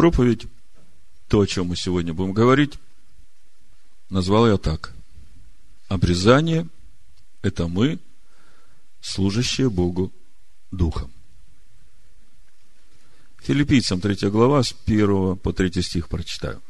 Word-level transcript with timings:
проповедь, 0.00 0.46
то, 1.28 1.40
о 1.40 1.46
чем 1.46 1.66
мы 1.66 1.76
сегодня 1.76 2.14
будем 2.14 2.32
говорить, 2.32 2.78
назвал 4.08 4.48
я 4.48 4.56
так. 4.56 4.94
Обрезание– 5.88 6.66
это 7.42 7.68
мы, 7.68 7.98
служащие 9.02 9.68
Богу 9.68 10.10
Духом. 10.70 11.12
Филиппийцам 13.42 14.00
3 14.00 14.30
глава, 14.30 14.62
с 14.62 14.74
1 14.86 15.36
по 15.36 15.52
3 15.52 15.82
стих 15.82 16.08
прочитаю. 16.08 16.62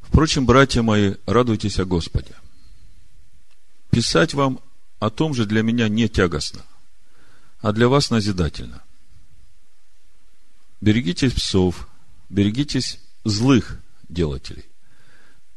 Впрочем, 0.00 0.46
братья 0.46 0.82
мои, 0.82 1.14
радуйтесь 1.26 1.78
о 1.78 1.84
Господе. 1.84 2.34
Писать 3.90 4.34
вам 4.34 4.58
о 4.98 5.10
том 5.10 5.32
же 5.32 5.46
для 5.46 5.62
меня 5.62 5.88
не 5.88 6.08
тягостно, 6.08 6.62
а 7.60 7.70
для 7.70 7.86
вас 7.86 8.10
назидательно. 8.10 8.82
Берегитесь 10.82 11.32
псов, 11.32 11.88
берегитесь 12.28 12.98
злых 13.22 13.80
делателей, 14.08 14.64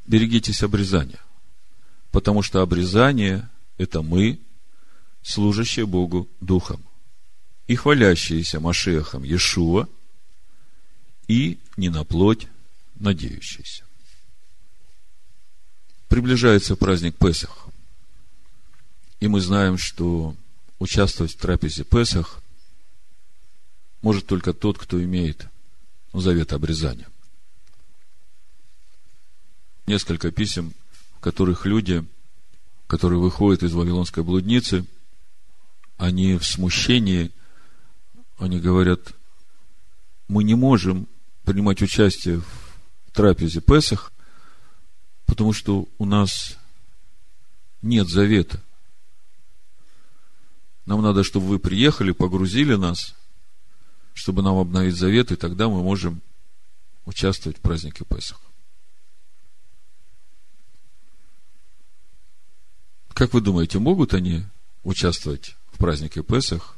берегитесь 0.05 0.61
обрезания, 0.61 1.19
потому 2.11 2.43
что 2.43 2.61
обрезание– 2.61 3.49
это 3.79 4.03
мы, 4.03 4.39
служащие 5.23 5.87
Богу 5.87 6.29
Духом, 6.41 6.85
и 7.65 7.75
хвалящиеся 7.75 8.59
Машехом 8.59 9.23
Иешуа, 9.23 9.87
и 11.27 11.57
не 11.75 11.89
на 11.89 12.03
плоть 12.03 12.45
надеющиеся. 12.93 13.83
Приближается 16.07 16.75
праздник 16.75 17.15
Песах. 17.17 17.65
И 19.19 19.27
мы 19.27 19.41
знаем, 19.41 19.79
что 19.79 20.35
участвовать 20.77 21.33
в 21.33 21.37
трапезе 21.37 21.83
Песах 21.83 22.43
может 24.05 24.27
только 24.27 24.53
тот, 24.53 24.77
кто 24.77 25.03
имеет 25.03 25.47
завет 26.13 26.53
обрезания. 26.53 27.07
Несколько 29.87 30.29
писем, 30.29 30.75
в 31.17 31.21
которых 31.21 31.65
люди, 31.65 32.05
которые 32.85 33.19
выходят 33.19 33.63
из 33.63 33.73
Вавилонской 33.73 34.21
блудницы, 34.21 34.85
они 35.97 36.37
в 36.37 36.45
смущении, 36.45 37.31
они 38.37 38.59
говорят, 38.59 39.15
мы 40.27 40.43
не 40.43 40.53
можем 40.53 41.07
принимать 41.43 41.81
участие 41.81 42.41
в 42.41 43.11
трапезе 43.11 43.59
Песах, 43.59 44.13
потому 45.25 45.51
что 45.51 45.89
у 45.97 46.05
нас 46.05 46.57
нет 47.81 48.07
завета. 48.07 48.61
Нам 50.85 51.01
надо, 51.01 51.23
чтобы 51.23 51.47
вы 51.47 51.57
приехали, 51.57 52.11
погрузили 52.11 52.75
нас, 52.75 53.15
чтобы 54.15 54.41
нам 54.41 54.57
обновить 54.57 54.95
завет, 54.95 55.31
и 55.31 55.35
тогда 55.35 55.67
мы 55.67 55.83
можем 55.83 56.21
участвовать 57.05 57.57
в 57.57 57.61
празднике 57.61 58.05
Песах. 58.05 58.39
Как 63.09 63.33
вы 63.33 63.41
думаете, 63.41 63.77
могут 63.77 64.13
они 64.13 64.43
участвовать 64.83 65.55
в 65.71 65.77
празднике 65.77 66.23
Песах, 66.23 66.77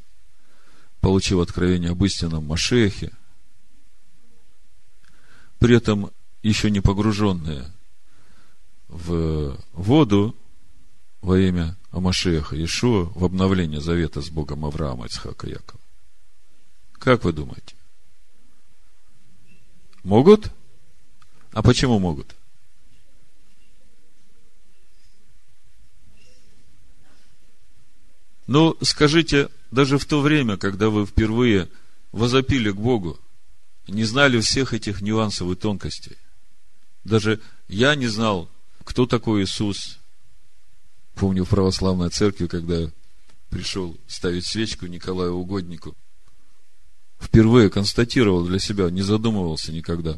получив 0.99 1.39
откровение 1.39 1.91
об 1.91 2.03
истинном 2.03 2.43
Машехе, 2.45 3.13
при 5.59 5.77
этом 5.77 6.11
еще 6.41 6.71
не 6.71 6.81
погруженные 6.81 7.71
в 8.87 9.57
воду 9.73 10.35
во 11.21 11.37
имя 11.39 11.77
Амашеха 11.91 12.55
Иешуа 12.55 13.11
в 13.15 13.23
обновление 13.23 13.79
завета 13.79 14.21
с 14.21 14.29
Богом 14.29 14.65
Авраама, 14.65 15.05
Ицхака, 15.05 15.47
Якова. 15.47 15.86
Как 16.99 17.23
вы 17.23 17.33
думаете? 17.33 17.75
Могут? 20.03 20.51
А 21.51 21.61
почему 21.61 21.99
могут? 21.99 22.35
Ну, 28.47 28.77
скажите, 28.81 29.49
даже 29.71 29.97
в 29.97 30.05
то 30.05 30.21
время, 30.21 30.57
когда 30.57 30.89
вы 30.89 31.05
впервые 31.05 31.69
возопили 32.11 32.71
к 32.71 32.77
Богу, 32.77 33.19
не 33.87 34.05
знали 34.05 34.39
всех 34.39 34.73
этих 34.73 35.01
нюансов 35.01 35.51
и 35.51 35.55
тонкостей. 35.55 36.17
Даже 37.03 37.41
я 37.67 37.95
не 37.95 38.07
знал 38.07 38.49
кто 38.87 39.05
такой 39.05 39.43
Иисус? 39.43 39.99
Помню 41.15 41.43
в 41.43 41.49
православной 41.49 42.09
церкви, 42.09 42.47
когда 42.47 42.89
пришел 43.49 43.97
ставить 44.07 44.45
свечку 44.45 44.85
Николаю 44.87 45.33
Угоднику, 45.33 45.93
впервые 47.19 47.69
констатировал 47.69 48.45
для 48.45 48.59
себя, 48.59 48.89
не 48.89 49.01
задумывался 49.01 49.71
никогда. 49.71 50.17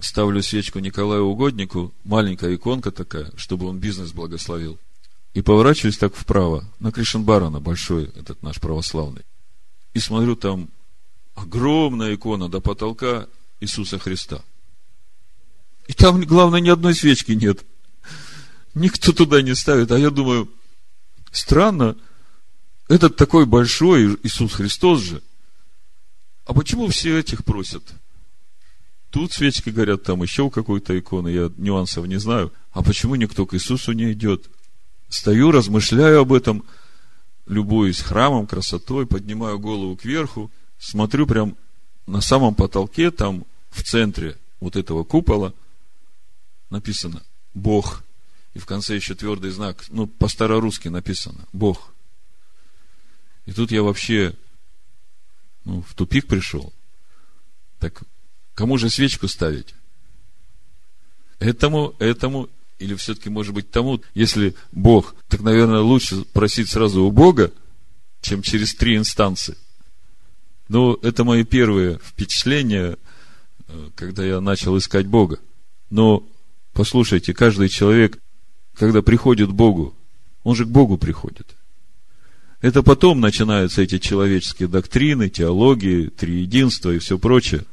Ставлю 0.00 0.42
свечку 0.42 0.80
Николаю 0.80 1.24
Угоднику, 1.24 1.92
маленькая 2.04 2.54
иконка 2.54 2.90
такая, 2.90 3.30
чтобы 3.36 3.66
он 3.66 3.78
бизнес 3.78 4.12
благословил. 4.12 4.78
И 5.34 5.42
поворачиваюсь 5.42 5.98
так 5.98 6.14
вправо, 6.14 6.64
на 6.80 6.92
Кришенбарана, 6.92 7.60
большой 7.60 8.04
этот 8.16 8.42
наш 8.42 8.60
православный. 8.60 9.22
И 9.94 9.98
смотрю, 9.98 10.36
там 10.36 10.68
огромная 11.34 12.14
икона 12.14 12.48
до 12.48 12.60
потолка 12.60 13.28
Иисуса 13.60 13.98
Христа. 13.98 14.42
И 15.86 15.92
там, 15.92 16.20
главное, 16.22 16.60
ни 16.60 16.68
одной 16.68 16.94
свечки 16.94 17.32
нет. 17.32 17.64
Никто 18.74 19.12
туда 19.12 19.42
не 19.42 19.54
ставит. 19.54 19.90
А 19.90 19.98
я 19.98 20.10
думаю, 20.10 20.50
странно, 21.30 21.96
этот 22.88 23.16
такой 23.16 23.46
большой 23.46 24.18
Иисус 24.22 24.52
Христос 24.52 25.00
же. 25.00 25.22
А 26.44 26.54
почему 26.54 26.88
все 26.88 27.18
этих 27.18 27.44
просят? 27.44 27.82
Тут 29.10 29.32
свечки 29.32 29.70
горят, 29.70 30.04
там 30.04 30.22
еще 30.22 30.50
какой-то 30.50 30.98
иконы, 30.98 31.28
я 31.28 31.50
нюансов 31.56 32.06
не 32.06 32.18
знаю. 32.18 32.52
А 32.72 32.82
почему 32.82 33.14
никто 33.14 33.44
к 33.46 33.54
Иисусу 33.54 33.92
не 33.92 34.12
идет? 34.12 34.48
Стою, 35.08 35.50
размышляю 35.50 36.20
об 36.20 36.32
этом, 36.32 36.64
любуюсь 37.46 38.00
храмом, 38.00 38.46
красотой, 38.46 39.06
поднимаю 39.06 39.58
голову 39.58 39.96
кверху, 39.96 40.50
смотрю 40.78 41.26
прям 41.26 41.56
на 42.06 42.20
самом 42.20 42.54
потолке, 42.54 43.10
там 43.10 43.44
в 43.70 43.82
центре 43.82 44.38
вот 44.60 44.76
этого 44.76 45.04
купола 45.04 45.52
написано 46.70 47.22
«Бог 47.52 48.02
и 48.54 48.58
в 48.58 48.66
конце 48.66 48.94
еще 48.94 49.14
твердый 49.14 49.50
знак, 49.50 49.84
ну, 49.88 50.06
по-старорусски 50.06 50.88
написано, 50.88 51.46
Бог. 51.52 51.92
И 53.46 53.52
тут 53.52 53.72
я 53.72 53.82
вообще, 53.82 54.36
ну, 55.64 55.82
в 55.82 55.94
тупик 55.94 56.26
пришел. 56.26 56.72
Так 57.78 58.02
кому 58.54 58.78
же 58.78 58.90
свечку 58.90 59.28
ставить? 59.28 59.74
Этому, 61.38 61.94
этому, 61.98 62.48
или 62.78 62.94
все-таки, 62.94 63.28
может 63.28 63.54
быть, 63.54 63.70
тому, 63.70 64.00
если 64.14 64.54
Бог, 64.70 65.14
так, 65.28 65.40
наверное, 65.40 65.80
лучше 65.80 66.24
просить 66.32 66.70
сразу 66.70 67.02
у 67.04 67.10
Бога, 67.10 67.52
чем 68.20 68.42
через 68.42 68.74
три 68.74 68.96
инстанции. 68.96 69.56
Но 70.68 70.98
это 71.02 71.24
мои 71.24 71.44
первые 71.44 71.98
впечатления, 71.98 72.96
э, 73.66 73.90
когда 73.96 74.24
я 74.24 74.40
начал 74.40 74.78
искать 74.78 75.06
Бога. 75.06 75.40
Но 75.90 76.24
послушайте, 76.72 77.34
каждый 77.34 77.68
человек 77.68 78.22
когда 78.74 79.02
приходит 79.02 79.50
к 79.50 79.52
Богу, 79.52 79.94
он 80.42 80.56
же 80.56 80.64
к 80.64 80.68
Богу 80.68 80.98
приходит. 80.98 81.54
Это 82.62 82.82
потом 82.82 83.20
начинаются 83.20 83.82
эти 83.82 83.98
человеческие 83.98 84.68
доктрины, 84.68 85.28
теологии, 85.28 86.06
триединство 86.06 86.90
и 86.90 86.98
все 86.98 87.18
прочее. 87.18 87.64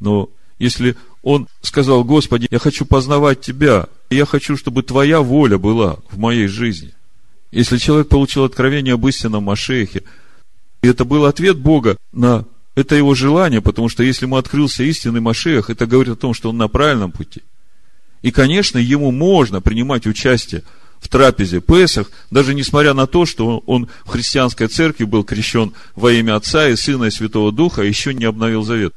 Но 0.00 0.28
если 0.58 0.96
он 1.22 1.48
сказал, 1.62 2.04
Господи, 2.04 2.48
я 2.50 2.58
хочу 2.58 2.84
познавать 2.84 3.40
Тебя, 3.40 3.86
я 4.10 4.26
хочу, 4.26 4.56
чтобы 4.56 4.82
Твоя 4.82 5.20
воля 5.20 5.56
была 5.56 5.98
в 6.10 6.18
моей 6.18 6.48
жизни. 6.48 6.92
Если 7.52 7.78
человек 7.78 8.08
получил 8.08 8.44
откровение 8.44 8.94
об 8.94 9.06
истинном 9.06 9.44
Машехе, 9.44 10.02
и 10.82 10.88
это 10.88 11.06
был 11.06 11.24
ответ 11.24 11.56
Бога 11.56 11.96
на 12.12 12.44
это 12.74 12.96
его 12.96 13.14
желание, 13.14 13.62
потому 13.62 13.88
что 13.88 14.02
если 14.02 14.26
ему 14.26 14.36
открылся 14.36 14.82
истинный 14.82 15.20
Машех, 15.20 15.70
это 15.70 15.86
говорит 15.86 16.14
о 16.14 16.16
том, 16.16 16.34
что 16.34 16.50
он 16.50 16.58
на 16.58 16.68
правильном 16.68 17.12
пути– 17.12 17.40
и, 18.24 18.30
конечно, 18.30 18.78
ему 18.78 19.10
можно 19.10 19.60
принимать 19.60 20.06
участие 20.06 20.62
в 21.04 21.08
трапезе 21.08 21.60
Песах, 21.60 22.10
даже 22.30 22.54
несмотря 22.54 22.94
на 22.94 23.06
то, 23.06 23.26
что 23.26 23.58
он 23.66 23.90
в 24.06 24.08
христианской 24.08 24.68
церкви 24.68 25.04
был 25.04 25.22
крещен 25.22 25.74
во 25.94 26.10
имя 26.10 26.36
Отца 26.36 26.66
и 26.66 26.76
Сына 26.76 27.04
и 27.04 27.10
Святого 27.10 27.52
Духа, 27.52 27.82
а 27.82 27.84
еще 27.84 28.14
не 28.14 28.24
обновил 28.24 28.64
завет. 28.64 28.94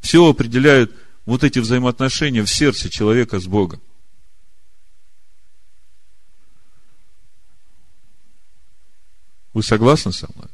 Все 0.00 0.24
определяет 0.24 0.92
вот 1.26 1.42
эти 1.42 1.58
взаимоотношения 1.58 2.44
в 2.44 2.48
сердце 2.48 2.88
человека 2.88 3.40
с 3.40 3.46
Богом. 3.46 3.80
Вы 9.52 9.64
согласны 9.64 10.12
со 10.12 10.28
мной? 10.32 10.48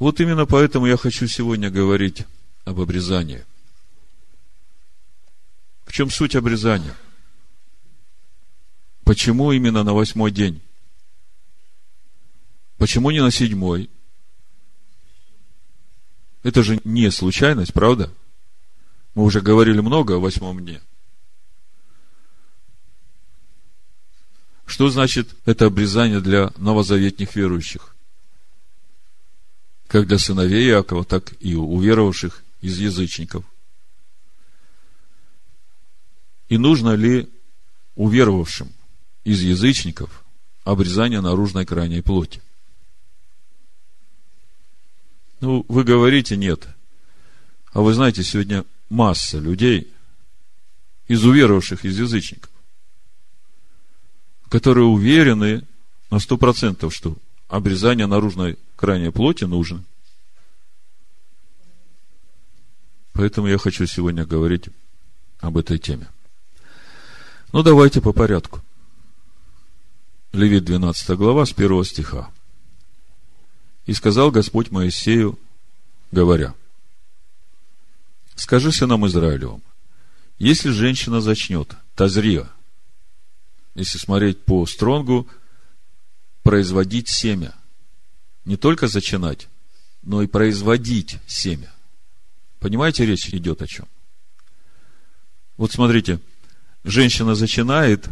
Вот 0.00 0.20
именно 0.20 0.44
поэтому 0.44 0.86
я 0.86 0.96
хочу 0.96 1.28
сегодня 1.28 1.70
говорить 1.70 2.24
об 2.64 2.80
обрезании. 2.80 3.44
В 5.86 5.92
чем 5.92 6.10
суть 6.10 6.36
обрезания? 6.36 6.94
Почему 9.04 9.52
именно 9.52 9.84
на 9.84 9.94
восьмой 9.94 10.32
день? 10.32 10.60
Почему 12.76 13.10
не 13.10 13.22
на 13.22 13.30
седьмой? 13.30 13.88
Это 16.42 16.62
же 16.62 16.80
не 16.84 17.10
случайность, 17.10 17.72
правда? 17.72 18.12
Мы 19.14 19.22
уже 19.22 19.40
говорили 19.40 19.80
много 19.80 20.16
о 20.16 20.20
восьмом 20.20 20.60
дне. 20.60 20.82
Что 24.66 24.90
значит 24.90 25.28
это 25.46 25.66
обрезание 25.66 26.20
для 26.20 26.52
новозаветних 26.56 27.34
верующих? 27.36 27.94
Как 29.86 30.08
для 30.08 30.18
сыновей 30.18 30.68
Иакова, 30.68 31.04
так 31.04 31.32
и 31.40 31.54
у 31.54 31.80
веровавших 31.80 32.42
из 32.60 32.76
язычников. 32.78 33.44
И 36.48 36.58
нужно 36.58 36.94
ли 36.94 37.28
уверовавшим 37.94 38.72
из 39.24 39.42
язычников 39.42 40.24
обрезание 40.64 41.20
наружной 41.20 41.66
крайней 41.66 42.02
плоти? 42.02 42.42
Ну, 45.40 45.64
вы 45.68 45.84
говорите 45.84 46.36
нет. 46.36 46.66
А 47.72 47.82
вы 47.82 47.92
знаете, 47.92 48.22
сегодня 48.22 48.64
масса 48.88 49.38
людей, 49.38 49.92
из 51.08 51.24
уверовавших 51.24 51.84
из 51.84 51.98
язычников, 51.98 52.50
которые 54.48 54.86
уверены 54.86 55.62
на 56.10 56.18
сто 56.18 56.36
процентов, 56.36 56.94
что 56.94 57.16
обрезание 57.48 58.06
наружной 58.06 58.58
крайней 58.76 59.10
плоти 59.10 59.44
нужно. 59.44 59.84
Поэтому 63.12 63.46
я 63.46 63.58
хочу 63.58 63.86
сегодня 63.86 64.26
говорить 64.26 64.64
об 65.40 65.56
этой 65.56 65.78
теме. 65.78 66.08
Ну, 67.52 67.62
давайте 67.62 68.00
по 68.00 68.12
порядку. 68.12 68.60
Левит 70.32 70.64
12 70.64 71.16
глава 71.16 71.46
с 71.46 71.52
1 71.52 71.84
стиха. 71.84 72.30
И 73.86 73.92
сказал 73.92 74.30
Господь 74.30 74.70
Моисею, 74.70 75.38
говоря, 76.10 76.54
Скажи 78.34 78.70
сынам 78.70 79.06
Израилевым, 79.06 79.62
если 80.38 80.68
женщина 80.68 81.22
зачнет, 81.22 81.74
тазрия, 81.94 82.50
если 83.74 83.96
смотреть 83.96 84.44
по 84.44 84.66
стронгу, 84.66 85.26
производить 86.42 87.08
семя, 87.08 87.54
не 88.44 88.56
только 88.56 88.88
зачинать, 88.88 89.48
но 90.02 90.22
и 90.22 90.26
производить 90.26 91.16
семя. 91.26 91.72
Понимаете, 92.60 93.06
речь 93.06 93.28
идет 93.30 93.62
о 93.62 93.66
чем? 93.66 93.88
Вот 95.56 95.72
смотрите, 95.72 96.20
женщина 96.86 97.34
зачинает, 97.34 98.06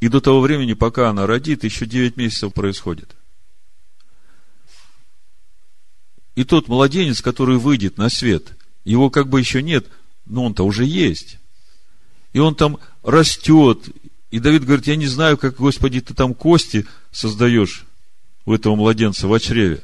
и 0.00 0.08
до 0.08 0.20
того 0.20 0.40
времени, 0.40 0.72
пока 0.72 1.10
она 1.10 1.26
родит, 1.26 1.64
еще 1.64 1.86
9 1.86 2.16
месяцев 2.16 2.52
происходит. 2.52 3.14
И 6.34 6.44
тот 6.44 6.68
младенец, 6.68 7.20
который 7.20 7.58
выйдет 7.58 7.98
на 7.98 8.08
свет, 8.08 8.56
его 8.84 9.10
как 9.10 9.28
бы 9.28 9.38
еще 9.40 9.62
нет, 9.62 9.86
но 10.24 10.44
он-то 10.44 10.64
уже 10.64 10.84
есть. 10.84 11.38
И 12.32 12.38
он 12.38 12.54
там 12.54 12.78
растет. 13.02 13.88
И 14.30 14.38
Давид 14.38 14.64
говорит, 14.64 14.86
я 14.86 14.96
не 14.96 15.06
знаю, 15.06 15.36
как, 15.36 15.56
Господи, 15.56 16.00
ты 16.00 16.14
там 16.14 16.34
кости 16.34 16.86
создаешь 17.10 17.84
у 18.46 18.54
этого 18.54 18.76
младенца 18.76 19.26
в 19.26 19.40
чреве. 19.40 19.82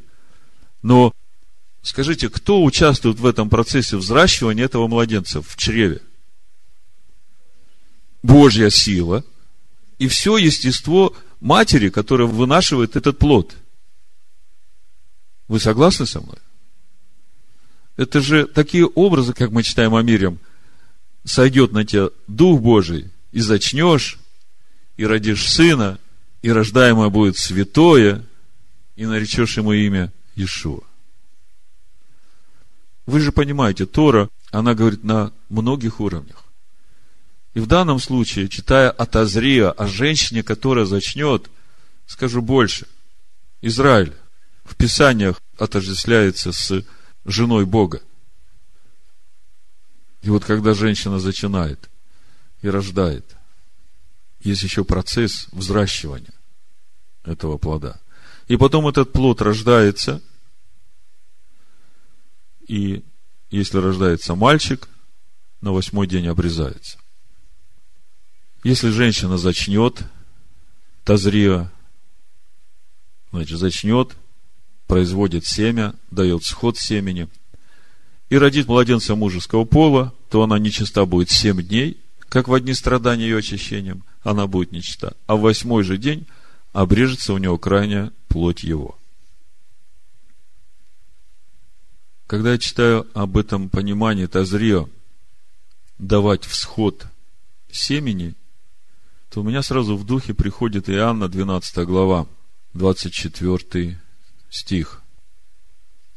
Но 0.83 1.13
скажите, 1.83 2.29
кто 2.29 2.63
участвует 2.63 3.19
в 3.19 3.27
этом 3.27 3.51
процессе 3.51 3.97
взращивания 3.97 4.65
этого 4.65 4.87
младенца 4.87 5.43
в 5.43 5.57
чреве? 5.57 6.03
Божья 8.25 8.71
сила 8.71 9.23
и 9.99 10.09
все 10.09 10.39
естество 10.39 11.15
матери, 11.41 11.91
которая 11.91 12.27
вынашивает 12.27 12.97
этот 12.97 13.19
плод. 13.19 13.55
Вы 15.47 15.61
согласны 15.61 16.07
со 16.07 16.23
мной? 16.23 16.39
Это 17.99 18.23
же 18.23 18.47
такие 18.47 18.87
образы, 18.87 19.35
как 19.35 19.51
мы 19.51 19.63
читаем 19.63 19.95
о 19.95 20.03
мире. 20.03 20.39
Сойдет 21.25 21.73
на 21.73 21.85
тебя 21.85 22.09
Дух 22.27 22.63
Божий, 22.63 23.11
и 23.31 23.41
зачнешь, 23.41 24.19
и 24.97 25.05
родишь 25.05 25.47
сына, 25.47 25.99
и 26.41 26.51
рождаемое 26.51 27.11
будет 27.11 27.37
святое, 27.37 28.25
и 28.97 29.05
наречешь 29.05 29.59
ему 29.59 29.75
имя 29.75 30.11
Иешуа. 30.35 30.83
Вы 33.05 33.21
же 33.21 33.33
понимаете, 33.33 33.85
Тора, 33.85 34.31
она 34.51 34.75
говорит 34.75 35.05
на 35.05 35.31
многих 35.51 36.01
уровнях. 36.01 36.44
И 37.55 37.61
в 37.61 37.67
данном 37.67 38.01
случае, 38.01 38.49
читая 38.49 38.91
от 38.91 39.15
Азрия 39.15 39.71
о 39.71 39.87
женщине, 39.87 40.43
которая 40.43 40.85
зачнет, 40.85 41.49
скажу 42.07 42.43
больше. 42.43 42.89
Израиль 43.63 44.13
в 44.65 44.75
Писаниях 44.75 45.41
отождествляется 45.57 46.51
с 46.53 46.85
женой 47.25 47.65
Бога. 47.65 48.03
И 50.23 50.31
вот 50.31 50.45
когда 50.45 50.75
женщина 50.75 51.21
зачинает 51.21 51.89
и 52.61 52.69
рождает, 52.69 53.37
есть 54.41 54.63
еще 54.63 54.85
процесс 54.85 55.47
взращивания 55.53 56.35
этого 57.23 57.57
плода. 57.57 58.01
И 58.49 58.57
потом 58.57 58.89
этот 58.89 59.13
плод 59.13 59.41
рождается, 59.41 60.21
и 62.67 63.05
если 63.51 63.79
рождается 63.79 64.35
мальчик, 64.35 64.89
на 65.61 65.73
восьмой 65.73 66.07
день 66.07 66.27
обрезается. 66.27 66.99
Если 68.65 68.89
женщина 68.89 69.37
зачнет, 69.37 70.03
тазрия, 71.05 71.71
значит, 73.31 73.59
зачнет, 73.59 74.17
производит 74.87 75.45
семя, 75.45 75.95
дает 76.11 76.45
сход 76.45 76.79
семени, 76.79 77.29
и 78.31 78.39
родит 78.39 78.67
младенца 78.67 79.17
мужеского 79.17 79.67
пола, 79.67 80.15
то 80.31 80.43
она 80.43 80.59
нечиста 80.59 81.05
будет 81.05 81.29
семь 81.29 81.63
дней, 81.63 81.99
как 82.31 82.49
в 82.49 82.55
одни 82.55 82.73
страдания 82.73 83.25
ее 83.25 83.39
очищением, 83.39 84.03
она 84.23 84.47
будет 84.47 84.73
нечиста. 84.73 85.15
А 85.27 85.37
в 85.37 85.43
восьмой 85.43 85.85
же 85.85 85.99
день 85.99 86.27
обрежется 86.73 87.35
у 87.35 87.39
него 87.39 87.59
крайняя 87.59 88.13
плоть 88.29 88.65
его. 88.65 88.97
Когда 92.27 92.53
я 92.53 92.59
читаю 92.59 93.07
об 93.13 93.37
этом 93.37 93.69
понимании 93.69 94.25
Тазрио, 94.25 94.89
давать 95.99 96.45
всход 96.47 97.07
семени, 97.71 98.35
то 99.35 99.41
у 99.41 99.43
меня 99.43 99.63
сразу 99.63 99.97
в 99.97 100.05
духе 100.05 100.33
приходит 100.33 100.89
Иоанна 100.89 101.29
12 101.29 101.79
глава, 101.89 102.29
24 102.75 104.01
стих. 104.49 105.03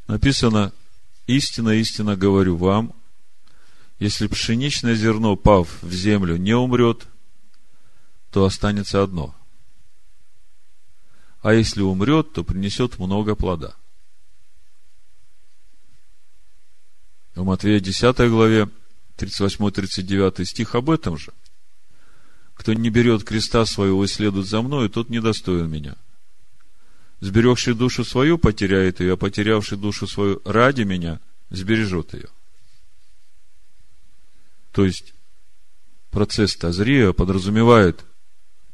Написано, 0.06 0.71
истинно, 1.26 1.71
истинно 1.71 2.16
говорю 2.16 2.57
вам, 2.57 2.94
если 3.97 4.28
пшеничное 4.28 4.94
зерно, 4.94 5.36
пав 5.36 5.81
в 5.81 5.92
землю, 5.92 6.38
не 6.38 6.54
умрет, 6.54 7.07
то 8.30 8.45
останется 8.45 9.02
одно. 9.02 9.33
А 11.42 11.56
если 11.56 11.81
умрет, 11.81 12.33
то 12.33 12.44
принесет 12.44 13.00
много 13.00 13.33
плода. 13.33 13.76
В 17.33 17.44
Матвея 17.44 17.80
10 17.80 18.16
главе 18.30 18.69
38-39 19.18 20.45
стих 20.45 20.76
об 20.76 20.92
этом 20.92 21.18
же– 21.18 21.33
кто 22.57 22.73
не 22.73 22.90
берет 22.90 23.23
креста 23.23 23.66
своего 23.66 24.04
и 24.04 24.07
следует 24.07 24.47
за 24.47 24.61
мною, 24.61 24.90
тот 24.90 25.09
недостоин 25.09 25.69
меня. 25.69 25.95
Сберегший 27.19 27.76
душу 27.76 28.04
свою 28.04 28.37
потеряет 28.37 28.99
ее, 28.99 29.14
а 29.14 29.18
потерявший 29.18 29.78
душу 29.78 30.07
свою 30.07 30.42
ради 30.44 30.81
меня 30.81 31.19
сбережет 31.52 32.14
ее. 32.16 32.30
То 34.71 34.85
есть, 34.85 35.14
процесс 36.11 36.56
Тазрия 36.56 37.14
подразумевает, 37.14 38.04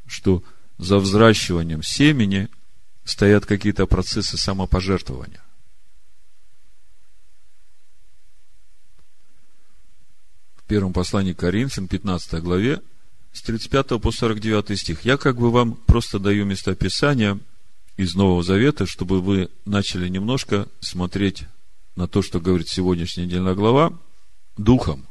что 0.06 0.42
за 0.78 0.98
взращиванием 0.98 1.82
семени 1.82 2.48
стоят 3.04 3.46
какие-то 3.46 3.86
процессы 3.86 4.36
самопожертвования. 4.36 5.42
В 10.56 10.64
первом 10.66 10.94
послании 10.94 11.34
к 11.34 11.38
Коринфян, 11.38 11.86
15 11.86 12.42
главе, 12.42 12.80
с 13.34 13.42
35 13.42 14.00
по 14.00 14.12
49 14.12 14.78
стих. 14.78 15.04
Я 15.04 15.16
как 15.18 15.36
бы 15.36 15.50
вам 15.50 15.74
просто 15.74 16.18
даю 16.18 16.46
местописание 16.46 17.38
из 17.96 18.14
Нового 18.14 18.42
Завета, 18.42 18.86
чтобы 18.86 19.20
вы 19.20 19.50
начали 19.64 20.08
немножко 20.08 20.68
смотреть 20.80 21.44
на 21.96 22.06
то, 22.08 22.22
что 22.22 22.40
говорит 22.40 22.68
сегодняшняя 22.68 23.26
недельная 23.26 23.54
глава, 23.54 23.92
духом, 24.56 25.06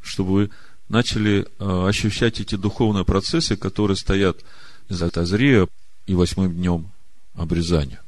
чтобы 0.00 0.32
вы 0.32 0.50
начали 0.88 1.46
э, 1.58 1.86
ощущать 1.86 2.40
эти 2.40 2.56
духовные 2.56 3.04
процессы, 3.04 3.56
которые 3.56 3.96
стоят 3.96 4.38
за 4.88 5.10
Тазрия 5.10 5.68
и 6.06 6.14
восьмым 6.14 6.54
днем 6.54 6.90
обрезания. 7.34 8.02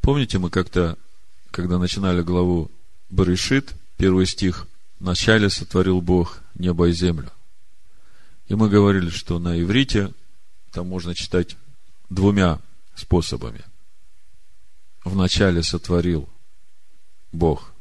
Помните, 0.00 0.38
мы 0.38 0.50
как-то, 0.50 0.98
когда 1.50 1.78
начинали 1.78 2.20
главу 2.20 2.70
Барышит, 3.10 3.74
первый 3.96 4.26
стих, 4.26 4.66
Вначале 5.04 5.50
сотворил 5.50 6.00
Бог 6.00 6.40
небо 6.54 6.88
и 6.88 6.92
землю. 6.92 7.30
И 8.48 8.54
мы 8.54 8.70
говорили, 8.70 9.10
что 9.10 9.38
на 9.38 9.60
иврите 9.60 10.14
там 10.72 10.88
можно 10.88 11.14
читать 11.14 11.58
двумя 12.08 12.58
способами. 12.94 13.60
вначале 15.04 15.62
сотворил 15.62 16.26
Бог. 17.32 17.74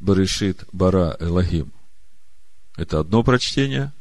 Баришит 0.00 0.64
Бара 0.72 1.16
Элогим. 1.20 1.70
Это 2.76 2.98
одно 2.98 3.22
прочтение. 3.22 3.92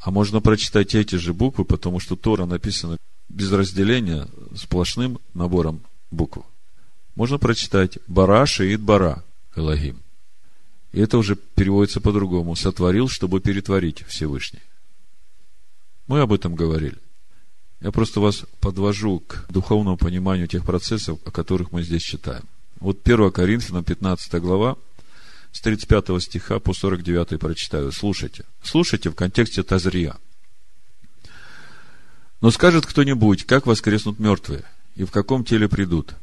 А 0.00 0.10
можно 0.10 0.40
прочитать 0.40 0.96
эти 0.96 1.14
же 1.14 1.32
буквы, 1.32 1.64
потому 1.64 2.00
что 2.00 2.16
Тора 2.16 2.46
написана 2.46 2.96
без 3.28 3.52
разделения, 3.52 4.26
сплошным 4.56 5.20
набором 5.34 5.82
букв. 6.10 6.44
Можно 7.14 7.38
прочитать 7.38 8.00
Бара 8.08 8.44
Шиит 8.44 8.80
Бара 8.80 9.22
Элогим. 9.54 10.02
И 10.92 11.00
это 11.00 11.18
уже 11.18 11.36
переводится 11.36 12.00
по-другому. 12.00 12.54
Сотворил, 12.54 13.08
чтобы 13.08 13.40
перетворить 13.40 14.04
Всевышний. 14.06 14.60
Мы 16.06 16.20
об 16.20 16.32
этом 16.32 16.54
говорили. 16.54 16.98
Я 17.80 17.90
просто 17.90 18.20
вас 18.20 18.44
подвожу 18.60 19.20
к 19.20 19.46
духовному 19.48 19.96
пониманию 19.96 20.46
тех 20.46 20.64
процессов, 20.64 21.18
о 21.24 21.30
которых 21.30 21.72
мы 21.72 21.82
здесь 21.82 22.02
читаем. 22.02 22.44
Вот 22.78 23.00
1 23.04 23.32
Коринфянам, 23.32 23.84
15 23.84 24.34
глава, 24.34 24.76
с 25.50 25.60
35 25.60 26.22
стиха 26.22 26.58
по 26.58 26.74
49 26.74 27.40
прочитаю. 27.40 27.90
Слушайте. 27.90 28.44
Слушайте 28.62 29.10
в 29.10 29.14
контексте 29.14 29.62
Тазрия. 29.62 30.16
Но 32.40 32.50
скажет 32.50 32.86
кто-нибудь, 32.86 33.44
как 33.44 33.66
воскреснут 33.66 34.18
мертвые, 34.18 34.64
и 34.96 35.04
в 35.04 35.10
каком 35.10 35.44
теле 35.44 35.68
придут. 35.68 36.14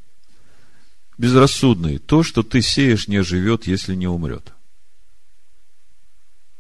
Безрассудный, 1.18 1.98
то, 1.98 2.24
что 2.24 2.44
ты 2.44 2.62
сеешь, 2.62 3.08
не 3.08 3.24
живет, 3.24 3.68
если 3.68 3.96
не 3.96 4.08
умрет. 4.08 4.54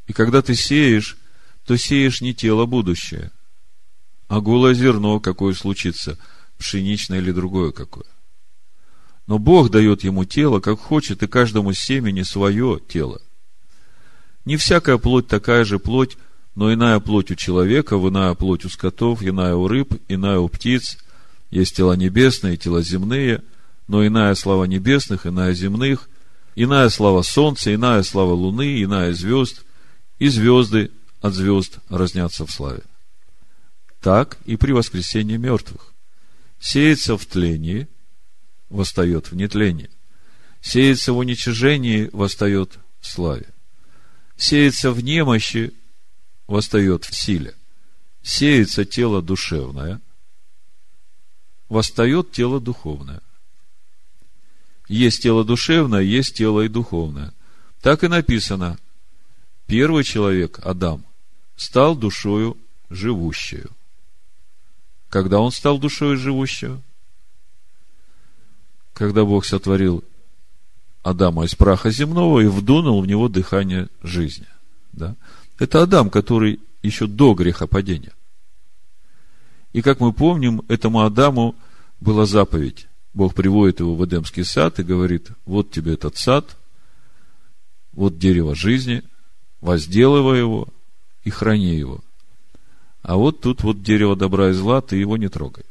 И 0.09 0.13
когда 0.13 0.41
ты 0.41 0.55
сеешь, 0.55 1.17
то 1.65 1.77
сеешь 1.77 2.19
не 2.19 2.33
тело 2.33 2.65
будущее, 2.65 3.29
а 4.27 4.41
голое 4.41 4.73
зерно, 4.73 5.19
какое 5.19 5.53
случится, 5.53 6.17
пшеничное 6.57 7.19
или 7.19 7.31
другое 7.31 7.71
какое. 7.71 8.07
Но 9.27 9.37
Бог 9.37 9.69
дает 9.69 10.03
ему 10.03 10.25
тело, 10.25 10.61
как 10.61 10.79
хочет, 10.79 11.21
и 11.21 11.27
каждому 11.27 11.73
семени 11.73 12.23
свое 12.23 12.79
тело. 12.89 13.21
Не 14.45 14.57
всякая 14.57 14.97
плоть 14.97 15.27
такая 15.27 15.63
же 15.63 15.77
плоть, 15.77 16.17
но 16.55 16.73
иная 16.73 16.99
плоть 16.99 17.29
у 17.29 17.35
человека, 17.35 17.93
иная 17.95 18.33
плоть 18.33 18.65
у 18.65 18.69
скотов, 18.69 19.21
иная 19.21 19.53
у 19.53 19.67
рыб, 19.67 19.93
иная 20.07 20.39
у 20.39 20.47
птиц. 20.47 20.97
Есть 21.51 21.75
тела 21.75 21.95
небесные, 21.95 22.57
тела 22.57 22.81
земные, 22.81 23.43
но 23.87 24.05
иная 24.07 24.33
слава 24.33 24.63
небесных, 24.63 25.27
иная 25.27 25.53
земных, 25.53 26.09
иная 26.55 26.89
слава 26.89 27.21
солнца, 27.21 27.71
иная 27.71 28.01
слава 28.01 28.33
луны, 28.33 28.81
иная 28.81 29.13
звезд, 29.13 29.65
и 30.19 30.27
звезды 30.27 30.91
от 31.21 31.33
звезд 31.33 31.79
разнятся 31.89 32.45
в 32.45 32.51
славе. 32.51 32.83
Так 34.01 34.37
и 34.45 34.55
при 34.57 34.73
воскресении 34.73 35.37
мертвых. 35.37 35.93
Сеется 36.59 37.17
в 37.17 37.25
тлении, 37.25 37.87
восстает 38.69 39.31
в 39.31 39.35
нетлении. 39.35 39.89
Сеется 40.61 41.13
в 41.13 41.17
уничижении, 41.17 42.09
восстает 42.11 42.77
в 42.99 43.07
славе. 43.07 43.47
Сеется 44.37 44.91
в 44.91 45.01
немощи, 45.01 45.73
восстает 46.47 47.05
в 47.05 47.15
силе. 47.15 47.55
Сеется 48.21 48.83
тело 48.83 49.21
душевное, 49.21 50.01
восстает 51.69 52.31
тело 52.31 52.59
духовное. 52.59 53.21
Есть 54.89 55.23
тело 55.23 55.45
душевное, 55.45 56.01
есть 56.01 56.35
тело 56.35 56.61
и 56.61 56.67
духовное. 56.67 57.33
Так 57.81 58.03
и 58.03 58.09
написано– 58.09 58.77
Первый 59.69 60.03
человек, 60.03 60.59
Адам, 60.63 61.05
стал 61.55 61.95
душою 61.95 62.57
живущую. 62.89 63.69
Когда 65.09 65.39
он 65.39 65.51
стал 65.51 65.77
душою 65.77 66.17
живущую? 66.17 66.81
Когда 68.93 69.25
Бог 69.25 69.45
сотворил 69.45 70.03
Адама 71.03 71.45
из 71.45 71.53
праха 71.53 71.91
земного 71.91 72.39
и 72.39 72.47
вдунул 72.47 72.99
в 72.99 73.05
него 73.05 73.29
дыхание 73.29 73.89
жизни. 74.01 74.47
Да? 74.91 75.15
Это 75.59 75.83
Адам, 75.83 76.09
который 76.09 76.59
еще 76.81 77.05
до 77.05 77.35
грехопадения. 77.35 78.13
И 79.71 79.83
как 79.83 79.99
мы 79.99 80.13
помним, 80.13 80.63
этому 80.67 81.01
Адаму 81.01 81.55
была 81.99 82.25
заповедь. 82.25 82.87
Бог 83.13 83.35
приводит 83.35 83.81
его 83.81 83.93
в 83.93 84.03
Эдемский 84.03 84.45
сад 84.45 84.79
и 84.79 84.83
говорит, 84.83 85.29
вот 85.45 85.69
тебе 85.69 85.93
этот 85.93 86.17
сад, 86.17 86.57
вот 87.93 88.17
дерево 88.17 88.55
жизни– 88.55 89.03
возделывай 89.61 90.39
его 90.39 90.67
и 91.23 91.29
храни 91.29 91.75
его. 91.75 92.01
А 93.01 93.15
вот 93.15 93.41
тут 93.41 93.63
вот 93.63 93.81
дерево 93.81 94.15
добра 94.15 94.49
и 94.49 94.53
зла, 94.53 94.81
ты 94.81 94.97
его 94.97 95.17
не 95.17 95.29
трогай. 95.29 95.65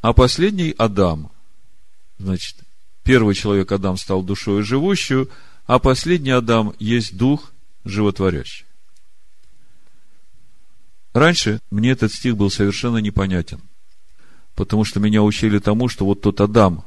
А 0.00 0.12
последний 0.12 0.74
Адам, 0.76 1.30
значит, 2.18 2.56
первый 3.02 3.34
человек 3.34 3.72
Адам 3.72 3.96
стал 3.96 4.22
душой 4.22 4.62
живущую, 4.62 5.30
а 5.66 5.78
последний 5.78 6.30
Адам 6.30 6.74
есть 6.78 7.16
дух 7.16 7.52
животворящий. 7.84 8.66
Раньше 11.14 11.60
мне 11.70 11.90
этот 11.92 12.12
стих 12.12 12.36
был 12.36 12.50
совершенно 12.50 12.98
непонятен, 12.98 13.60
потому 14.54 14.84
что 14.84 15.00
меня 15.00 15.22
учили 15.22 15.58
тому, 15.58 15.88
что 15.88 16.04
вот 16.04 16.20
тот 16.20 16.40
Адам, 16.40 16.84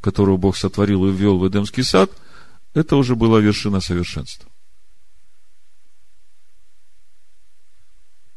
которого 0.00 0.36
Бог 0.36 0.56
сотворил 0.56 1.06
и 1.06 1.12
ввел 1.12 1.38
в 1.38 1.48
Эдемский 1.48 1.84
сад– 1.84 2.10
это 2.78 2.96
уже 2.96 3.16
была 3.16 3.40
вершина 3.40 3.80
совершенства. 3.80 4.48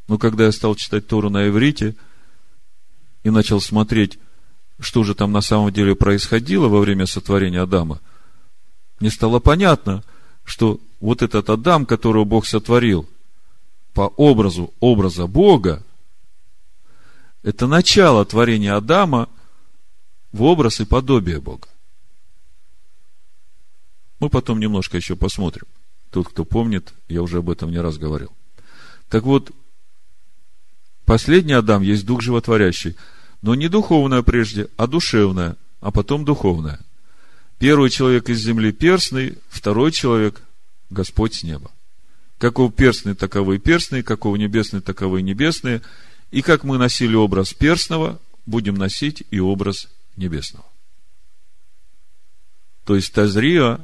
Но 0.08 0.18
когда 0.18 0.46
я 0.46 0.52
стал 0.52 0.76
читать 0.76 1.08
Тору 1.08 1.30
на 1.30 1.48
иврите 1.48 1.96
и 3.24 3.30
начал 3.30 3.62
смотреть, 3.62 4.20
что 4.80 5.04
же 5.04 5.16
там 5.16 5.32
на 5.32 5.42
самом 5.42 5.72
деле 5.72 5.96
происходило 5.96 6.68
во 6.68 6.80
время 6.80 7.06
сотворения 7.06 7.62
Адама, 7.62 8.02
мне 9.00 9.10
стало 9.10 9.40
понятно, 9.40 10.04
что 10.44 10.80
вот 11.00 11.22
этот 11.22 11.50
Адам, 11.50 11.86
которого 11.86 12.26
Бог 12.26 12.46
сотворил 12.46 13.08
по 13.94 14.08
образу 14.18 14.74
образа 14.80 15.28
Бога, 15.28 15.84
это 17.44 17.68
начало 17.68 18.26
творения 18.26 18.76
Адама 18.76 19.30
в 20.32 20.44
образ 20.44 20.82
и 20.82 20.86
подобие 20.86 21.40
Бога. 21.40 21.68
Мы 24.22 24.30
потом 24.30 24.60
немножко 24.60 24.98
еще 24.98 25.16
посмотрим. 25.16 25.66
Тот, 26.12 26.30
кто 26.30 26.46
помнит, 26.46 26.94
я 27.10 27.24
уже 27.24 27.40
об 27.40 27.50
этом 27.50 27.72
не 27.72 27.80
раз 27.80 27.98
говорил. 27.98 28.32
Так 29.10 29.24
вот, 29.24 29.51
последний 31.06 31.54
Адам 31.54 31.82
есть 31.82 32.06
дух 32.06 32.22
животворящий, 32.22 32.96
но 33.42 33.56
не 33.56 33.68
духовное 33.68 34.22
прежде, 34.22 34.70
а 34.78 34.86
душевное, 34.86 35.58
а 35.80 35.90
потом 35.90 36.24
духовное. 36.24 36.80
Первый 37.58 37.90
человек 37.90 38.30
из 38.30 38.40
земли 38.40 38.72
перстный, 38.72 39.40
второй 39.50 39.92
человек– 39.92 40.44
Господь 40.92 41.34
с 41.34 41.44
неба. 41.44 41.72
Каков 42.38 42.75
перстный, 42.75 43.16
таковы 43.16 43.58
перстные, 43.58 44.04
каков 44.04 44.38
небесный, 44.38 44.82
таковы 44.82 45.24
небесные. 45.24 45.82
И 46.30 46.44
как 46.44 46.63
мы 46.63 46.78
носили 46.78 47.16
образ 47.16 47.54
перстного, 47.54 48.20
будем 48.46 48.75
носить 48.75 49.24
и 49.32 49.40
образ 49.40 49.88
небесного. 50.16 50.66
То 52.86 52.96
есть 52.96 53.13
Тазрия 53.13 53.80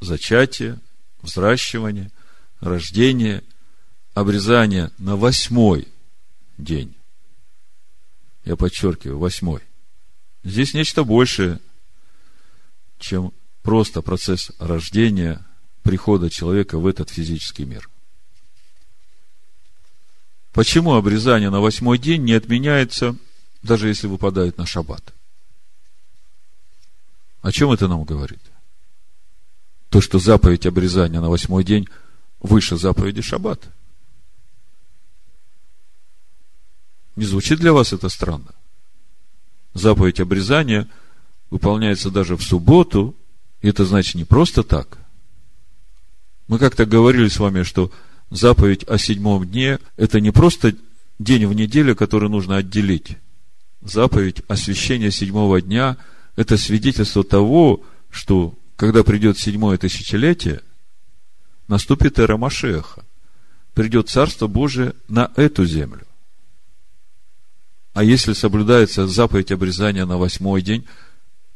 зачатие, 0.00 0.78
взращивание, 1.22 2.10
рождение, 2.60 3.42
обрезание 4.14 4.90
на 4.98 5.16
восьмой 5.16 5.88
день. 6.56 6.94
Я 8.44 8.56
подчеркиваю, 8.56 9.18
восьмой. 9.18 9.62
Здесь 10.44 10.74
нечто 10.74 11.04
большее, 11.04 11.60
чем 12.98 13.32
просто 13.62 14.02
процесс 14.02 14.50
рождения, 14.58 15.44
прихода 15.82 16.30
человека 16.30 16.78
в 16.78 16.86
этот 16.86 17.10
физический 17.10 17.64
мир. 17.64 17.88
Почему 20.52 20.94
обрезание 20.94 21.50
на 21.50 21.60
восьмой 21.60 21.98
день 21.98 22.24
не 22.24 22.32
отменяется, 22.32 23.16
даже 23.62 23.88
если 23.88 24.06
выпадает 24.06 24.58
на 24.58 24.66
шаббат? 24.66 25.14
О 27.42 27.52
чем 27.52 27.70
это 27.70 27.86
нам 27.86 28.04
говорит? 28.04 28.40
То, 29.90 30.00
что 30.00 30.18
заповедь 30.18 30.66
обрезания 30.66 31.20
на 31.20 31.30
восьмой 31.30 31.64
день 31.64 31.88
выше 32.40 32.76
заповеди 32.76 33.22
шаббат. 33.22 33.68
Не 37.16 37.24
звучит 37.24 37.58
для 37.58 37.72
вас 37.72 37.92
это 37.92 38.08
странно? 38.08 38.54
Заповедь 39.74 40.20
обрезания 40.20 40.88
выполняется 41.50 42.10
даже 42.10 42.36
в 42.36 42.42
субботу, 42.42 43.16
и 43.60 43.68
это 43.68 43.84
значит 43.84 44.14
не 44.14 44.24
просто 44.24 44.62
так. 44.62 44.98
Мы 46.46 46.58
как-то 46.58 46.86
говорили 46.86 47.28
с 47.28 47.38
вами, 47.38 47.62
что 47.62 47.90
заповедь 48.30 48.84
о 48.84 48.98
седьмом 48.98 49.46
дне– 49.46 49.78
это 49.96 50.20
не 50.20 50.30
просто 50.30 50.74
день 51.18 51.46
в 51.46 51.54
неделю, 51.54 51.96
который 51.96 52.28
нужно 52.28 52.56
отделить. 52.56 53.16
Заповедь 53.82 54.42
освящения 54.48 55.10
седьмого 55.10 55.60
дня– 55.60 55.96
это 56.36 56.56
свидетельство 56.56 57.24
того, 57.24 57.82
что 58.10 58.54
когда 58.78 59.02
придет 59.02 59.36
седьмое 59.36 59.76
тысячелетие, 59.76 60.60
наступит 61.66 62.20
эра 62.20 62.36
Машеха. 62.36 63.04
Придет 63.74 64.08
Царство 64.08 64.46
Божие 64.46 64.94
на 65.08 65.32
эту 65.34 65.66
землю. 65.66 66.06
А 67.92 68.04
если 68.04 68.34
соблюдается 68.34 69.08
заповедь 69.08 69.50
обрезания 69.50 70.06
на 70.06 70.16
восьмой 70.16 70.62
день, 70.62 70.86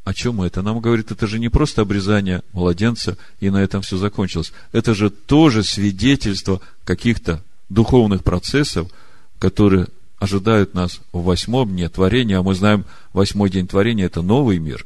о 0.03 0.13
чем 0.13 0.43
это 0.43 0.63
нам 0.63 0.81
говорит? 0.81 1.13
Это 1.13 1.29
же 1.29 1.39
не 1.39 1.49
просто 1.49 1.83
обрезание 1.83 2.43
младенца, 2.53 3.17
и 3.39 3.51
на 3.51 3.63
этом 3.63 3.83
все 3.83 3.99
закончилось. 3.99 4.53
Это 4.73 4.93
же 4.93 5.09
тоже 5.09 5.63
свидетельство 5.63 6.61
каких-то 6.83 7.41
духовных 7.69 8.25
процессов, 8.25 8.91
которые 9.39 9.87
ожидают 10.19 10.75
нас 10.75 11.01
в 11.13 11.23
восьмом 11.23 11.69
дне 11.71 11.89
творения, 11.89 12.41
а 12.41 12.43
мы 12.43 12.57
знаем, 12.57 12.85
восьмой 13.13 13.49
день 13.49 13.69
творения– 13.69 14.07
это 14.07 14.23
новый 14.23 14.59
мир. 14.59 14.85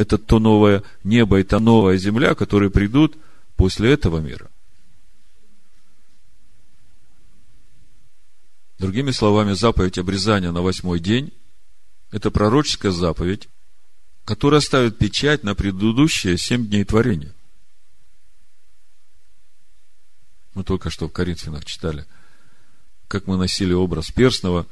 Это 0.00 0.16
то 0.16 0.38
новое 0.38 0.82
небо 1.04 1.40
и 1.40 1.42
та 1.42 1.60
новая 1.60 1.98
земля, 1.98 2.34
которые 2.34 2.70
придут 2.70 3.18
после 3.56 3.92
этого 3.92 4.18
мира. 4.18 4.50
Другими 8.78 9.10
словами, 9.10 9.52
заповедь 9.52 9.98
обрезания 9.98 10.52
на 10.52 10.62
восьмой 10.62 11.00
день– 11.00 11.34
это 12.12 12.30
пророческая 12.30 12.92
заповедь, 12.92 13.50
которая 14.24 14.62
ставит 14.62 14.96
печать 14.96 15.42
на 15.42 15.54
предыдущие 15.54 16.38
семь 16.38 16.66
дней 16.66 16.84
творения. 16.84 17.34
Мы 20.54 20.64
только 20.64 20.88
что 20.88 21.08
в 21.08 21.12
Коринфянах 21.12 21.66
читали, 21.66 22.06
как 23.06 23.26
мы 23.26 23.36
носили 23.36 23.74
образ 23.74 24.10
перстного, 24.10 24.66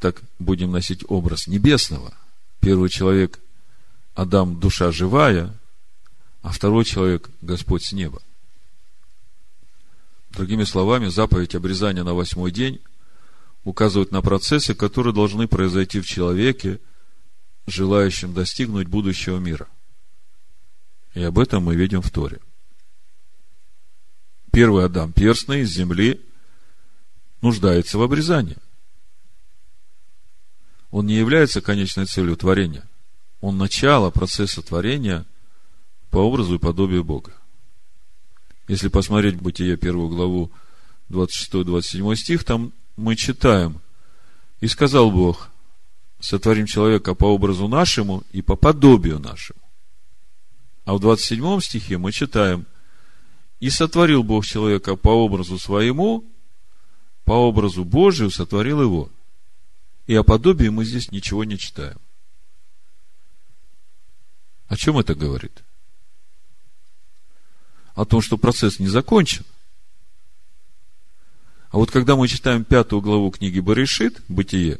так 0.00 0.20
будем 0.40 0.72
носить 0.72 1.04
образ 1.06 1.46
небесного. 1.46 2.12
Первый 2.58 2.88
человек– 2.88 3.38
Адам– 4.14 4.60
душа 4.60 4.92
живая, 4.92 5.52
а 6.42 6.52
второй 6.52 6.84
человек– 6.84 7.30
Господь 7.40 7.84
с 7.84 7.92
неба. 7.92 8.22
Другими 10.30 10.64
словами, 10.64 11.08
заповедь 11.08 11.54
обрезания 11.54 12.04
на 12.04 12.14
восьмой 12.14 12.50
день– 12.50 12.80
указывают 13.64 14.12
на 14.12 14.22
процессы, 14.22 14.74
которые 14.74 15.14
должны 15.14 15.48
произойти 15.48 16.00
в 16.00 16.06
человеке, 16.06 16.80
желающем 17.66 18.34
достигнуть 18.34 18.88
будущего 18.88 19.38
мира. 19.38 19.68
И 21.14 21.22
об 21.22 21.38
этом 21.38 21.64
мы 21.64 21.74
видим 21.74 22.02
в 22.02 22.10
Торе. 22.10 22.40
Первый 24.52 24.84
Адам 24.84 25.12
перстный 25.12 25.62
из 25.62 25.70
земли 25.70 26.20
нуждается 27.40 27.98
в 27.98 28.02
обрезании. 28.02 28.58
Он 30.90 31.06
не 31.06 31.14
является 31.14 31.60
конечной 31.60 32.06
целью 32.06 32.36
творения. 32.36 32.86
Он 33.44 33.58
начало 33.58 34.08
процесса 34.08 34.62
творения 34.62 35.26
по 36.08 36.16
образу 36.16 36.54
и 36.54 36.58
подобию 36.58 37.04
Бога. 37.04 37.34
Если 38.68 38.88
посмотреть 38.88 39.36
Бытие 39.36 39.76
первую 39.76 40.08
главу 40.08 40.50
26-27 41.10 42.16
стих, 42.16 42.44
там 42.44 42.72
мы 42.96 43.16
читаем, 43.16 43.82
и 44.60 44.66
сказал 44.66 45.10
Бог, 45.10 45.50
сотворим 46.20 46.64
человека 46.64 47.14
по 47.14 47.26
образу 47.26 47.68
нашему 47.68 48.22
и 48.32 48.40
по 48.40 48.56
подобию 48.56 49.18
нашему. 49.18 49.60
А 50.86 50.94
в 50.94 51.00
27 51.00 51.60
стихе 51.60 51.98
мы 51.98 52.12
читаем, 52.12 52.64
и 53.60 53.68
сотворил 53.68 54.22
Бог 54.22 54.46
человека 54.46 54.96
по 54.96 55.10
образу 55.10 55.58
своему, 55.58 56.24
по 57.26 57.32
образу 57.32 57.84
Божию 57.84 58.30
сотворил 58.30 58.80
его. 58.80 59.10
И 60.06 60.14
о 60.14 60.22
подобии 60.22 60.68
мы 60.68 60.86
здесь 60.86 61.12
ничего 61.12 61.44
не 61.44 61.58
читаем. 61.58 61.98
О 64.68 64.76
чем 64.76 64.98
это 64.98 65.14
говорит? 65.14 65.62
О 67.94 68.04
том, 68.04 68.20
что 68.20 68.36
процесс 68.36 68.78
не 68.78 68.88
закончен. 68.88 69.44
А 71.70 71.76
вот 71.76 71.90
когда 71.90 72.16
мы 72.16 72.28
читаем 72.28 72.64
пятую 72.64 73.02
главу 73.02 73.30
книги 73.30 73.60
Баришит, 73.60 74.22
Бытие, 74.28 74.78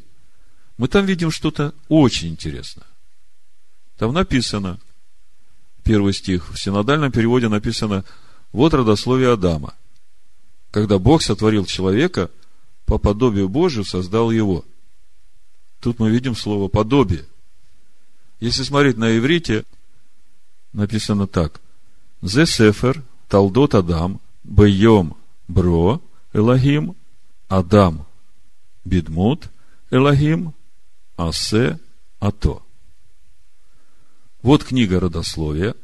мы 0.77 0.87
там 0.87 1.05
видим 1.05 1.31
что-то 1.31 1.73
очень 1.87 2.29
интересное. 2.29 2.85
Там 3.97 4.13
написано, 4.13 4.79
первый 5.83 6.13
стих, 6.13 6.51
в 6.51 6.57
синодальном 6.57 7.11
переводе 7.11 7.47
написано, 7.47 8.03
вот 8.51 8.73
родословие 8.73 9.33
Адама. 9.33 9.73
Когда 10.71 10.99
Бог 10.99 11.21
сотворил 11.21 11.65
человека, 11.65 12.29
по 12.85 12.97
подобию 12.97 13.49
Божию 13.49 13.85
создал 13.85 14.31
его. 14.31 14.65
Тут 15.79 15.99
мы 15.99 16.09
видим 16.09 16.35
слово 16.35 16.67
подобие. 16.67 17.25
Если 18.39 18.63
смотреть 18.63 18.97
на 18.97 19.17
иврите, 19.17 19.65
написано 20.75 21.27
так. 21.27 21.61
Зе 22.21 22.45
сефер, 22.45 23.03
талдот 23.27 23.75
Адам, 23.75 24.19
бейом 24.43 25.15
бро, 25.47 26.01
Элогим, 26.33 26.95
Адам 27.47 28.05
Бидмут 28.83 29.49
Элогим, 29.89 30.53
Асе 31.15 31.79
Ато. 32.19 32.61
Вот 34.41 34.63
книга 34.63 34.99
родословия. 34.99 35.75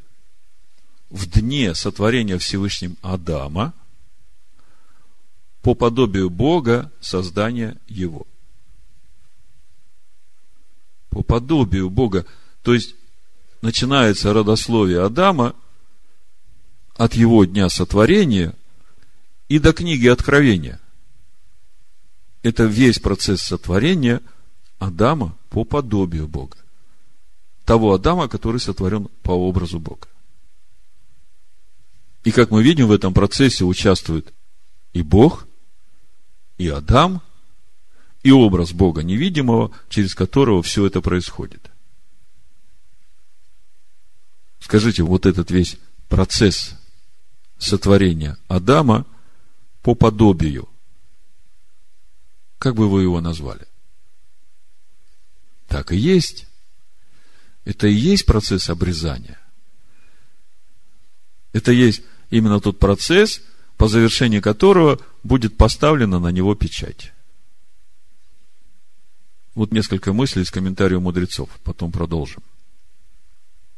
В 1.10 1.26
дне 1.26 1.74
сотворения 1.74 2.38
Всевышним 2.38 2.96
Адама 3.02 3.74
по 5.62 5.74
подобию 5.74 6.30
Бога 6.30 6.90
создания 7.00 7.78
его. 7.86 8.26
По 11.10 11.22
подобию 11.22 11.90
Бога. 11.90 12.26
То 12.62 12.72
есть, 12.72 12.96
начинается 13.62 14.32
родословие 14.34 15.02
Адама 15.02 15.54
от 16.96 17.14
его 17.14 17.44
дня 17.44 17.68
сотворения 17.70 18.54
и 19.48 19.58
до 19.58 19.72
книги 19.72 20.08
Откровения. 20.08 20.80
Это 22.42 22.64
весь 22.64 22.98
процесс 22.98 23.40
сотворения 23.40 24.20
Адама 24.78 25.36
по 25.48 25.64
подобию 25.64 26.28
Бога. 26.28 26.58
Того 27.64 27.94
Адама, 27.94 28.28
который 28.28 28.60
сотворен 28.60 29.08
по 29.22 29.30
образу 29.30 29.78
Бога. 29.78 30.08
И 32.24 32.32
как 32.32 32.50
мы 32.50 32.62
видим, 32.62 32.88
в 32.88 32.92
этом 32.92 33.14
процессе 33.14 33.64
участвует 33.64 34.32
и 34.92 35.02
Бог, 35.02 35.46
и 36.58 36.68
Адам, 36.68 37.22
и 38.22 38.30
образ 38.30 38.72
Бога 38.72 39.02
невидимого, 39.02 39.70
через 39.88 40.14
которого 40.14 40.62
все 40.62 40.86
это 40.86 41.00
происходит. 41.00 41.71
Скажите, 44.62 45.02
вот 45.02 45.26
этот 45.26 45.50
весь 45.50 45.76
процесс 46.08 46.76
сотворения 47.58 48.38
Адама 48.46 49.06
по 49.82 49.96
подобию. 49.96 50.68
Как 52.58 52.76
бы 52.76 52.88
вы 52.88 53.02
его 53.02 53.20
назвали? 53.20 53.66
Так 55.66 55.90
и 55.90 55.96
есть. 55.96 56.46
Это 57.64 57.88
и 57.88 57.92
есть 57.92 58.24
процесс 58.24 58.70
обрезания. 58.70 59.40
Это 61.52 61.72
есть 61.72 62.02
именно 62.30 62.60
тот 62.60 62.78
процесс, 62.78 63.42
по 63.76 63.88
завершении 63.88 64.38
которого 64.38 65.00
будет 65.24 65.56
поставлена 65.56 66.20
на 66.20 66.28
него 66.28 66.54
печать. 66.54 67.12
Вот 69.56 69.72
несколько 69.72 70.12
мыслей 70.12 70.42
из 70.42 70.52
комментариев 70.52 71.00
мудрецов, 71.00 71.50
потом 71.64 71.90
продолжим. 71.90 72.42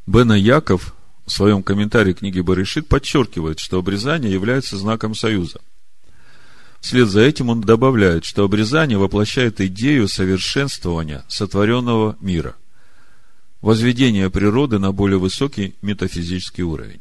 Бена 0.06 0.34
Яков 0.34 0.94
в 1.26 1.32
своем 1.32 1.62
комментарии 1.62 2.12
к 2.12 2.18
книге 2.18 2.42
Баришит 2.42 2.88
подчеркивает, 2.88 3.58
что 3.58 3.78
обрезание 3.78 4.32
является 4.32 4.76
знаком 4.76 5.14
союза– 5.14 5.60
Вслед 6.84 7.08
за 7.08 7.22
этим 7.22 7.48
он 7.48 7.62
добавляет, 7.62 8.26
что 8.26 8.44
обрезание 8.44 8.98
воплощает 8.98 9.58
идею 9.58 10.06
совершенствования 10.06 11.24
сотворенного 11.28 12.18
мира, 12.20 12.56
возведения 13.62 14.28
природы 14.28 14.78
на 14.78 14.92
более 14.92 15.18
высокий 15.18 15.76
метафизический 15.80 16.62
уровень. 16.62 17.00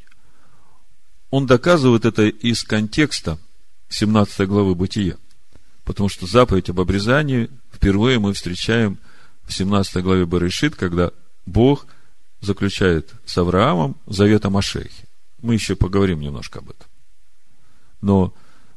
Он 1.31 1.47
доказывает 1.47 2.05
это 2.05 2.27
из 2.27 2.63
контекста 2.63 3.37
17 3.89 4.47
главы 4.47 4.73
Бытия, 4.73 5.17
потому 5.83 6.07
что 6.07 6.27
заповедь 6.27 6.69
об 6.69 6.79
обрезании 6.79 7.49
впервые 7.69 8.19
мы 8.19 8.31
встречаем 8.31 8.97
в 9.43 9.53
17 9.53 10.01
главе 10.01 10.25
Барышит, 10.25 10.77
когда 10.77 11.11
Бог 11.45 11.87
заключает 12.43 13.11
с 13.25 13.37
Авраамом 13.37 13.95
завет 14.05 14.45
о 14.45 14.49
Машехе. 14.49 15.07
Мы 15.41 15.53
еще 15.55 15.75
поговорим 15.75 16.19
немножко 16.19 16.59
об 16.59 16.69
этом. 16.69 16.87
Но 18.01 18.33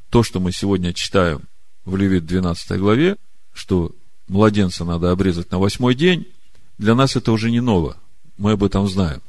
то, 0.09 0.23
что 0.23 0.39
мы 0.39 0.51
сегодня 0.51 0.93
читаем 0.93 1.41
в 1.85 1.95
Левит 1.97 2.25
12 2.25 2.79
главе, 2.79 3.17
что 3.53 3.91
младенца 4.27 4.85
надо 4.85 5.11
обрезать 5.11 5.51
на 5.51 5.59
восьмой 5.59 5.95
день, 5.95 6.27
для 6.77 6.95
нас 6.95 7.15
это 7.15 7.31
уже 7.31 7.51
не 7.51 7.59
ново. 7.59 7.97
Мы 8.37 8.53
об 8.53 8.63
этом 8.63 8.87
знаем. 8.87 9.21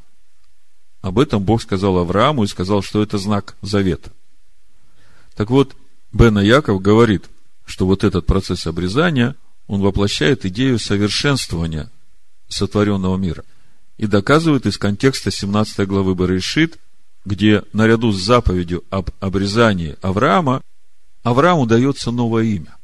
Об 1.01 1.19
этом 1.19 1.43
Бог 1.43 1.63
сказал 1.63 1.99
Аврааму 1.99 2.45
и 2.45 2.49
сказал, 2.49 2.83
что 2.83 3.03
это 3.03 3.19
знак 3.19 3.57
завета. 3.63 4.11
Так 5.35 5.51
вот, 5.51 5.75
Бена 6.13 6.41
Яков 6.41 6.81
говорит, 6.81 7.25
что 7.65 7.87
вот 7.87 8.05
этот 8.05 8.27
процесс 8.27 8.67
обрезания, 8.67 9.37
он 9.67 9.81
воплощает 9.81 10.45
идею 10.45 10.79
совершенствования 10.79 11.91
сотворенного 12.49 13.17
мира. 13.17 13.45
И 13.99 14.07
доказывает 14.07 14.65
из 14.65 14.79
контекста 14.79 15.31
17 15.31 15.87
главы 15.87 16.15
Барышит, 16.15 16.79
где 17.25 17.65
наряду 17.73 18.13
с 18.13 18.23
заповедью 18.23 18.85
об 18.91 19.11
обрезании 19.21 19.97
Авраама, 20.01 20.63
Аврааму 21.25 21.67
дается 21.67 22.11
новое 22.11 22.45
имя. 22.45 22.75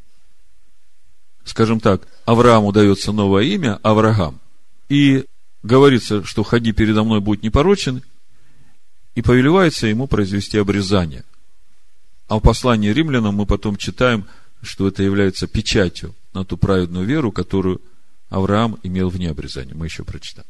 скажем 1.44 1.78
так, 1.78 2.06
Аврааму 2.24 2.72
дается 2.72 3.12
новое 3.12 3.44
имя, 3.44 3.78
Авраам, 3.82 4.40
и 4.88 5.24
говорится, 5.62 6.24
что 6.24 6.42
ходи 6.42 6.72
передо 6.72 7.04
мной, 7.04 7.20
будь 7.20 7.42
непорочен, 7.42 8.02
и 9.14 9.22
повелевается 9.22 9.86
ему 9.86 10.06
произвести 10.08 10.58
обрезание. 10.58 11.24
А 12.28 12.36
в 12.36 12.40
послании 12.40 12.90
римлянам 12.90 13.36
мы 13.36 13.46
потом 13.46 13.76
читаем, 13.76 14.26
что 14.62 14.88
это 14.88 15.02
является 15.02 15.46
печатью 15.46 16.14
на 16.32 16.44
ту 16.44 16.56
праведную 16.56 17.06
веру, 17.06 17.30
которую 17.30 17.80
Авраам 18.30 18.78
имел 18.82 19.10
вне 19.10 19.30
обрезания. 19.30 19.74
Мы 19.74 19.86
еще 19.86 20.02
прочитаем. 20.02 20.48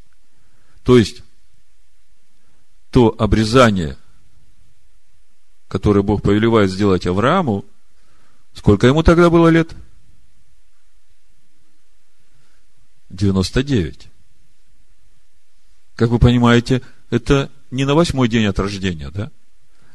То 0.84 0.98
есть, 0.98 1.22
то 2.90 3.14
обрезание, 3.18 3.96
которое 5.66 6.02
Бог 6.02 6.22
повелевает 6.22 6.70
сделать 6.70 7.06
Аврааму, 7.06 7.64
сколько 8.52 8.86
ему 8.86 9.02
тогда 9.02 9.30
было 9.30 9.48
лет? 9.48 9.74
99. 13.10 14.08
Как 15.96 16.10
вы 16.10 16.18
понимаете, 16.18 16.82
это 17.10 17.50
не 17.70 17.84
на 17.84 17.94
восьмой 17.94 18.28
день 18.28 18.46
от 18.46 18.58
рождения, 18.58 19.10
да? 19.10 19.30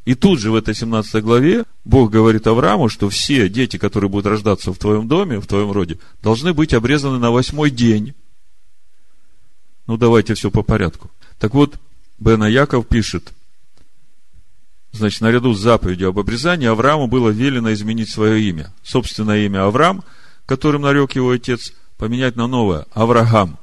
И 0.06 0.15
тут 0.15 0.39
же 0.39 0.49
в 0.49 0.56
этой 0.56 0.73
17 0.73 1.23
главе 1.23 1.65
Бог 1.86 2.10
говорит 2.10 2.47
Аврааму, 2.47 2.89
что 2.89 3.10
все 3.10 3.47
дети, 3.47 3.78
которые 3.78 4.10
будут 4.10 4.25
рождаться 4.25 4.73
в 4.73 4.78
твоем 4.78 5.08
доме, 5.08 5.39
в 5.39 5.45
твоем 5.45 5.71
роде, 5.71 5.99
должны 6.23 6.54
быть 6.54 6.73
обрезаны 6.73 7.19
на 7.19 7.32
восьмой 7.32 7.69
день. 7.69 8.15
Ну, 9.89 9.97
давайте 9.97 10.36
все 10.36 10.52
по 10.52 10.62
порядку. 10.62 11.10
Так 11.39 11.56
вот, 11.56 11.80
Бена 12.19 12.43
Яков 12.43 12.88
пишет, 12.88 13.34
значит, 14.91 15.19
наряду 15.21 15.56
с 15.56 15.60
заповедью 15.60 16.10
об 16.10 16.19
обрезании 16.19 16.67
Аврааму 16.67 17.08
было 17.08 17.30
велено 17.32 17.73
изменить 17.73 18.12
свое 18.12 18.39
имя. 18.39 18.71
Собственное 18.84 19.47
имя 19.47 19.65
Авраам, 19.65 20.04
которым 20.45 20.84
нарек 20.84 21.13
его 21.13 21.32
отец, 21.32 21.73
поменять 21.97 22.36
на 22.36 22.45
новое 22.45 22.86
Авраам, 22.93 23.58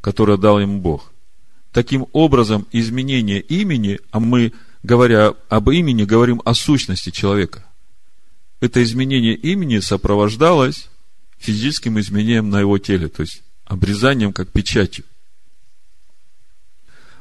которое 0.00 0.36
дал 0.36 0.58
ему 0.58 0.80
Бог. 0.80 1.12
Таким 1.70 2.08
образом, 2.12 2.66
изменение 2.72 3.38
имени, 3.38 4.00
а 4.10 4.18
мы 4.18 4.52
говоря 4.82 5.34
об 5.48 5.70
имени, 5.70 6.02
говорим 6.02 6.42
о 6.44 6.54
сущности 6.54 7.10
человека. 7.10 7.64
Это 8.58 8.82
изменение 8.82 9.36
имени 9.36 9.78
сопровождалось 9.78 10.88
физическим 11.38 12.00
изменением 12.00 12.50
на 12.50 12.58
его 12.58 12.78
теле, 12.78 13.06
то 13.06 13.20
есть 13.22 13.43
обрезанием 13.64 14.32
как 14.32 14.50
печатью. 14.50 15.04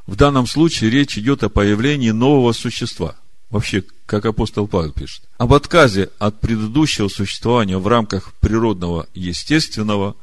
В 0.05 0.15
данном 0.15 0.47
случае 0.47 0.89
речь 0.89 1.17
идет 1.17 1.43
о 1.43 1.49
появлении 1.49 2.11
нового 2.11 2.51
существа. 2.51 3.15
Вообще, 3.49 3.83
как 4.05 4.25
апостол 4.25 4.67
Павел 4.67 4.91
пишет. 4.91 5.23
Об 5.37 5.53
отказе 5.53 6.09
от 6.19 6.39
предыдущего 6.41 7.07
существования 7.07 7.77
в 7.77 7.87
рамках 7.87 8.33
природного 8.33 9.07
естественного. 9.13 10.15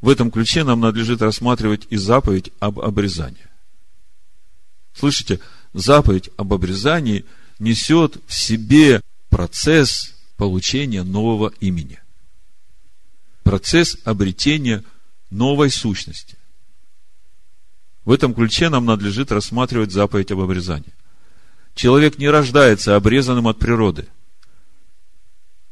В 0.00 0.08
этом 0.08 0.30
ключе 0.30 0.64
нам 0.64 0.80
надлежит 0.80 1.22
рассматривать 1.22 1.86
и 1.90 1.96
заповедь 1.96 2.50
об 2.58 2.80
обрезании. 2.80 3.46
Слышите, 4.94 5.40
заповедь 5.74 6.30
об 6.36 6.54
обрезании 6.54 7.24
несет 7.58 8.16
в 8.26 8.34
себе 8.34 9.00
процесс 9.28 10.14
получения 10.36 11.02
нового 11.02 11.52
имени. 11.60 12.00
Процесс 13.42 13.96
обретения 14.04 14.84
новой 15.30 15.70
сущности. 15.70 16.36
В 18.04 18.12
этом 18.12 18.34
ключе 18.34 18.68
нам 18.70 18.86
надлежит 18.86 19.30
рассматривать 19.30 19.92
заповедь 19.92 20.30
об 20.30 20.40
обрезании. 20.40 20.94
Человек 21.74 22.18
не 22.18 22.28
рождается 22.28 22.96
обрезанным 22.96 23.46
от 23.48 23.58
природы. 23.58 24.08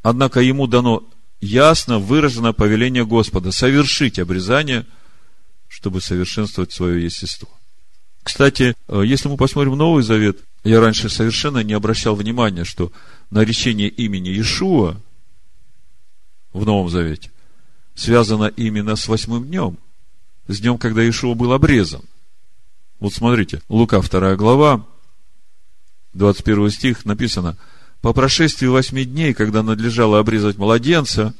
Однако 0.02 0.40
ему 0.40 0.66
дано 0.66 1.02
ясно 1.40 1.98
выраженное 1.98 2.52
повеление 2.52 3.06
Господа 3.06 3.52
совершить 3.52 4.18
обрезание, 4.18 4.86
чтобы 5.66 6.00
совершенствовать 6.00 6.72
свое 6.72 7.04
естество. 7.04 7.48
Кстати, 8.22 8.74
э, 8.88 9.02
если 9.04 9.28
мы 9.28 9.36
посмотрим 9.36 9.76
Новый 9.76 10.02
Завет, 10.02 10.38
я 10.62 10.80
раньше 10.80 11.08
совершенно 11.08 11.58
не 11.58 11.72
обращал 11.72 12.14
внимания, 12.16 12.64
что 12.64 12.92
наречение 13.30 13.88
имени 13.88 14.28
Иешуа 14.28 15.00
в 16.52 16.64
Новом 16.64 16.88
Завете 16.88 17.30
связано 17.96 18.46
именно 18.46 18.94
с 18.94 19.08
восьмым 19.08 19.46
днем, 19.46 19.78
с 20.46 20.60
днем, 20.60 20.78
когда 20.78 21.02
Иешуа 21.02 21.34
был 21.34 21.52
обрезан. 21.52 22.02
Вот 23.00 23.12
смотрите, 23.12 23.60
Лука 23.68 24.00
2 24.00 24.36
глава, 24.36 24.86
21 26.12 26.70
стих 26.70 27.04
написано, 27.04 27.56
по 28.00 28.12
прошествии 28.12 28.68
восьми 28.68 29.04
дней, 29.04 29.34
когда 29.34 29.62
надлежало 29.64 30.20
обрезать 30.20 30.58
младенца, 30.58 31.34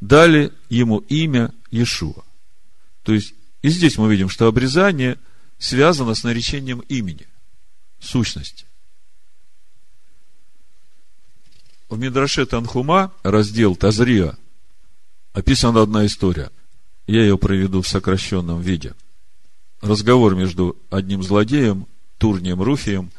дали 0.00 0.52
ему 0.70 0.98
имя 1.08 1.52
Иешуа. 1.70 2.24
То 3.02 3.12
есть, 3.12 3.34
и 3.60 3.68
здесь 3.68 3.98
мы 3.98 4.10
видим, 4.10 4.30
что 4.30 4.46
обрезание– 4.46 5.18
связано 5.58 6.14
с 6.14 6.24
наречением 6.24 6.80
имени, 6.80 7.26
сущности. 8.00 8.66
В 11.88 11.98
Мидраше 11.98 12.46
Танхума, 12.46 13.12
раздел 13.22 13.76
Тазрия, 13.76 14.36
описана 15.36 15.82
одна 15.82 16.06
история. 16.06 16.50
Я 17.06 17.22
ее 17.22 17.38
проведу 17.38 17.82
в 17.82 17.88
сокращенном 17.88 18.60
виде. 18.60 18.94
Разговор 19.80 20.34
между 20.34 20.76
одним 20.90 21.22
злодеем, 21.22 21.86
Турнием 22.18 22.60
Руфием 22.60 23.10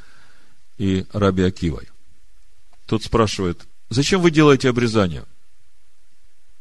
и 0.77 1.05
Раби 1.13 1.43
Акивой. 1.43 1.87
Тот 2.85 3.03
спрашивает, 3.03 3.65
зачем 3.89 4.21
вы 4.21 4.31
делаете 4.31 4.69
обрезание? 4.69 5.23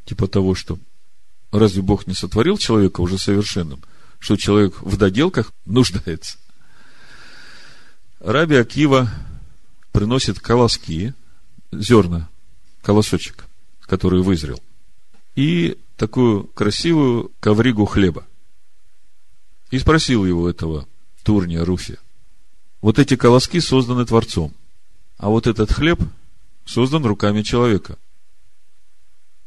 Типа 0.04 0.28
того, 0.28 0.54
что 0.54 0.78
разве 1.50 1.82
Бог 1.82 2.06
не 2.06 2.14
сотворил 2.14 2.58
человека 2.58 3.00
уже 3.00 3.18
совершенным– 3.18 3.82
что 4.18 4.36
человек 4.36 4.80
в 4.80 4.96
доделках 4.96 5.52
нуждается. 5.64 6.38
Раби 8.20 8.56
Акива 8.56 9.10
приносит 9.92 10.40
колоски, 10.40 11.14
зерна, 11.72 12.28
колосочек, 12.82 13.44
который 13.82 14.22
вызрел, 14.22 14.60
и 15.36 15.78
такую 15.96 16.44
красивую 16.48 17.30
ковригу 17.40 17.84
хлеба. 17.84 18.26
И 19.70 19.78
спросил 19.78 20.24
его 20.24 20.48
этого 20.48 20.88
Турния 21.22 21.64
Руфи. 21.64 21.98
Вот 22.80 22.98
эти 22.98 23.16
колоски 23.16 23.60
созданы 23.60 24.04
Творцом, 24.06 24.54
а 25.18 25.28
вот 25.28 25.46
этот 25.46 25.70
хлеб 25.70 26.00
создан 26.64 27.04
руками 27.04 27.42
человека. 27.42 27.98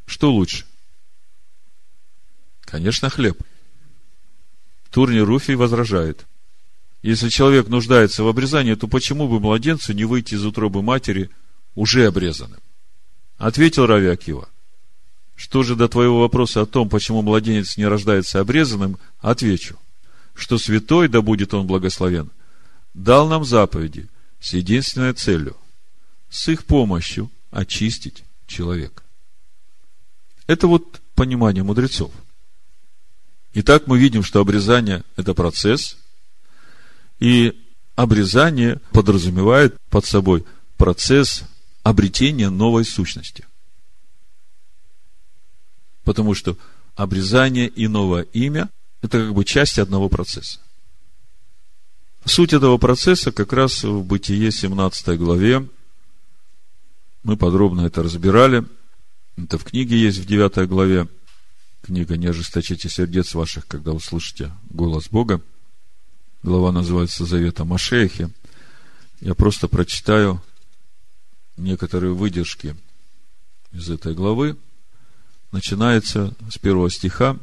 Что 0.05 0.31
лучше? 0.31 0.65
Конечно, 2.61 3.09
хлеб. 3.09 3.41
Турни 4.91 5.19
Руфий 5.19 5.55
возражает. 5.55 6.25
Если 7.01 7.29
человек 7.29 7.67
нуждается 7.67 8.23
в 8.23 8.27
обрезании, 8.27 8.75
то 8.75 8.87
почему 8.87 9.27
бы 9.27 9.39
младенцу 9.39 9.93
не 9.93 10.05
выйти 10.05 10.33
из 10.33 10.45
утробы 10.45 10.81
матери 10.81 11.29
уже 11.75 12.07
обрезанным? 12.07 12.59
Ответил 13.37 13.85
Рави 13.85 14.07
Акива. 14.07 14.49
Что 15.39 15.63
же 15.63 15.77
до 15.77 15.87
твоего 15.87 16.19
вопроса 16.19 16.61
о 16.61 16.65
том, 16.65 16.89
почему 16.89 17.21
младенец 17.21 17.77
не 17.77 17.85
рождается 17.87 18.41
обрезанным, 18.41 18.99
отвечу, 19.19 19.77
что 20.35 20.57
святой, 20.57 21.07
да 21.07 21.21
будет 21.21 21.53
он 21.53 21.65
благословен, 21.65 22.29
дал 22.93 23.29
нам 23.29 23.45
заповеди 23.45 24.09
с 24.41 24.51
единственной 24.51 25.13
целью– 25.13 25.55
с 26.29 26.49
их 26.49 26.65
помощью 26.65 27.31
очистить 27.51 28.25
человека. 28.47 29.01
Это 30.45 30.67
вот 30.67 30.99
понимание 31.15 31.63
мудрецов– 31.63 32.11
Итак, 33.53 33.87
мы 33.87 33.97
видим, 33.97 34.23
что 34.23 34.41
обрезание– 34.41 35.03
это 35.15 35.33
процесс, 35.33 35.97
и 37.19 37.59
обрезание 37.95 38.79
подразумевает 38.91 39.75
под 39.89 40.05
собой 40.05 40.45
процесс 40.77 41.43
обретения 41.81 42.51
новой 42.51 42.85
сущности. 42.85 43.45
Потому 46.09 46.33
что 46.33 46.57
обрезание 46.95 47.67
и 47.67 47.87
новое 47.87 48.23
имя– 48.33 48.71
это 49.03 49.19
как 49.19 49.33
бы 49.35 49.45
часть 49.45 49.77
одного 49.77 50.09
процесса. 50.09 50.59
Суть 52.25 52.51
этого 52.51 52.79
процесса 52.79 53.31
как 53.31 53.53
раз 53.53 53.83
в 53.83 54.01
Бытие 54.01 54.51
17 54.51 55.19
главе. 55.19 55.69
Мы 57.21 57.37
подробно 57.37 57.81
это 57.81 58.01
разбирали. 58.01 58.65
Это 59.37 59.59
в 59.59 59.65
книге 59.65 59.99
есть 59.99 60.17
в 60.17 60.25
9 60.25 60.67
главе 60.67 61.07
книга 61.83 62.17
«Не 62.17 62.25
ожесточите 62.25 62.89
сердец 62.89 63.35
ваших, 63.35 63.67
когда 63.67 63.91
услышите 63.91 64.51
голос 64.71 65.09
Бога». 65.09 65.43
Глава 66.41 66.71
называется 66.71 67.23
«Завет 67.23 67.59
о 67.59 67.65
Машехе». 67.65 68.31
Я 69.21 69.35
просто 69.35 69.67
прочитаю 69.67 70.41
некоторые 71.55 72.13
выдержки 72.13 72.75
из 73.71 73.91
этой 73.91 74.15
главы. 74.15 74.57
Начинается 75.51 76.35
с 76.49 76.57
первого 76.57 76.89
стиха, 76.89 77.37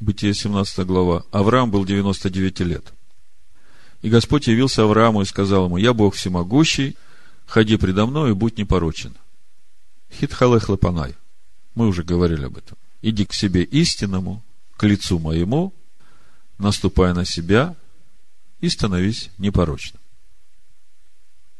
Бытие 0.00 0.34
17 0.34 0.86
глава. 0.86 1.24
Авраам 1.30 1.70
был 1.70 1.84
99 1.84 2.60
лет. 2.60 2.92
И 4.02 4.10
Господь 4.10 4.48
явился 4.48 4.82
Аврааму 4.82 5.22
и 5.22 5.24
сказал 5.24 5.66
ему, 5.66 5.76
«Я 5.76 5.94
Бог 5.94 6.14
всемогущий, 6.14 6.96
ходи 7.46 7.76
предо 7.76 8.04
мной 8.04 8.30
и 8.30 8.34
будь 8.34 8.58
непорочен». 8.58 9.14
Хитхалех 10.12 10.68
лапанай. 10.68 11.14
Мы 11.74 11.86
уже 11.86 12.02
говорили 12.02 12.44
об 12.44 12.58
этом. 12.58 12.76
иди 13.02 13.24
к 13.24 13.32
себе 13.32 13.62
истинному, 13.62 14.42
к 14.76 14.84
лицу 14.84 15.18
моему, 15.18 15.72
наступая 16.58 17.14
на 17.14 17.24
себя 17.24 17.74
и 18.60 18.68
становись 18.68 19.30
непорочным. 19.38 20.00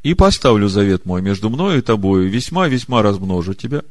И 0.02 0.14
поставлю 0.14 0.68
завет 0.68 1.06
мой 1.06 1.22
между 1.22 1.50
мною 1.50 1.78
и 1.78 1.82
тобою, 1.82 2.28
весьма-весьма 2.28 3.02
размножу 3.02 3.54
тебя. 3.54 3.82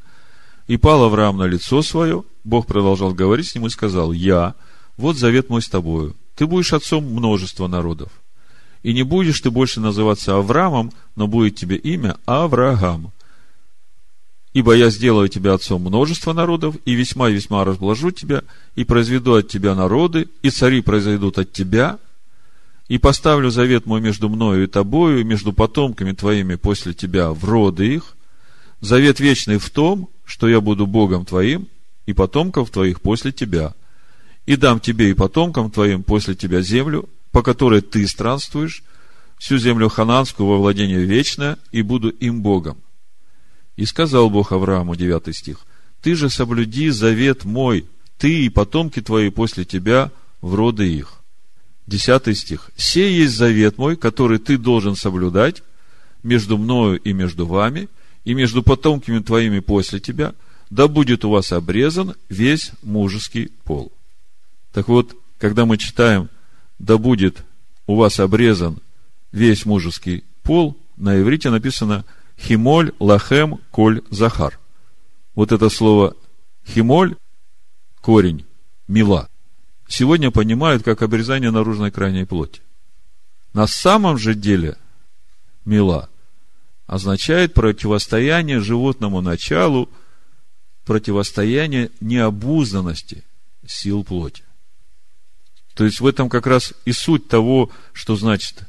И 0.67 0.77
пал 0.77 1.03
Авраам 1.03 1.37
на 1.37 1.43
лицо 1.43 1.81
свое, 1.81 2.23
Бог 2.43 2.67
продолжал 2.67 3.13
говорить 3.13 3.49
с 3.49 3.55
ним 3.55 3.67
и 3.67 3.69
сказал, 3.69 4.11
я, 4.11 4.55
вот 4.97 5.17
завет 5.17 5.49
мой 5.49 5.61
с 5.61 5.69
тобою, 5.69 6.15
ты 6.35 6.45
будешь 6.45 6.73
отцом 6.73 7.03
множества 7.03 7.67
народов. 7.67 8.09
И 8.81 8.93
не 8.93 9.03
будешь 9.03 9.39
ты 9.39 9.49
больше 9.49 9.79
называться 9.79 10.37
Авраамом, 10.37 10.91
но 11.15 11.27
будет 11.27 11.55
тебе 11.55 11.77
имя 11.77 12.17
Авраам. 12.25 13.11
Ибо 14.53 14.73
я 14.73 14.89
сделаю 14.89 15.29
тебя 15.29 15.53
отцом 15.53 15.81
множества 15.81 16.31
народов, 16.33 16.75
и 16.85 16.93
весьма 16.93 17.29
и 17.29 17.33
весьма 17.33 17.63
разблажу 17.63 18.11
тебя, 18.11 18.43
и 18.75 18.83
произведу 18.83 19.33
от 19.33 19.47
тебя 19.47 19.73
народы, 19.73 20.27
и 20.43 20.49
цари 20.49 20.81
произойдут 20.81 21.39
от 21.39 21.51
тебя, 21.51 21.97
и 22.87 22.97
поставлю 22.99 23.49
завет 23.49 23.85
мой 23.85 24.01
между 24.01 24.29
мною 24.29 24.65
и 24.65 24.67
тобою, 24.67 25.21
и 25.21 25.23
между 25.23 25.53
потомками 25.53 26.11
твоими 26.11 26.55
после 26.55 26.93
тебя 26.93 27.31
в 27.31 27.43
роды 27.45 27.95
их. 27.95 28.15
Завет 28.81 29.19
вечный 29.19 29.57
в 29.57 29.69
том, 29.69 30.09
что 30.25 30.47
я 30.47 30.61
буду 30.61 30.87
Богом 30.87 31.25
твоим, 31.25 31.67
и 32.05 32.13
потомков 32.13 32.69
твоих 32.69 33.01
после 33.01 33.31
тебя. 33.31 33.73
И 34.45 34.55
дам 34.55 34.79
тебе 34.79 35.09
и 35.09 35.13
потомкам 35.13 35.71
твоим 35.71 36.03
после 36.03 36.35
тебя 36.35 36.61
землю, 36.61 37.07
по 37.31 37.41
которой 37.41 37.81
ты 37.81 38.07
странствуешь, 38.07 38.83
всю 39.37 39.57
землю 39.57 39.89
хананскую 39.89 40.47
во 40.47 40.57
владение 40.57 41.03
вечное, 41.03 41.57
и 41.71 41.81
буду 41.81 42.09
им 42.09 42.41
Богом. 42.41 42.77
И 43.75 43.85
сказал 43.85 44.29
Бог 44.29 44.51
Аврааму, 44.51 44.95
9 44.95 45.35
стих, 45.35 45.59
ты 46.01 46.15
же 46.15 46.29
соблюди 46.29 46.89
завет 46.89 47.45
мой, 47.45 47.87
ты 48.17 48.45
и 48.45 48.49
потомки 48.49 49.01
твои 49.01 49.29
после 49.29 49.65
тебя 49.65 50.11
в 50.41 50.55
роды 50.55 50.87
их. 50.93 51.23
Десятый 51.87 52.35
стих. 52.35 52.71
«Сей 52.77 53.13
есть 53.13 53.35
завет 53.35 53.77
мой, 53.77 53.97
который 53.97 54.39
ты 54.39 54.57
должен 54.57 54.95
соблюдать 54.95 55.63
между 56.21 56.57
мною 56.57 56.99
и 56.99 57.11
между 57.11 57.45
вами, 57.45 57.89
и 58.23 58.33
между 58.33 58.63
потомками 58.63 59.19
твоими 59.19 59.59
после 59.59 59.99
тебя, 59.99 60.33
да 60.69 60.87
будет 60.87 61.25
у 61.25 61.29
вас 61.29 61.51
обрезан 61.51 62.15
весь 62.29 62.71
мужеский 62.81 63.51
пол». 63.63 63.91
Так 64.71 64.87
вот, 64.87 65.15
когда 65.37 65.65
мы 65.65 65.77
читаем 65.77 66.29
«да 66.79 66.97
будет 66.97 67.43
у 67.85 67.95
вас 67.95 68.19
обрезан 68.19 68.79
весь 69.31 69.65
мужеский 69.65 70.23
пол», 70.41 70.77
на 70.97 71.19
иврите 71.19 71.49
написано 71.49 72.05
«химоль 72.39 72.93
лахем 72.99 73.59
коль 73.71 74.01
захар». 74.09 74.59
Вот 75.35 75.51
это 75.51 75.69
слово 75.69 76.15
«химоль»– 76.65 77.15
корень, 78.01 78.45
мила– 78.87 79.29
сегодня 79.93 80.31
понимают 80.31 80.83
как 80.83 81.01
обрезание 81.01 81.51
наружной 81.51 81.91
крайней 81.91 82.25
плоти. 82.25 82.61
На 83.53 83.67
самом 83.67 84.17
же 84.17 84.33
деле 84.33 84.77
мила 85.65 86.09
означает 86.93 87.55
противостояние 87.55 88.59
животному 88.59 89.19
началу, 89.19 89.89
противостояние 90.85 91.89
необузданности 92.01 93.23
сил 93.65 94.03
плоти. 94.03 94.43
То 95.73 95.85
есть 95.85 96.01
в 96.01 96.05
этом 96.05 96.29
как 96.29 96.45
раз 96.45 96.75
и 96.85 96.91
суть 96.91 97.27
того, 97.27 97.71
что 97.93 98.15
значит, 98.15 98.65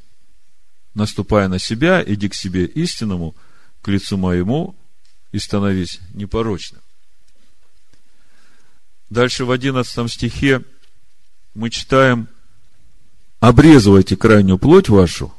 наступая 0.94 1.48
на 1.48 1.58
себя, 1.58 2.02
иди 2.02 2.30
к 2.30 2.34
себе 2.34 2.64
истинному, 2.64 3.34
к 3.82 3.88
лицу 3.88 4.16
моему 4.16 4.74
и 5.32 5.38
становись 5.38 6.00
непорочным. 6.14 6.80
Дальше 9.10 9.44
в 9.44 9.50
одиннадцатом 9.50 10.08
стихе 10.08 10.62
мы 11.52 11.68
читаем, 11.68 12.28
обрезывайте 13.40 14.16
крайнюю 14.16 14.56
плоть 14.56 14.88
вашу, 14.88 15.30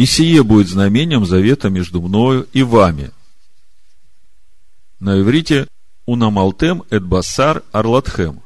и 0.00 0.06
сие 0.06 0.42
будет 0.42 0.66
знамением 0.66 1.26
завета 1.26 1.68
между 1.68 2.00
мною 2.00 2.48
и 2.54 2.62
вами. 2.62 3.10
На 4.98 5.20
иврите 5.20 5.66
унамалтем 6.06 6.84
эт 6.88 7.04
басар 7.04 7.62
арлатхем. 7.70 8.40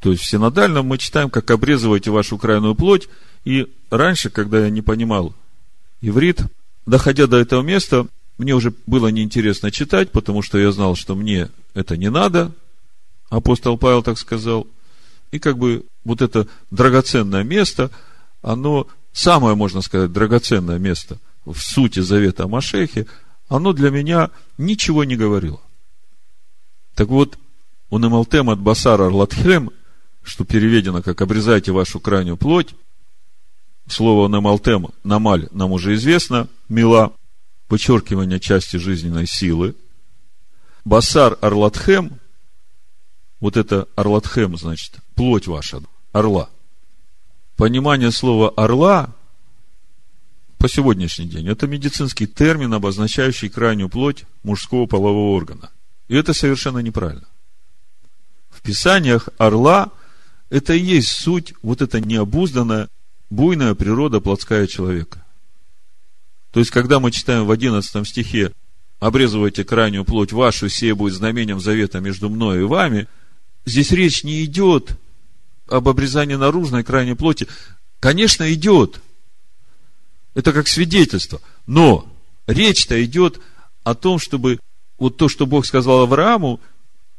То 0.00 0.10
есть 0.10 0.24
в 0.24 0.26
синодальном 0.26 0.86
мы 0.86 0.98
читаем, 0.98 1.30
как 1.30 1.48
обрезывайте 1.52 2.10
вашу 2.10 2.36
крайнюю 2.36 2.74
плоть. 2.74 3.08
И 3.44 3.72
раньше, 3.90 4.28
когда 4.28 4.58
я 4.58 4.70
не 4.70 4.82
понимал 4.82 5.34
иврит, 6.00 6.40
доходя 6.84 7.28
до 7.28 7.36
этого 7.36 7.62
места, 7.62 8.08
мне 8.38 8.56
уже 8.56 8.74
было 8.88 9.06
неинтересно 9.06 9.70
читать, 9.70 10.10
потому 10.10 10.42
что 10.42 10.58
я 10.58 10.72
знал, 10.72 10.96
что 10.96 11.14
мне 11.14 11.48
это 11.74 11.96
не 11.96 12.10
надо. 12.10 12.50
Апостол 13.30 13.78
Павел 13.78 14.02
так 14.02 14.18
сказал– 14.18 14.66
и 15.30 15.38
как 15.38 15.58
бы 15.58 15.84
вот 16.04 16.22
это 16.22 16.46
драгоценное 16.70 17.44
место, 17.44 17.90
оно 18.42 18.86
самое, 19.18 19.56
можно 19.56 19.82
сказать, 19.82 20.12
драгоценное 20.12 20.78
место 20.78 21.18
в 21.44 21.58
сути 21.58 22.00
завета 22.00 22.44
о 22.44 22.48
Машехе, 22.48 23.06
оно 23.48 23.72
для 23.72 23.90
меня 23.90 24.30
ничего 24.58 25.04
не 25.04 25.16
говорило. 25.16 25.60
Так 26.94 27.08
вот, 27.08 27.38
у 27.90 27.98
Немалтем 27.98 28.50
от 28.50 28.60
Басара 28.60 29.10
Латхем, 29.10 29.70
что 30.22 30.44
переведено 30.44 31.02
как 31.02 31.20
«обрезайте 31.20 31.72
вашу 31.72 32.00
крайнюю 32.00 32.36
плоть», 32.36 32.74
слово 33.88 34.28
Немалтем, 34.28 34.88
Намаль, 35.02 35.48
нам 35.50 35.72
уже 35.72 35.94
известно, 35.94 36.48
мила, 36.68 37.12
вычеркивание 37.68 38.38
части 38.38 38.76
жизненной 38.76 39.26
силы. 39.26 39.74
Басар 40.84 41.38
Арлатхем, 41.40 42.20
вот 43.40 43.56
это 43.56 43.88
Арлатхем, 43.96 44.56
значит, 44.56 44.96
плоть 45.14 45.46
ваша, 45.46 45.82
орла. 46.12 46.50
Понимание 47.58 48.12
слова 48.12 48.50
орла 48.50 49.12
по 50.58 50.68
сегодняшний 50.68 51.26
день 51.26 51.48
это 51.48 51.66
медицинский 51.66 52.28
термин, 52.28 52.72
обозначающий 52.72 53.48
крайнюю 53.48 53.88
плоть 53.88 54.26
мужского 54.44 54.86
полового 54.86 55.34
органа. 55.36 55.68
И 56.06 56.14
это 56.14 56.34
совершенно 56.34 56.78
неправильно. 56.78 57.26
В 58.48 58.62
Писаниях 58.62 59.28
орла 59.38 59.90
это 60.50 60.72
и 60.72 60.78
есть 60.78 61.08
суть, 61.08 61.52
вот 61.62 61.82
эта 61.82 62.00
необузданная, 62.00 62.88
буйная 63.28 63.74
природа 63.74 64.20
плотская 64.20 64.68
человека. 64.68 65.26
То 66.52 66.60
есть, 66.60 66.70
когда 66.70 67.00
мы 67.00 67.10
читаем 67.10 67.44
в 67.44 67.50
11 67.50 68.06
стихе 68.06 68.52
«Обрезывайте 69.00 69.64
крайнюю 69.64 70.04
плоть 70.04 70.30
вашу, 70.30 70.68
сие 70.68 70.94
будет 70.94 71.14
знамением 71.14 71.58
завета 71.58 71.98
между 71.98 72.28
мной 72.28 72.60
и 72.60 72.62
вами», 72.62 73.08
здесь 73.64 73.90
речь 73.90 74.22
не 74.22 74.44
идет 74.44 74.96
об 75.68 75.88
обрезании 75.88 76.34
наружной 76.34 76.84
крайней 76.84 77.14
плоти, 77.14 77.46
конечно, 78.00 78.52
идет. 78.52 79.00
Это 80.34 80.52
как 80.52 80.68
свидетельство. 80.68 81.40
Но 81.66 82.06
речь-то 82.46 83.02
идет 83.04 83.40
о 83.84 83.94
том, 83.94 84.18
чтобы 84.18 84.60
вот 84.98 85.16
то, 85.16 85.28
что 85.28 85.46
Бог 85.46 85.66
сказал 85.66 86.02
Аврааму, 86.02 86.60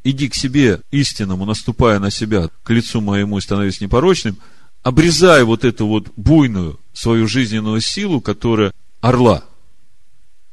иди 0.03 0.29
к 0.29 0.35
себе 0.35 0.81
истинному, 0.91 1.45
наступая 1.45 1.99
на 1.99 2.11
себя, 2.11 2.49
к 2.63 2.69
лицу 2.69 3.01
моему 3.01 3.37
и 3.37 3.41
становись 3.41 3.81
непорочным, 3.81 4.37
обрезая 4.83 5.43
вот 5.45 5.65
эту 5.65 5.87
вот 5.87 6.07
буйную 6.15 6.79
свою 6.93 7.27
жизненную 7.27 7.81
силу, 7.81 8.21
которая 8.21 8.73
орла. 9.01 9.43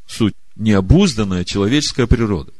Суть 0.06 0.34
необузданная 0.56 1.44
человеческая 1.44 2.06
природа. 2.06 2.52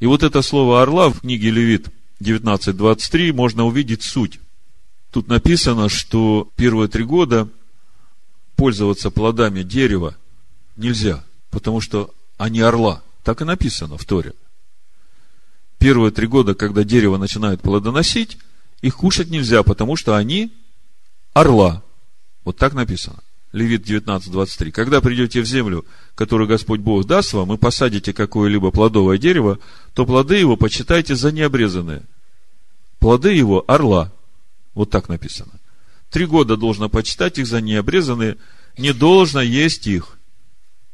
И 0.00 0.06
вот 0.06 0.22
это 0.22 0.42
слово 0.42 0.82
орла 0.82 1.08
в 1.08 1.20
книге 1.20 1.50
Левит 1.50 1.88
19.23 2.20 3.32
можно 3.32 3.64
увидеть 3.64 4.02
суть. 4.02 4.40
Тут 5.10 5.28
написано, 5.28 5.88
что 5.88 6.50
первые 6.56 6.88
три 6.88 7.04
года 7.04 7.48
пользоваться 8.56 9.10
плодами 9.10 9.62
дерева 9.62 10.16
нельзя, 10.76 11.24
потому 11.50 11.80
что 11.80 12.12
они 12.36 12.60
орла. 12.60 13.02
Так 13.22 13.40
и 13.40 13.44
написано 13.44 13.96
в 13.98 14.04
Торе. 14.04 14.34
Первые 15.78 16.10
три 16.10 16.26
года, 16.26 16.54
когда 16.54 16.82
дерево 16.82 17.18
начинает 17.18 17.62
плодоносить, 17.62 18.38
их 18.80 18.96
кушать 18.96 19.30
нельзя, 19.30 19.62
потому 19.62 19.96
что 19.96 20.16
они 20.16 20.52
орла. 21.32 21.82
Вот 22.44 22.56
так 22.56 22.74
написано. 22.74 23.18
Левит 23.52 23.82
19, 23.82 24.30
23. 24.30 24.70
Когда 24.72 25.00
придете 25.00 25.40
в 25.40 25.46
землю, 25.46 25.86
которую 26.14 26.48
Господь 26.48 26.80
Бог 26.80 27.06
даст 27.06 27.32
вам, 27.32 27.52
и 27.52 27.56
посадите 27.56 28.12
какое-либо 28.12 28.70
плодовое 28.70 29.16
дерево, 29.16 29.58
то 29.94 30.04
плоды 30.04 30.36
его 30.36 30.56
почитайте 30.56 31.14
за 31.14 31.32
необрезанные. 31.32 32.02
Плоды 32.98 33.32
его– 33.32 33.64
орла. 33.66 34.12
Вот 34.74 34.90
так 34.90 35.08
написано. 35.08 35.52
Три 36.10 36.26
года 36.26 36.56
должно 36.56 36.88
почитать 36.88 37.38
их 37.38 37.46
за 37.46 37.60
необрезанные, 37.60 38.36
не 38.76 38.92
должно 38.92 39.40
есть 39.40 39.86
их. 39.86 40.18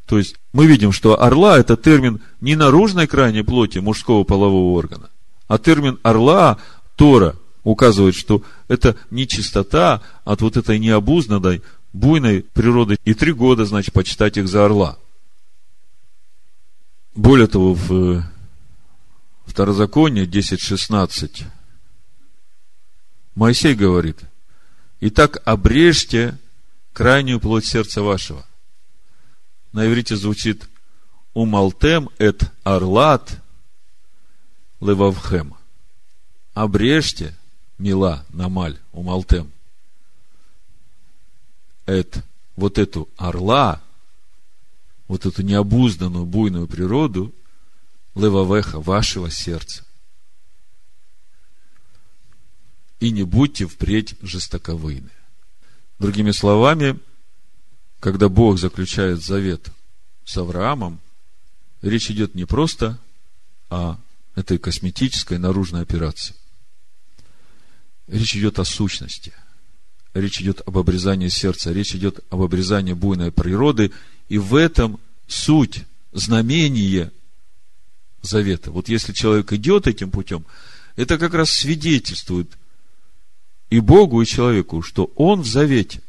То 0.06 0.18
есть, 0.18 0.36
мы 0.52 0.66
видим, 0.66 0.92
что 0.92 1.20
орла– 1.20 1.58
это 1.60 1.76
термин 1.76 2.20
не 2.40 2.56
наружной 2.56 3.06
крайней 3.06 3.42
плоти 3.42 3.78
мужского 3.78 4.22
полового 4.24 4.76
органа, 4.78 5.10
а 5.48 5.58
термин 5.58 5.98
орла, 6.02 6.58
Тора, 6.96 7.36
указывает, 7.64 8.14
что 8.14 8.42
это 8.68 8.96
не 9.10 9.26
чистота 9.26 10.02
от 10.24 10.42
вот 10.42 10.56
этой 10.56 10.78
необузнанной, 10.78 11.62
буйной 11.94 12.42
природы. 12.42 12.98
И 13.04 13.14
три 13.14 13.32
года, 13.32 13.64
значит, 13.64 13.94
почитать 13.94 14.36
их 14.36 14.48
за 14.48 14.66
орла. 14.66 14.98
Более 17.14 17.46
того, 17.46 17.72
в 17.72 18.22
Второзаконие 19.46 20.26
10.16. 20.26 21.44
Моисей 23.34 23.74
говорит, 23.74 24.18
«Итак, 25.00 25.40
обрежьте 25.44 26.38
крайнюю 26.92 27.40
плоть 27.40 27.64
сердца 27.64 28.02
вашего». 28.02 28.44
На 29.72 29.86
иврите 29.86 30.16
звучит 30.16 30.68
«Умалтем 31.34 32.10
эт 32.18 32.50
арлат 32.64 33.40
левавхем». 34.80 35.54
Обрежьте, 36.54 37.34
мила, 37.78 38.24
намаль, 38.30 38.78
умалтем. 38.92 39.53
Эт, 41.86 42.24
вот 42.56 42.78
эту 42.78 43.08
орла, 43.16 43.82
вот 45.08 45.26
эту 45.26 45.42
необузданную, 45.42 46.24
буйную 46.24 46.66
природу, 46.66 47.34
левавеха, 48.14 48.80
вашего 48.80 49.30
сердца. 49.30 49.84
И 53.00 53.10
не 53.10 53.24
будьте 53.24 53.66
впредь 53.66 54.14
жестоковыйны. 54.22 55.10
Другими 55.98 56.30
словами, 56.30 56.98
когда 58.00 58.28
Бог 58.28 58.58
заключает 58.58 59.22
завет 59.22 59.68
с 60.24 60.36
Авраамом, 60.36 61.00
речь 61.82 62.10
идет 62.10 62.34
не 62.34 62.44
просто 62.44 62.98
о 63.68 63.98
этой 64.34 64.58
косметической 64.58 65.38
наружной 65.38 65.82
операции. 65.82 66.34
Речь 68.06 68.36
идет 68.36 68.58
о 68.58 68.64
сущности. 68.64 69.32
Речь 70.14 70.40
идет 70.40 70.62
об 70.64 70.78
обрезании 70.78 71.28
сердца. 71.28 71.72
Речь 71.72 71.94
идет 71.94 72.20
об 72.30 72.40
обрезании 72.40 72.92
буйной 72.92 73.32
природы. 73.32 73.90
И 74.28 74.38
в 74.38 74.54
этом 74.54 75.00
суть, 75.26 75.82
знамение 76.12 77.10
завета. 78.22 78.70
Вот 78.70 78.88
если 78.88 79.12
человек 79.12 79.52
идет 79.52 79.86
этим 79.88 80.10
путем, 80.10 80.44
это 80.96 81.18
как 81.18 81.34
раз 81.34 81.50
свидетельствует 81.50 82.48
и 83.70 83.80
Богу, 83.80 84.22
и 84.22 84.26
человеку, 84.26 84.82
что 84.82 85.10
он 85.16 85.42
в 85.42 85.46
завете. 85.46 86.00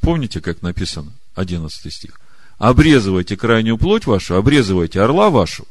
Помните, 0.00 0.42
как 0.42 0.60
написано, 0.60 1.12
11 1.34 1.92
стих? 1.92 2.20
Обрезывайте 2.58 3.36
крайнюю 3.36 3.78
плоть 3.78 4.04
вашу, 4.04 4.36
обрезывайте 4.36 5.00
орла 5.00 5.30
вашу. 5.30 5.66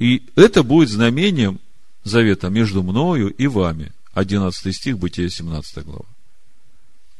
И 0.00 0.28
это 0.34 0.64
будет 0.64 0.88
знамением 0.88 1.60
завета 2.02 2.48
между 2.48 2.82
мною 2.82 3.28
и 3.30 3.46
вами. 3.46 3.92
11 4.18 4.74
стих, 4.74 4.98
Бытие 4.98 5.30
17 5.30 5.84
глава. 5.84 6.04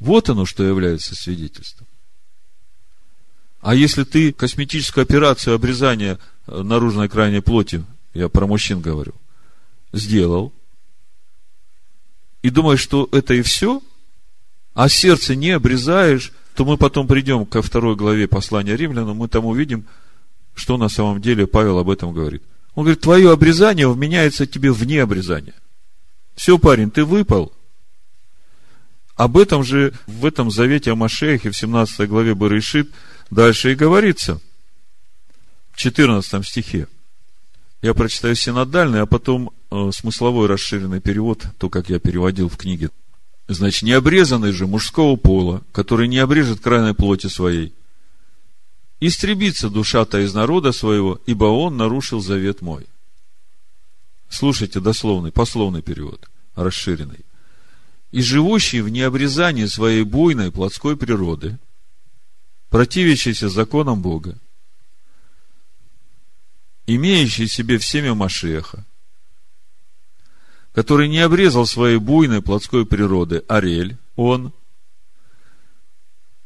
Вот 0.01 0.29
оно, 0.29 0.45
что 0.45 0.65
является 0.65 1.15
свидетельством. 1.15 1.87
А 3.61 3.75
если 3.75 4.05
ты 4.05 4.33
косметическую 4.33 5.03
операцию 5.03 5.55
обрезания 5.55 6.19
э, 6.47 6.63
наружной 6.63 7.09
крайней 7.09 7.41
плоти, 7.41 7.85
я 8.15 8.29
про 8.29 8.47
мужчин 8.47 8.81
говорю, 8.81 9.15
сделал, 9.93 10.53
и 12.43 12.51
думаешь, 12.51 12.81
что 12.81 13.09
это 13.11 13.35
и 13.35 13.43
все, 13.43 13.83
а 14.75 14.89
сердце 14.89 15.35
не 15.35 15.51
обрезаешь, 15.51 16.33
то 16.55 16.65
мы 16.65 16.77
потом 16.77 17.09
придем 17.09 17.47
ко 17.47 17.63
второй 17.63 17.97
главе 17.97 18.29
послания 18.29 18.77
римлянам, 18.77 19.17
мы 19.17 19.29
там 19.29 19.45
увидим, 19.47 19.87
что 20.55 20.77
на 20.77 20.89
самом 20.89 21.21
деле 21.21 21.47
Павел 21.49 21.79
об 21.79 21.91
этом 21.91 22.13
говорит. 22.13 22.43
Он 22.75 22.85
говорит, 22.85 23.01
твое 23.01 23.33
обрезание 23.33 23.89
вменяется 23.89 24.47
тебе 24.47 24.71
вне 24.71 25.03
обрезания. 25.03 25.55
Все, 26.39 26.57
парень, 26.57 26.93
ты 26.93 27.05
выпал. 27.05 27.53
Об 29.17 29.37
этом 29.37 29.65
же 29.65 29.93
в 30.07 30.25
этом 30.25 30.53
завете 30.53 30.93
о 30.93 30.95
Машехе 30.95 31.51
в 31.51 31.57
17 31.57 32.09
главе 32.09 32.37
Барышит 32.37 32.89
дальше 33.29 33.73
и 33.73 33.75
говорится. 33.75 34.41
В 35.73 35.79
14 35.79 36.47
стихе. 36.47 36.87
Я 37.83 37.93
прочитаю 37.93 38.37
синодальный, 38.37 39.01
а 39.01 39.07
потом 39.07 39.51
э, 39.73 39.91
смысловой 39.93 40.47
расширенный 40.47 41.01
перевод, 41.01 41.45
то, 41.59 41.69
как 41.69 41.91
я 41.91 41.99
переводил 41.99 42.49
в 42.49 42.57
книге. 42.57 42.91
Значит, 43.49 43.83
необрезанный 43.83 44.53
же 44.53 44.69
мужского 44.69 45.17
пола, 45.17 45.65
который 45.73 46.07
не 46.07 46.19
обрежет 46.19 46.61
крайней 46.61 46.95
плоти 46.95 47.27
своей, 47.27 47.75
истребится 49.01 49.71
душа-то 49.71 50.21
из 50.21 50.33
народа 50.35 50.71
своего, 50.71 51.21
ибо 51.27 51.47
он 51.47 51.77
нарушил 51.77 52.21
завет 52.21 52.63
мой. 52.63 52.87
Слушайте 54.29 54.81
дословный, 54.81 55.33
пословный 55.33 55.83
перевод, 55.83 56.29
расширенный. 56.55 57.25
И 58.11 58.23
живущий 58.23 58.81
в 58.81 58.89
необрезании 58.89 59.67
своей 59.67 60.03
буйной 60.03 60.51
плотской 60.53 60.97
природы, 60.97 61.59
противящийся 62.71 63.49
законам 63.49 64.01
Бога, 64.01 64.39
имеющий 66.87 67.47
себе 67.47 67.79
в 67.79 67.85
семя 67.85 68.15
Машеха, 68.15 68.85
который 70.73 71.09
не 71.09 71.19
обрезал 71.19 71.67
своей 71.67 71.99
буйной 71.99 72.41
плотской 72.41 72.87
природы, 72.87 73.45
Арель, 73.49 73.99
он, 74.17 74.53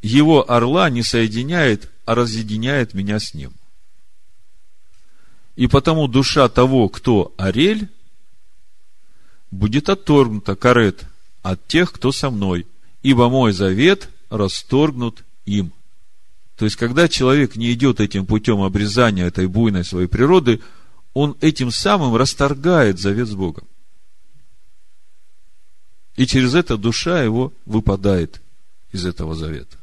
его 0.01 0.51
орла 0.51 0.91
не 0.91 1.03
соединяет, 1.03 1.91
а 2.05 2.15
разъединяет 2.15 2.95
меня 2.95 3.21
с 3.21 3.35
ним. 3.35 3.53
И 5.57 5.67
потому 5.67 6.09
душа 6.09 6.49
того, 6.49 6.89
кто 6.89 7.35
Арель, 7.37 7.89
будет 9.51 9.89
отторгнута, 9.89 10.57
карет, 10.57 11.05
от 11.43 11.67
тех, 11.67 11.93
кто 11.93 12.13
со 12.13 12.31
мной, 12.31 12.67
ибо 13.03 13.29
мой 13.29 13.53
завет 13.53 14.09
расторгнут 14.31 15.25
им. 15.45 15.73
То 16.57 16.65
есть, 16.65 16.77
когда 16.77 17.09
человек 17.09 17.57
не 17.57 17.73
идет 17.73 18.01
этим 18.01 18.25
путем 18.25 18.63
обрезания 18.63 19.27
этой 19.27 19.47
буйной 19.47 19.85
своей 19.85 20.07
природы, 20.07 20.61
он 21.13 21.37
этим 21.41 21.71
самым 21.71 22.17
расторгает 22.17 22.99
завет 22.99 23.29
с 23.29 23.35
Богом. 23.35 23.67
И 26.17 26.27
через 26.27 26.55
это 26.55 26.77
душа 26.77 27.23
его 27.23 27.53
выпадает 27.67 28.41
из 28.93 29.05
этого 29.05 29.35
завета. 29.35 29.77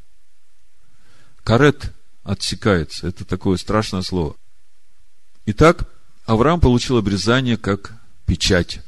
Карет 1.43 1.91
отсекается. 2.23 3.07
Это 3.07 3.25
такое 3.25 3.57
страшное 3.57 4.01
слово. 4.01 4.35
Итак, 5.51 5.89
Авраам 6.27 6.59
получил 6.59 6.97
обрезание 6.97 7.57
как 7.57 7.93
печать, 8.27 8.81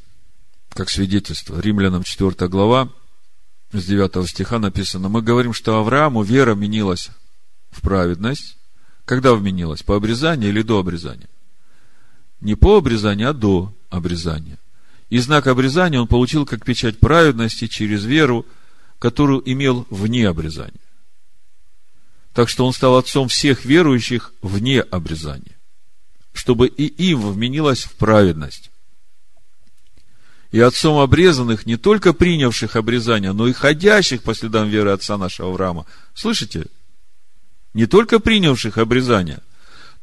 как 0.70 0.92
свидетельство. 0.92 1.60
Римлянам 1.60 2.04
4 2.04 2.48
глава, 2.50 2.94
с 3.72 3.84
9 3.84 4.30
стиха 4.30 4.60
написано, 4.60 5.10
мы 5.10 5.24
говорим, 5.24 5.54
что 5.54 5.80
Аврааму 5.80 6.22
вера 6.22 6.54
менилась 6.54 7.10
в 7.72 7.82
праведность. 7.82 8.58
Когда 9.06 9.34
вменилась? 9.34 9.82
По 9.82 9.96
обрезанию 9.96 10.50
или 10.50 10.62
до 10.62 10.78
обрезания? 10.78 11.30
Не 12.42 12.54
по 12.54 12.78
обрезанию, 12.78 13.32
а 13.32 13.34
до 13.34 13.74
обрезания. 13.90 14.60
И 15.10 15.18
знак 15.18 15.48
обрезания 15.48 16.00
он 16.00 16.08
получил 16.08 16.46
как 16.46 16.64
печать 16.64 17.00
праведности 17.00 17.66
через 17.66 18.06
веру, 18.06 18.46
которую 19.00 19.42
имел 19.52 19.88
вне 19.90 20.28
обрезания. 20.28 20.80
Так 22.34 22.50
что 22.50 22.68
он 22.68 22.74
стал 22.74 22.98
отцом 22.98 23.30
всех 23.30 23.66
верующих 23.66 24.32
вне 24.44 24.82
обрезания, 24.82 25.58
чтобы 26.34 26.68
и 26.68 26.86
им 26.86 27.22
вменилось 27.22 27.84
в 27.84 27.96
праведность. 27.96 28.72
И 30.52 30.60
отцом 30.60 30.98
обрезанных, 31.00 31.66
не 31.66 31.78
только 31.78 32.14
принявших 32.14 32.76
обрезание, 32.76 33.32
но 33.32 33.48
и 33.48 33.54
ходящих 33.54 34.24
по 34.24 34.36
следам 34.36 34.68
веры 34.68 34.92
отца 34.92 35.18
нашего 35.18 35.50
Авраама. 35.50 35.86
Слышите? 36.14 36.66
Не 37.74 37.86
только 37.86 38.20
принявших 38.20 38.78
обрезание, 38.78 39.40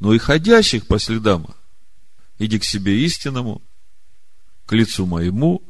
но 0.00 0.14
и 0.14 0.18
ходящих 0.18 0.86
по 0.86 0.98
следам. 0.98 1.54
Иди 2.38 2.58
к 2.58 2.64
себе 2.64 3.04
истинному, 3.04 3.60
к 4.64 4.72
лицу 4.72 5.04
моему, 5.04 5.62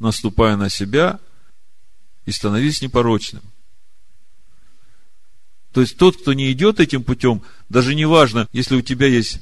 наступая 0.00 0.56
на 0.56 0.70
себя, 0.70 1.20
и 2.26 2.32
становись 2.32 2.82
непорочным. 2.82 3.42
То 5.72 5.80
есть 5.80 5.96
тот, 5.96 6.16
кто 6.16 6.32
не 6.32 6.50
идет 6.50 6.80
этим 6.80 7.04
путем, 7.04 7.42
даже 7.68 7.94
не 7.94 8.06
важно, 8.06 8.48
если 8.52 8.76
у 8.76 8.82
тебя 8.82 9.06
есть 9.06 9.40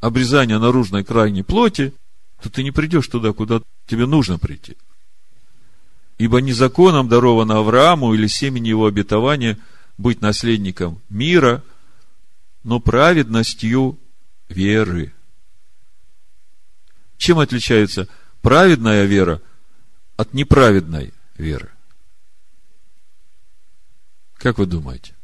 обрезание 0.00 0.58
наружной 0.58 1.04
крайней 1.04 1.42
плоти, 1.42 1.92
то 2.42 2.50
ты 2.50 2.62
не 2.62 2.70
придешь 2.70 3.08
туда, 3.08 3.32
куда 3.32 3.62
тебе 3.86 4.06
нужно 4.06 4.38
прийти. 4.38 4.76
Ибо 6.18 6.40
не 6.40 6.52
законом 6.52 7.08
даровано 7.08 7.58
Аврааму 7.58 8.14
или 8.14 8.26
семени 8.26 8.68
его 8.68 8.86
обетования 8.86 9.58
быть 9.98 10.20
наследником 10.20 11.00
мира, 11.08 11.62
но 12.64 12.80
праведностью 12.80 13.98
веры. 14.48 15.12
Чем 17.16 17.38
отличается 17.38 18.08
праведная 18.42 19.04
вера 19.04 19.40
от 20.16 20.34
неправедной 20.34 21.12
веры? 21.36 21.70
Как 24.34 24.58
вы 24.58 24.66
думаете? 24.66 25.15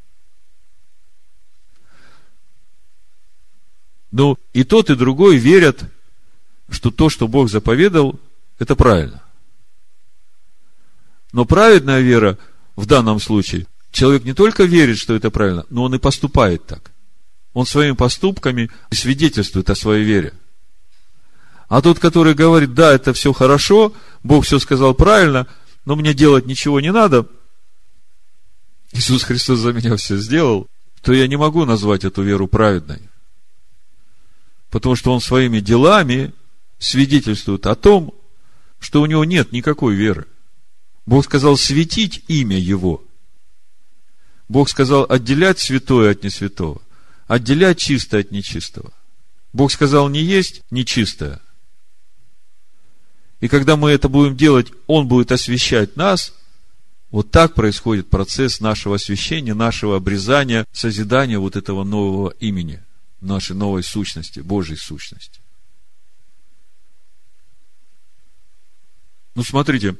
Ну, 4.12 4.38
и 4.52 4.62
тот, 4.62 4.90
и 4.90 4.94
другой 4.94 5.36
верят, 5.36 5.84
что 6.68 6.90
то, 6.90 7.08
что 7.08 7.26
Бог 7.26 7.50
заповедал, 7.50 8.20
это 8.58 8.76
правильно. 8.76 9.22
Но 11.32 11.46
праведная 11.46 12.00
вера 12.00 12.38
в 12.76 12.84
данном 12.86 13.20
случае, 13.20 13.66
человек 13.90 14.24
не 14.24 14.34
только 14.34 14.64
верит, 14.64 14.98
что 14.98 15.14
это 15.14 15.30
правильно, 15.30 15.64
но 15.70 15.84
он 15.84 15.94
и 15.94 15.98
поступает 15.98 16.66
так. 16.66 16.92
Он 17.54 17.66
своими 17.66 17.94
поступками 17.94 18.70
свидетельствует 18.90 19.68
о 19.70 19.74
своей 19.74 20.04
вере. 20.04 20.34
А 21.68 21.80
тот, 21.80 21.98
который 21.98 22.34
говорит, 22.34 22.74
да, 22.74 22.92
это 22.92 23.14
все 23.14 23.32
хорошо, 23.32 23.94
Бог 24.22 24.44
все 24.44 24.58
сказал 24.58 24.94
правильно, 24.94 25.46
но 25.86 25.96
мне 25.96 26.12
делать 26.12 26.44
ничего 26.44 26.80
не 26.80 26.92
надо, 26.92 27.26
Иисус 28.92 29.24
Христос 29.24 29.60
за 29.60 29.72
меня 29.72 29.96
все 29.96 30.18
сделал, 30.18 30.66
то 31.00 31.14
я 31.14 31.26
не 31.26 31.36
могу 31.36 31.64
назвать 31.64 32.04
эту 32.04 32.22
веру 32.22 32.46
праведной. 32.46 33.08
Потому 34.72 34.96
что 34.96 35.12
он 35.12 35.20
своими 35.20 35.60
делами 35.60 36.32
свидетельствует 36.80 37.64
о 37.68 37.76
том, 37.76 38.12
что 38.80 39.00
у 39.00 39.06
него 39.06 39.24
нет 39.24 39.52
никакой 39.52 39.94
веры. 39.94 40.26
Бог 41.06 41.24
сказал 41.24 41.56
светить 41.56 42.24
имя 42.26 42.58
Его. 42.58 43.04
Бог 44.48 44.68
сказал 44.68 45.06
отделять 45.08 45.60
святое 45.60 46.10
от 46.10 46.24
несвятого, 46.24 46.82
отделять 47.28 47.78
чистое 47.78 48.22
от 48.22 48.32
нечистого. 48.32 48.92
Бог 49.52 49.70
сказал 49.70 50.08
не 50.08 50.22
есть 50.22 50.62
нечистое– 50.72 51.40
и 53.42 53.48
когда 53.48 53.76
мы 53.76 53.90
это 53.90 54.08
будем 54.08 54.36
делать, 54.36 54.68
Он 54.86 55.08
будет 55.08 55.32
освещать 55.32 55.96
нас. 55.96 56.32
Вот 57.10 57.32
так 57.32 57.54
происходит 57.54 58.08
процесс 58.08 58.60
нашего 58.60 58.94
освящения, 58.94 59.52
нашего 59.52 59.96
обрезания, 59.96 60.64
созидания 60.72 61.40
вот 61.40 61.56
этого 61.56 61.82
нового 61.82 62.30
имени, 62.38 62.80
нашей 63.22 63.56
новой 63.56 63.82
сущности, 63.82 64.40
Божьей 64.40 64.76
сущности. 64.76 65.40
Ну, 69.34 69.42
смотрите, 69.42 69.96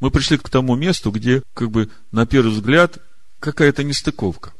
мы 0.00 0.10
пришли 0.10 0.38
к 0.38 0.48
тому 0.48 0.74
месту, 0.74 1.10
где, 1.10 1.42
как 1.52 1.70
бы, 1.70 1.90
на 2.12 2.26
первый 2.26 2.52
взгляд, 2.52 2.98
какая-то 3.40 3.84
нестыковка. 3.84 4.54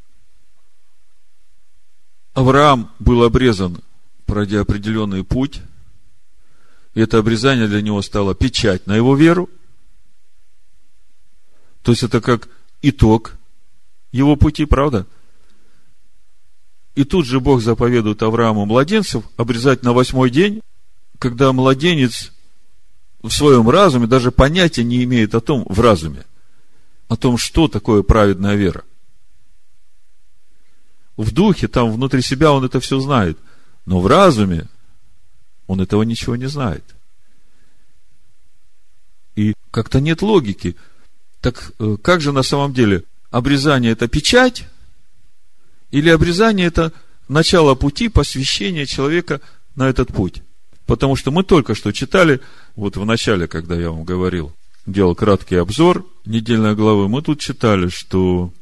Авраам 2.35 2.93
был 2.99 3.23
обрезан, 3.23 3.81
пройдя 4.27 4.61
определенный 4.61 5.25
путь– 5.25 5.63
и 6.95 7.01
это 7.01 7.19
обрезание 7.19 7.67
для 7.67 7.83
него 7.83 8.01
стало 8.03 8.35
печать 8.35 8.87
на 8.87 8.97
его 8.97 9.17
веру. 9.17 9.51
То 11.83 11.93
есть 11.93 12.05
это 12.05 12.21
как 12.21 12.49
итог 12.83 13.37
его 14.13 14.37
пути, 14.37 14.65
правда? 14.65 15.07
И 16.95 17.05
тут 17.05 17.27
же 17.27 17.41
Бог 17.41 17.61
заповедует 17.61 18.23
Аврааму 18.23 18.67
младенцев 18.67 19.25
обрезать 19.37 19.83
на 19.83 19.93
восьмой 19.93 20.31
день, 20.31 20.61
когда 21.19 21.53
младенец 21.53 22.33
в 23.23 23.31
своем 23.31 23.69
разуме 23.69 24.07
даже 24.07 24.31
понятия 24.31 24.85
не 24.85 25.03
имеет 25.05 25.35
о 25.35 25.41
том, 25.41 25.65
в 25.69 25.81
разуме, 25.81 26.25
о 27.09 27.17
том, 27.17 27.37
что 27.37 27.69
такое 27.69 28.03
праведная 28.03 28.55
вера. 28.55 28.85
В 31.17 31.33
духе, 31.33 31.69
там 31.69 31.93
внутри 31.93 32.23
себя 32.23 32.53
он 32.53 32.65
это 32.65 32.81
все 32.81 33.01
знает, 33.01 33.39
но 33.87 34.01
в 34.01 34.07
разуме 34.07 34.69
он 35.67 35.81
этого 35.81 36.03
ничего 36.03 36.37
не 36.37 36.47
знает. 36.47 36.85
И 39.37 39.55
как-то 39.71 40.01
нет 40.01 40.23
логики. 40.23 40.77
Так 41.41 41.73
э, 41.79 41.97
как 42.03 42.21
же 42.21 42.33
на 42.33 42.43
самом 42.43 42.73
деле? 42.73 43.05
Обрезание 43.31 43.93
это 43.93 44.07
печать? 44.07 44.69
Или 45.95 46.09
обрезание 46.09 46.67
это 46.67 46.93
начало 47.29 47.77
пути 47.77 48.09
посвящения 48.09 48.85
человека 48.85 49.41
на 49.77 49.89
этот 49.89 50.09
путь? 50.09 50.43
Потому 50.87 51.15
что 51.15 51.31
мы 51.31 51.45
только 51.45 51.77
что 51.77 51.93
читали, 51.93 52.41
вот 52.75 52.97
в 52.97 53.05
начале, 53.05 53.47
когда 53.47 53.77
я 53.77 53.93
вам 53.93 54.03
говорил, 54.03 54.53
делал 54.87 55.15
краткий 55.15 55.55
обзор 55.55 56.05
недельной 56.27 56.75
главы, 56.75 57.09
мы 57.09 57.23
тут 57.23 57.39
читали, 57.39 57.91
что 57.91 58.53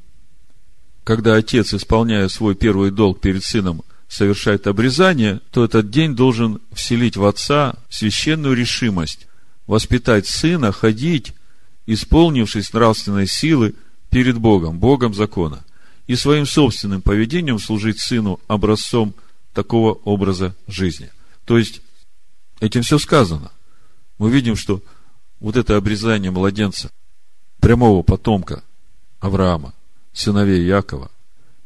когда 1.05 1.35
отец, 1.35 1.73
исполняя 1.73 2.29
свой 2.29 2.55
первый 2.55 2.91
долг 2.91 3.23
перед 3.23 3.43
сыном, 3.43 3.81
совершает 4.09 4.67
обрезание, 4.67 5.41
то 5.53 5.65
этот 5.65 5.89
день 5.89 6.15
должен 6.15 6.61
вселить 6.75 7.17
в 7.17 7.25
отца 7.25 7.77
священную 7.89 8.55
решимость 8.55 9.27
воспитать 9.67 10.27
сына, 10.27 10.71
ходить, 10.71 11.33
исполнившись 11.87 12.75
нравственной 12.75 13.27
силы 13.27 13.75
перед 14.11 14.37
Богом, 14.37 14.79
Богом 14.79 15.15
закона, 15.15 15.65
и 16.07 16.17
своим 16.17 16.47
собственным 16.47 17.03
поведением 17.03 17.59
служить 17.59 18.01
сыну 18.01 18.41
образцом 18.49 19.15
такого 19.53 19.93
образа 20.05 20.55
жизни. 20.67 21.11
То 21.45 21.59
есть, 21.59 21.81
этим 22.61 22.83
все 22.83 22.99
сказано. 22.99 23.51
Мы 24.19 24.31
видим, 24.31 24.57
что 24.57 24.83
вот 25.41 25.57
это 25.57 25.77
обрезание 25.77 26.31
младенца, 26.31 26.91
прямого 27.61 28.03
потомка 28.03 28.63
Авраама, 29.21 29.75
сыновей 30.13 30.65
Якова, 30.65 31.11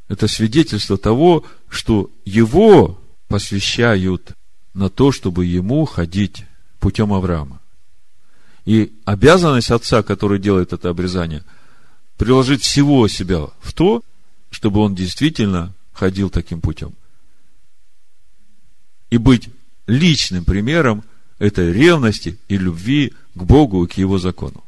это 0.09 0.29
свидетельство 0.29 0.97
того, 0.97 1.45
что 1.69 2.11
его 2.25 2.99
посвящают 3.29 4.33
на 4.75 4.89
то, 4.89 5.11
чтобы 5.11 5.47
ему 5.47 5.85
ходить 5.85 6.45
путем 6.79 7.13
Авраама. 7.13 7.61
И 8.65 8.93
обязанность 9.05 9.71
отца, 9.71 10.03
который 10.03 10.39
делает 10.39 10.73
это 10.73 10.91
обрезание, 10.91 11.45
приложить 12.19 12.63
всего 12.63 13.09
себя 13.09 13.47
в 13.61 13.73
то, 13.73 14.03
чтобы 14.57 14.81
он 14.81 14.95
действительно 14.95 15.75
ходил 15.93 16.31
таким 16.31 16.61
путем. 16.61 16.95
И 19.11 19.19
быть 19.19 19.51
личным 19.87 20.45
примером 20.45 21.05
этой 21.39 21.73
ревности 21.73 22.39
и 22.49 22.57
любви 22.57 23.13
к 23.35 23.43
Богу 23.43 23.85
и 23.85 23.89
к 23.89 23.93
Его 23.99 24.19
закону. 24.19 24.65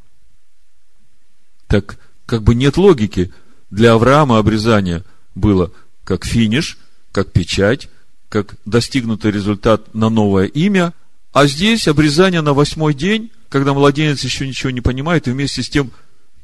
Так 1.67 1.99
как 2.27 2.43
бы 2.43 2.55
нет 2.55 2.77
логики 2.77 3.33
для 3.71 3.95
Авраама 3.95 4.39
обрезания– 4.39 5.05
было 5.39 5.73
как 6.05 6.25
финиш, 6.25 6.79
как 7.13 7.33
печать, 7.33 7.89
как 8.29 8.57
достигнутый 8.65 9.31
результат 9.31 9.95
на 9.95 10.11
новое 10.11 10.47
имя, 10.47 10.93
а 11.33 11.47
здесь 11.47 11.89
обрезание 11.89 12.41
на 12.41 12.53
восьмой 12.53 12.95
день, 12.95 13.31
когда 13.49 13.73
младенец 13.73 14.23
еще 14.25 14.47
ничего 14.47 14.71
не 14.71 14.81
понимает, 14.81 15.29
и 15.29 15.31
вместе 15.31 15.63
с 15.63 15.69
тем 15.69 15.93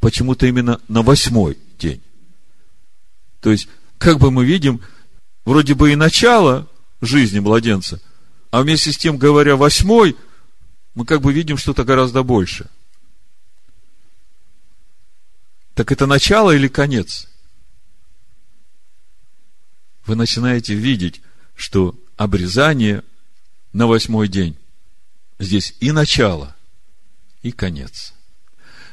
почему-то 0.01 0.47
именно 0.47 0.81
на 0.89 1.03
восьмой 1.03 1.59
день. 1.79 2.01
То 3.45 3.51
есть, 3.51 3.69
как 3.99 4.19
бы 4.19 4.31
мы 4.31 4.47
видим, 4.47 4.81
вроде 5.45 5.75
бы 5.75 5.93
и 5.93 5.97
начало 5.97 6.67
жизни 7.03 7.41
младенца, 7.41 8.01
а 8.51 8.63
вместе 8.63 8.91
с 8.91 8.97
тем, 8.97 9.19
говоря 9.19 9.55
восьмой, 9.57 10.17
мы 10.95 11.05
как 11.05 11.21
бы 11.21 11.31
видим 11.31 11.59
что-то 11.59 11.85
гораздо 11.85 12.23
больше. 12.23 12.71
Так 15.75 15.93
это 15.93 16.07
начало 16.07 16.53
или 16.53 16.69
конец? 16.69 17.29
вы 20.07 20.17
начинаете 20.17 20.75
видеть, 20.75 21.21
что 21.55 21.95
обрезание 22.17 23.03
на 23.75 23.87
восьмой 23.87 24.29
день 24.29 24.57
здесь 25.39 25.75
и 25.81 25.93
начало, 25.93 26.57
и 27.43 27.53
конец. 27.53 28.15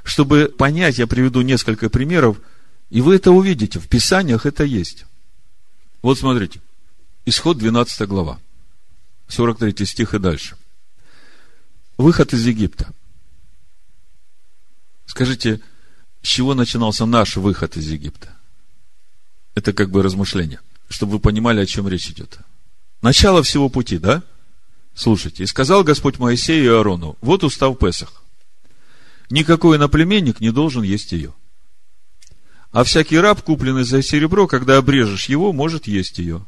Чтобы 0.03 0.53
понять, 0.57 0.97
я 0.97 1.07
приведу 1.07 1.41
несколько 1.41 1.89
примеров, 1.89 2.37
и 2.91 3.01
вы 3.01 3.15
это 3.15 3.31
увидите, 3.31 3.79
в 3.79 3.87
Писаниях 3.87 4.45
это 4.45 4.63
есть. 4.63 5.05
Вот 6.03 6.19
смотрите, 6.19 6.61
исход 7.25 7.57
12 7.57 8.07
глава, 8.07 8.39
43 9.27 9.85
стих 9.87 10.13
и 10.13 10.19
дальше. 10.19 10.57
Выход 11.97 12.33
из 12.33 12.45
Египта. 12.45 12.93
Скажите, 15.07 15.59
с 16.21 16.27
чего 16.27 16.53
начинался 16.53 17.07
наш 17.07 17.37
выход 17.37 17.75
из 17.77 17.87
Египта? 17.87 18.35
Это 19.55 19.73
как 19.73 19.89
бы 19.89 20.03
размышление– 20.03 20.59
чтобы 20.91 21.13
вы 21.13 21.19
понимали, 21.19 21.61
о 21.61 21.65
чем 21.65 21.87
речь 21.87 22.09
идет. 22.09 22.39
Начало 23.01 23.41
всего 23.43 23.69
пути, 23.69 23.97
да? 23.97 24.23
Слушайте, 24.93 25.43
и 25.43 25.47
сказал 25.47 25.83
Господь 25.83 26.19
Моисею 26.19 26.65
и 26.65 26.67
Аарону, 26.67 27.17
вот 27.21 27.43
устав 27.43 27.77
Песах. 27.79 28.21
Никакой 29.29 29.77
иноплеменник 29.77 30.41
не 30.41 30.51
должен 30.51 30.83
есть 30.83 31.13
ее. 31.13 31.33
А 32.71 32.83
всякий 32.83 33.19
раб, 33.19 33.41
купленный 33.41 33.83
за 33.83 34.01
серебро, 34.01 34.47
когда 34.47 34.77
обрежешь 34.77 35.25
его, 35.25 35.51
может 35.51 35.87
есть 35.87 36.19
ее. 36.19 36.45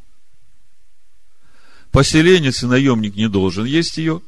Поселенец 1.91 2.63
и 2.63 2.65
наемник 2.65 3.15
не 3.15 3.27
должен 3.27 3.65
есть 3.65 3.97
ее. 3.97 4.21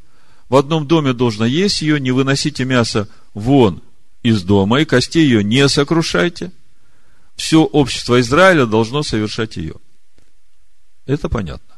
В 0.49 0.55
одном 0.55 0.87
доме 0.87 1.13
должно 1.13 1.45
есть 1.45 1.81
ее, 1.81 1.99
не 1.99 2.11
выносите 2.11 2.65
мясо 2.65 3.07
вон 3.33 3.81
из 4.21 4.43
дома, 4.43 4.81
и 4.81 4.85
костей 4.85 5.23
ее 5.23 5.43
не 5.43 5.67
сокрушайте. 5.67 6.51
Все 7.35 7.63
общество 7.63 8.19
Израиля 8.19 8.65
должно 8.65 9.01
совершать 9.01 9.57
ее. 9.57 9.75
Это 11.05 11.29
понятно. 11.29 11.75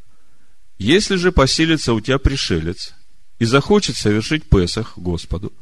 Если 0.77 1.15
же 1.15 1.31
поселится 1.31 1.93
у 1.93 2.01
тебя 2.01 2.19
пришелец 2.19 2.93
и 3.39 3.45
захочет 3.45 3.95
совершить 3.95 4.49
Песах 4.49 4.97
Господу, 4.97 5.53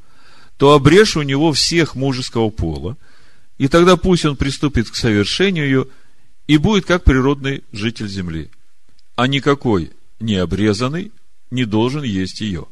то 0.57 0.73
обрежь 0.73 1.17
у 1.17 1.21
него 1.21 1.53
всех 1.53 1.95
мужеского 1.95 2.49
пола, 2.49 2.97
и 3.57 3.67
тогда 3.67 3.95
пусть 3.95 4.25
он 4.25 4.35
приступит 4.35 4.89
к 4.89 4.95
совершению 4.95 5.65
ее 5.65 5.87
и 6.47 6.57
будет 6.57 6.85
как 6.85 7.03
природный 7.03 7.63
житель 7.71 8.07
земли. 8.07 8.49
А 9.15 9.27
никакой 9.27 9.91
необрезанный 10.19 11.11
не 11.51 11.65
должен 11.65 12.03
есть 12.03 12.41
ее. 12.41 12.65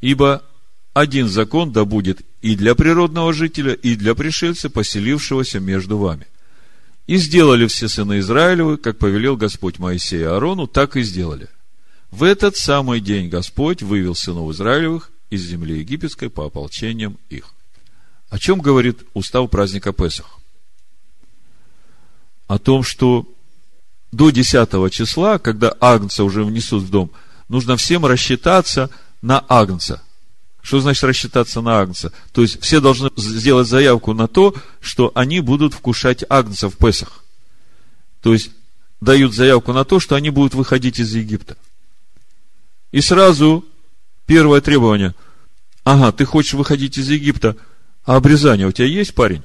Ибо 0.00 0.44
один 0.94 1.28
закон 1.28 1.72
да 1.72 1.84
будет 1.84 2.22
и 2.42 2.54
для 2.54 2.74
природного 2.74 3.32
жителя, 3.32 3.72
и 3.72 3.96
для 3.96 4.14
пришельца, 4.14 4.68
поселившегося 4.68 5.60
между 5.60 5.98
вами. 5.98 6.26
И 7.06 7.16
сделали 7.16 7.66
все 7.66 7.88
сыны 7.88 8.20
Израилевы, 8.20 8.76
как 8.76 8.98
повелел 8.98 9.36
Господь 9.36 9.78
Моисея 9.78 10.30
Аарону, 10.30 10.66
так 10.66 10.96
и 10.96 11.02
сделали. 11.02 11.48
В 12.10 12.22
этот 12.22 12.56
самый 12.56 13.00
день 13.00 13.28
Господь 13.28 13.82
вывел 13.82 14.14
сынов 14.14 14.52
Израилевых 14.52 15.10
из 15.30 15.42
земли 15.42 15.78
египетской 15.78 16.30
по 16.30 16.46
ополчениям 16.46 17.18
их. 17.30 17.54
О 18.32 18.38
чем 18.38 18.62
говорит 18.62 19.00
устав 19.12 19.50
праздника 19.50 19.92
Песах? 19.92 20.38
О 22.46 22.58
том, 22.58 22.82
что 22.82 23.28
до 24.10 24.30
10 24.30 24.90
числа, 24.90 25.38
когда 25.38 25.76
агнца 25.78 26.24
уже 26.24 26.42
внесут 26.42 26.82
в 26.82 26.90
дом, 26.90 27.10
нужно 27.50 27.76
всем 27.76 28.06
рассчитаться 28.06 28.88
на 29.20 29.44
агнца. 29.50 30.00
Что 30.62 30.80
значит 30.80 31.04
рассчитаться 31.04 31.60
на 31.60 31.78
агнца? 31.78 32.10
То 32.32 32.40
есть 32.40 32.58
все 32.62 32.80
должны 32.80 33.10
сделать 33.18 33.68
заявку 33.68 34.14
на 34.14 34.28
то, 34.28 34.54
что 34.80 35.12
они 35.14 35.40
будут 35.40 35.74
вкушать 35.74 36.24
агнца 36.26 36.70
в 36.70 36.78
Песах. 36.78 37.22
То 38.22 38.32
есть 38.32 38.50
дают 39.02 39.34
заявку 39.34 39.74
на 39.74 39.84
то, 39.84 40.00
что 40.00 40.14
они 40.14 40.30
будут 40.30 40.54
выходить 40.54 40.98
из 40.98 41.14
Египта. 41.14 41.58
И 42.92 43.02
сразу 43.02 43.62
первое 44.24 44.62
требование. 44.62 45.14
Ага, 45.84 46.12
ты 46.12 46.24
хочешь 46.24 46.54
выходить 46.54 46.96
из 46.96 47.10
Египта, 47.10 47.58
а 48.04 48.16
обрезание 48.16 48.66
у 48.66 48.72
тебя 48.72 48.86
есть, 48.86 49.14
парень? 49.14 49.42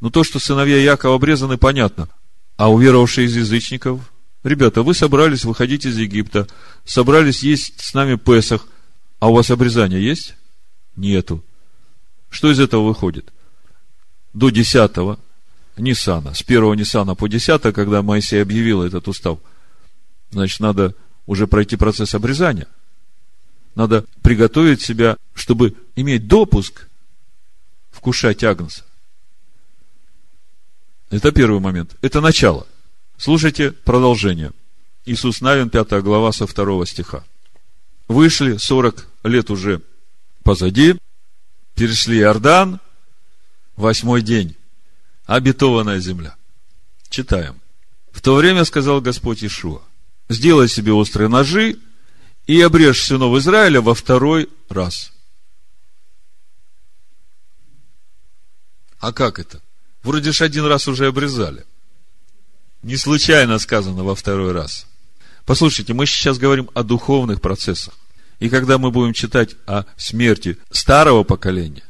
Ну, 0.00 0.10
то, 0.10 0.24
что 0.24 0.38
сыновья 0.38 0.76
Якова 0.76 1.16
обрезаны, 1.16 1.56
понятно. 1.56 2.08
А 2.56 2.70
уверовавшие 2.70 3.26
из 3.26 3.36
язычников? 3.36 4.00
Ребята, 4.44 4.82
вы 4.82 4.94
собрались 4.94 5.44
выходить 5.44 5.86
из 5.86 5.96
Египта, 5.98 6.46
собрались 6.84 7.42
есть 7.42 7.80
с 7.80 7.94
нами 7.94 8.16
Песах, 8.16 8.66
а 9.18 9.30
у 9.30 9.34
вас 9.34 9.50
обрезание 9.50 10.04
есть? 10.04 10.34
Нету. 10.94 11.42
Что 12.30 12.50
из 12.50 12.60
этого 12.60 12.86
выходит? 12.86 13.32
До 14.34 14.50
десятого 14.50 15.18
Нисана, 15.76 16.34
с 16.34 16.42
первого 16.42 16.74
Нисана 16.74 17.14
по 17.14 17.26
десятое, 17.28 17.72
когда 17.72 18.02
Моисей 18.02 18.42
объявил 18.42 18.82
этот 18.82 19.08
устав, 19.08 19.38
значит, 20.30 20.60
надо 20.60 20.94
уже 21.26 21.46
пройти 21.46 21.76
процесс 21.76 22.14
обрезания. 22.14 22.68
Надо 23.74 24.04
приготовить 24.22 24.80
себя, 24.80 25.16
чтобы 25.34 25.74
иметь 25.96 26.28
допуск 26.28 26.86
вкушать 28.06 28.44
агнца. 28.44 28.84
Это 31.10 31.32
первый 31.32 31.58
момент. 31.58 31.96
Это 32.02 32.20
начало. 32.20 32.64
Слушайте 33.18 33.72
продолжение. 33.72 34.52
Иисус 35.06 35.40
Навин, 35.40 35.70
5 35.70 36.04
глава, 36.04 36.30
со 36.30 36.46
2 36.46 36.86
стиха. 36.86 37.24
Вышли, 38.06 38.58
40 38.58 39.08
лет 39.24 39.50
уже 39.50 39.82
позади, 40.44 40.94
перешли 41.74 42.20
Иордан, 42.20 42.78
восьмой 43.74 44.22
день, 44.22 44.54
обетованная 45.24 45.98
земля. 45.98 46.36
Читаем. 47.08 47.60
В 48.12 48.22
то 48.22 48.36
время 48.36 48.64
сказал 48.64 49.00
Господь 49.00 49.42
Ишуа, 49.42 49.82
сделай 50.28 50.68
себе 50.68 50.92
острые 50.92 51.26
ножи 51.26 51.76
и 52.46 52.60
обрежь 52.60 53.02
сынов 53.02 53.36
Израиля 53.36 53.80
во 53.80 53.96
второй 53.96 54.48
раз. 54.68 55.10
А 59.00 59.12
как 59.12 59.38
это? 59.38 59.60
Вроде 60.02 60.32
ж 60.32 60.42
один 60.42 60.66
раз 60.66 60.88
уже 60.88 61.06
обрезали. 61.06 61.64
Не 62.82 62.96
случайно 62.96 63.58
сказано 63.58 64.04
во 64.04 64.14
второй 64.14 64.52
раз. 64.52 64.86
Послушайте, 65.44 65.94
мы 65.94 66.06
сейчас 66.06 66.38
говорим 66.38 66.70
о 66.74 66.82
духовных 66.82 67.40
процессах. 67.40 67.94
И 68.38 68.48
когда 68.48 68.78
мы 68.78 68.90
будем 68.90 69.12
читать 69.12 69.56
о 69.66 69.84
смерти 69.96 70.58
старого 70.70 71.24
поколения 71.24 71.84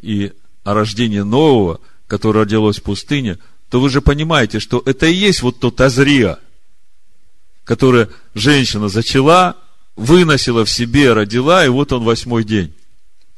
и 0.00 0.32
о 0.64 0.74
рождении 0.74 1.20
нового, 1.20 1.80
которое 2.06 2.40
родилось 2.40 2.78
в 2.78 2.82
пустыне, 2.82 3.38
то 3.70 3.80
вы 3.80 3.88
же 3.90 4.00
понимаете, 4.00 4.60
что 4.60 4.82
это 4.84 5.06
и 5.06 5.14
есть 5.14 5.42
вот 5.42 5.60
тот 5.60 5.80
Азрия, 5.80 6.38
которое 7.64 8.08
женщина 8.34 8.88
зачала, 8.88 9.56
выносила 9.96 10.64
в 10.64 10.70
себе, 10.70 11.12
родила, 11.12 11.64
и 11.64 11.68
вот 11.68 11.92
он 11.92 12.04
восьмой 12.04 12.44
день. 12.44 12.74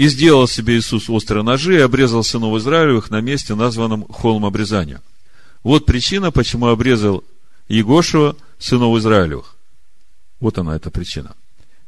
И 0.01 0.09
сделал 0.09 0.49
себе 0.49 0.79
Иисус 0.79 1.11
острые 1.11 1.43
ножи 1.43 1.77
и 1.77 1.83
обрезал 1.83 2.25
сынов 2.25 2.57
Израилевых 2.57 3.11
на 3.11 3.21
месте, 3.21 3.55
названном 3.55 4.05
холм 4.05 4.47
обрезания. 4.47 5.03
Вот 5.63 5.85
причина, 5.85 6.33
почему 6.33 6.69
обрезал 6.69 7.23
Егошева 7.69 8.35
сынов 8.59 8.97
Израилевых. 8.97 9.57
Вот 10.41 10.57
она, 10.57 10.75
эта 10.75 10.91
причина. 10.91 11.37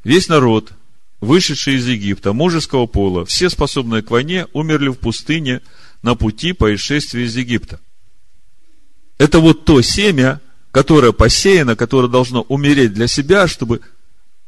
Весь 0.05 0.29
народ, 0.29 0.75
вышедший 1.23 1.77
из 1.77 1.89
Египта, 1.89 2.35
мужеского 2.35 2.85
пола, 2.85 3.25
все 3.25 3.49
способные 3.49 4.03
к 4.03 4.11
войне, 4.11 4.47
умерли 4.53 4.91
в 4.91 4.99
пустыне 4.99 5.63
на 6.03 6.15
пути 6.15 6.53
по 6.53 6.75
исшествию 6.75 7.25
из 7.25 7.35
Египта. 7.35 7.81
Это 9.17 9.39
вот 9.39 9.65
то 9.65 9.81
семя, 9.81 10.43
которое 10.71 11.13
посеяно, 11.13 11.77
которое 11.77 12.09
должно 12.09 12.43
умереть 12.43 12.93
для 12.93 13.07
себя, 13.07 13.49
чтобы 13.49 13.81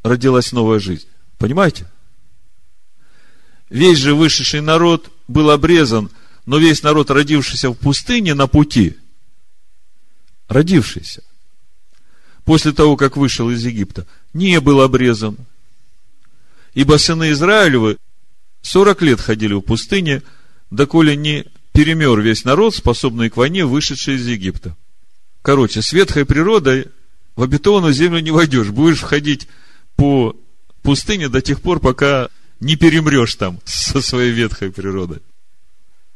родилась 0.02 0.52
новая 0.52 0.80
жизнь. 0.80 1.06
Понимаете? 1.38 1.86
Весь 3.74 3.98
же 3.98 4.14
вышедший 4.14 4.60
народ 4.60 5.10
был 5.26 5.50
обрезан, 5.50 6.08
но 6.46 6.58
весь 6.58 6.84
народ, 6.84 7.10
родившийся 7.10 7.70
в 7.70 7.74
пустыне 7.74 8.32
на 8.32 8.46
пути, 8.46 8.96
родившийся, 10.46 11.24
после 12.44 12.70
того, 12.70 12.96
как 12.96 13.16
вышел 13.16 13.50
из 13.50 13.66
Египта, 13.66 14.06
не 14.32 14.60
был 14.60 14.80
обрезан. 14.80 15.36
Ибо 16.74 16.98
сыны 16.98 17.32
Израилевы 17.32 17.96
40 18.62 19.02
лет 19.02 19.20
ходили 19.20 19.54
в 19.54 19.60
пустыне, 19.60 20.22
доколе 20.70 21.16
не 21.16 21.44
перемер 21.72 22.20
весь 22.20 22.44
народ, 22.44 22.76
способный 22.76 23.28
к 23.28 23.36
войне, 23.36 23.64
вышедший 23.64 24.14
из 24.14 24.26
Египта. 24.28 24.76
Короче, 25.42 25.82
с 25.82 25.92
ветхой 25.92 26.24
природой 26.24 26.92
в 27.34 27.42
обетованную 27.42 27.92
землю 27.92 28.20
не 28.20 28.30
войдешь. 28.30 28.68
Будешь 28.68 29.00
входить 29.00 29.48
по 29.96 30.36
пустыне 30.82 31.28
до 31.28 31.42
тех 31.42 31.60
пор, 31.60 31.80
пока 31.80 32.30
не 32.64 32.76
перемрешь 32.76 33.34
там 33.36 33.60
со 33.64 34.00
своей 34.00 34.32
ветхой 34.32 34.72
природой. 34.72 35.20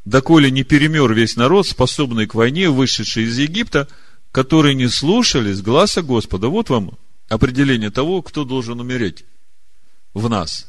Доколе 0.05 0.49
не 0.49 0.63
перемер 0.63 1.13
весь 1.13 1.35
народ, 1.35 1.67
способный 1.67 2.25
к 2.25 2.33
войне, 2.33 2.69
вышедший 2.69 3.23
из 3.23 3.37
Египта, 3.37 3.87
которые 4.31 4.73
не 4.73 4.87
слушались 4.87 5.61
гласа 5.61 6.01
Господа. 6.01 6.47
Вот 6.47 6.69
вам 6.69 6.97
определение 7.27 7.91
того, 7.91 8.21
кто 8.21 8.43
должен 8.43 8.79
умереть 8.79 9.23
в 10.13 10.29
нас. 10.29 10.67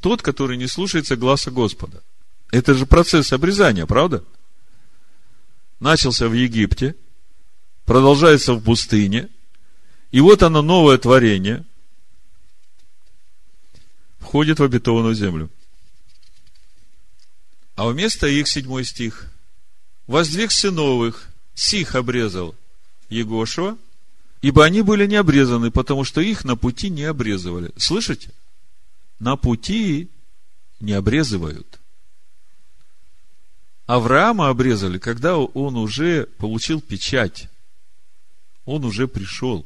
Тот, 0.00 0.22
который 0.22 0.56
не 0.56 0.66
слушается 0.66 1.16
гласа 1.16 1.50
Господа. 1.50 2.02
Это 2.50 2.72
же 2.74 2.86
процесс 2.86 3.32
обрезания, 3.32 3.84
правда? 3.84 4.24
Начался 5.80 6.28
в 6.28 6.32
Египте, 6.32 6.94
продолжается 7.84 8.54
в 8.54 8.62
пустыне, 8.62 9.28
и 10.10 10.20
вот 10.20 10.42
оно 10.42 10.62
новое 10.62 10.96
творение, 10.96 11.64
входит 14.28 14.58
в 14.58 14.62
обетованную 14.62 15.14
землю. 15.14 15.48
А 17.76 17.88
вместо 17.88 18.26
их 18.26 18.46
седьмой 18.46 18.84
стих. 18.84 19.32
Воздвиг 20.06 20.52
сыновых, 20.52 21.28
сих 21.54 21.94
обрезал 21.94 22.54
Егошева, 23.08 23.78
ибо 24.42 24.66
они 24.66 24.82
были 24.82 25.06
не 25.06 25.16
обрезаны, 25.16 25.70
потому 25.70 26.04
что 26.04 26.20
их 26.20 26.44
на 26.44 26.56
пути 26.56 26.90
не 26.90 27.04
обрезывали. 27.04 27.72
Слышите? 27.78 28.30
На 29.18 29.36
пути 29.36 30.10
не 30.78 30.92
обрезывают. 30.92 31.80
Авраама 33.86 34.50
обрезали, 34.50 34.98
когда 34.98 35.38
он 35.38 35.76
уже 35.76 36.26
получил 36.36 36.82
печать. 36.82 37.48
Он 38.66 38.84
уже 38.84 39.08
пришел. 39.08 39.64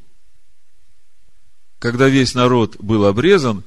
Когда 1.79 2.07
весь 2.07 2.33
народ 2.33 2.77
был 2.79 3.05
обрезан, 3.05 3.65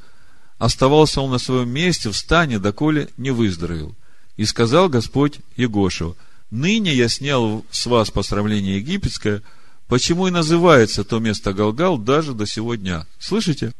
оставался 0.58 1.20
он 1.20 1.30
на 1.30 1.38
своем 1.38 1.68
месте 1.68 2.10
в 2.10 2.16
стане, 2.16 2.58
доколе 2.58 3.08
не 3.16 3.30
выздоровел. 3.30 3.94
И 4.36 4.44
сказал 4.44 4.88
Господь 4.88 5.40
Егошеву, 5.56 6.16
ныне 6.50 6.94
я 6.94 7.08
снял 7.08 7.64
с 7.70 7.86
вас 7.86 8.10
посрамление 8.10 8.78
египетское, 8.78 9.42
почему 9.88 10.28
и 10.28 10.30
называется 10.30 11.04
то 11.04 11.18
место 11.18 11.52
Галгал 11.52 11.98
даже 11.98 12.34
до 12.34 12.46
сего 12.46 12.74
дня. 12.74 13.06
Слышите? 13.18 13.72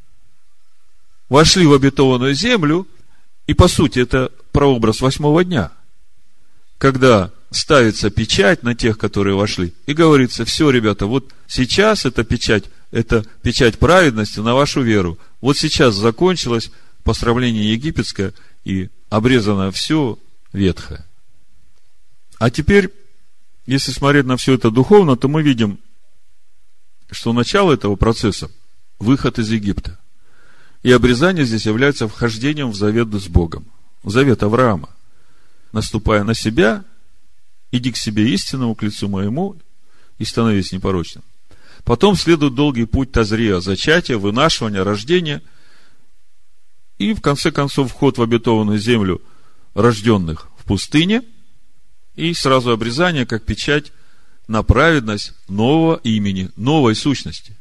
Вошли 1.28 1.66
в 1.66 1.74
обетованную 1.74 2.34
землю, 2.34 2.86
и 3.46 3.54
по 3.54 3.68
сути 3.68 3.98
это 4.00 4.32
прообраз 4.52 5.00
восьмого 5.00 5.44
дня, 5.44 5.72
когда 6.78 7.30
ставится 7.50 8.10
печать 8.10 8.62
на 8.62 8.74
тех, 8.74 8.98
которые 8.98 9.36
вошли, 9.36 9.72
и 9.86 9.92
говорится, 9.92 10.44
все, 10.44 10.70
ребята, 10.70 11.06
вот 11.06 11.32
сейчас 11.46 12.04
эта 12.04 12.24
печать, 12.24 12.64
это 12.90 13.24
печать 13.42 13.78
праведности 13.78 14.40
на 14.40 14.54
вашу 14.54 14.82
веру. 14.82 15.18
Вот 15.46 15.56
сейчас 15.56 15.94
закончилось 15.94 16.72
посрамление 17.04 17.72
египетское, 17.72 18.34
и 18.64 18.90
обрезано 19.10 19.70
все 19.70 20.18
ветхое. 20.52 21.06
А 22.40 22.50
теперь, 22.50 22.92
если 23.64 23.92
смотреть 23.92 24.26
на 24.26 24.36
все 24.36 24.54
это 24.54 24.72
духовно, 24.72 25.16
то 25.16 25.28
мы 25.28 25.44
видим, 25.44 25.78
что 27.12 27.32
начало 27.32 27.72
этого 27.72 27.94
процесса– 27.94 28.50
выход 28.98 29.38
из 29.38 29.48
Египта. 29.52 30.00
И 30.82 30.90
обрезание 30.90 31.44
здесь 31.44 31.66
является 31.66 32.08
вхождением 32.08 32.72
в 32.72 32.76
завет 32.76 33.14
с 33.14 33.28
Богом, 33.28 33.66
в 34.02 34.10
завет 34.10 34.42
Авраама. 34.42 34.88
Наступая 35.70 36.24
на 36.24 36.34
себя, 36.34 36.84
иди 37.70 37.92
к 37.92 37.96
себе 37.96 38.30
истинному, 38.30 38.74
к 38.74 38.82
лицу 38.82 39.08
моему, 39.08 39.54
и 40.18 40.24
становись 40.24 40.72
непорочным. 40.72 41.22
Потом 41.86 42.16
следует 42.16 42.56
долгий 42.56 42.84
путь 42.84 43.12
Тазрия, 43.12 43.60
зачатия, 43.60 44.18
вынашивания, 44.18 44.82
рождения. 44.82 45.40
И, 46.98 47.14
в 47.14 47.20
конце 47.20 47.52
концов, 47.52 47.92
вход 47.92 48.18
в 48.18 48.22
обетованную 48.22 48.80
землю 48.80 49.22
рожденных 49.72 50.48
в 50.58 50.64
пустыне. 50.64 51.22
И 52.16 52.34
сразу 52.34 52.72
обрезание, 52.72 53.24
как 53.24 53.44
печать 53.44 53.92
на 54.48 54.64
праведность 54.64 55.34
нового 55.48 56.00
имени, 56.02 56.50
новой 56.56 56.96
сущности. 56.96 57.56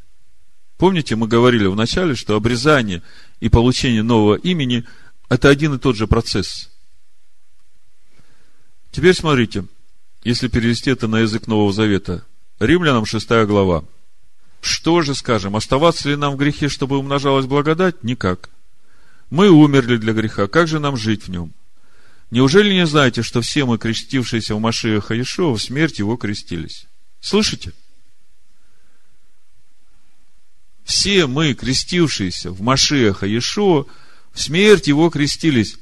Помните, 0.78 1.16
мы 1.16 1.28
говорили 1.28 1.68
в 1.68 1.76
начале, 1.76 2.16
что 2.16 2.36
обрезание 2.36 3.04
и 3.42 3.50
получение 3.50 4.02
нового 4.02 4.38
имени– 4.38 4.86
это 5.30 5.50
один 5.50 5.76
и 5.76 5.80
тот 5.80 5.98
же 5.98 6.08
процесс. 6.08 6.72
Теперь 8.90 9.14
смотрите, 9.14 9.66
если 10.24 10.48
перевести 10.48 10.90
это 10.90 11.08
на 11.08 11.20
язык 11.20 11.46
Нового 11.46 11.72
Завета, 11.72 12.26
Римлянам 12.60 13.06
6 13.06 13.30
глава. 13.46 13.84
Что 14.62 15.02
же 15.02 15.16
скажем, 15.16 15.56
оставаться 15.56 16.10
ли 16.10 16.16
нам 16.16 16.34
в 16.34 16.38
грехе, 16.38 16.70
чтобы 16.70 16.98
умножалась 16.98 17.46
благодать? 17.46 18.04
Никак. 18.04 18.50
Мы 19.30 19.50
умерли 19.50 19.98
для 19.98 20.14
греха, 20.14 20.48
как 20.48 20.68
же 20.68 20.80
нам 20.80 20.98
жить 20.98 21.24
в 21.24 21.30
нем? 21.30 21.54
Неужели 22.32 22.74
не 22.74 22.86
знаете, 22.86 23.22
что 23.22 23.42
все 23.42 23.66
мы, 23.66 23.78
крестившиеся 23.78 24.56
в 24.56 24.60
Машиаха 24.60 25.14
Иешуа, 25.14 25.56
в 25.56 25.62
смерть 25.62 26.00
его 26.00 26.18
крестились? 26.18 26.88
Слышите? 27.22 27.74
Все 30.84 31.28
мы, 31.28 31.54
крестившиеся 31.54 32.52
в 32.52 32.62
Машиаха 32.62 33.26
Иешуа, 33.26 33.86
в 34.32 34.42
смерть 34.42 34.88
его 34.88 35.10
крестились. 35.10 35.78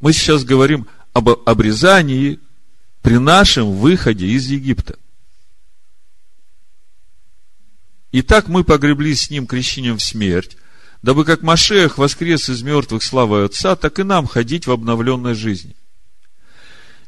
Мы 0.00 0.12
сейчас 0.12 0.44
говорим 0.44 0.86
об 1.12 1.28
обрезании 1.28 2.40
при 3.02 3.18
нашем 3.18 3.72
выходе 3.72 4.26
из 4.26 4.46
Египта. 4.46 4.98
Итак, 8.10 8.48
мы 8.48 8.64
погреблись 8.64 9.22
с 9.22 9.30
ним 9.30 9.46
крещением 9.46 9.98
в 9.98 10.02
смерть, 10.02 10.56
дабы 11.02 11.24
как 11.24 11.42
Машех 11.42 11.98
воскрес 11.98 12.48
из 12.48 12.62
мертвых 12.62 13.02
славой 13.02 13.44
Отца, 13.44 13.76
так 13.76 13.98
и 13.98 14.02
нам 14.02 14.26
ходить 14.26 14.66
в 14.66 14.72
обновленной 14.72 15.34
жизни. 15.34 15.76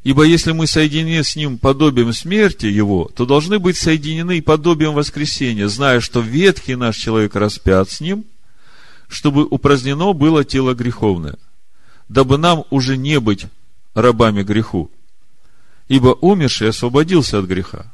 Ибо 0.03 0.25
если 0.25 0.53
мы 0.53 0.67
соединены 0.67 1.23
с 1.23 1.37
Ним 1.37 1.59
подобием 1.59 2.13
смерти 2.13 2.67
Его, 2.67 3.11
то 3.15 3.27
должны 3.27 3.59
быть 3.59 3.77
соединены 3.77 4.39
и 4.39 4.43
подобием 4.43 4.95
воскресения, 4.95 5.69
зная, 5.69 6.01
что 6.01 6.21
ветхий 6.21 6.75
наш 6.75 6.97
человек 6.97 7.35
распят 7.35 7.91
с 7.91 8.01
Ним, 8.01 8.25
чтобы 9.09 9.45
упразднено 9.45 10.13
было 10.13 10.45
тело 10.45 10.75
греховное, 10.75 11.37
дабы 12.09 12.39
нам 12.39 12.65
уже 12.71 12.97
не 12.97 13.21
быть 13.21 13.47
рабами 13.95 14.43
греху. 14.43 14.91
Ибо 15.89 16.09
умерший 16.21 16.69
освободился 16.69 17.39
от 17.39 17.47
греха. 17.47 17.93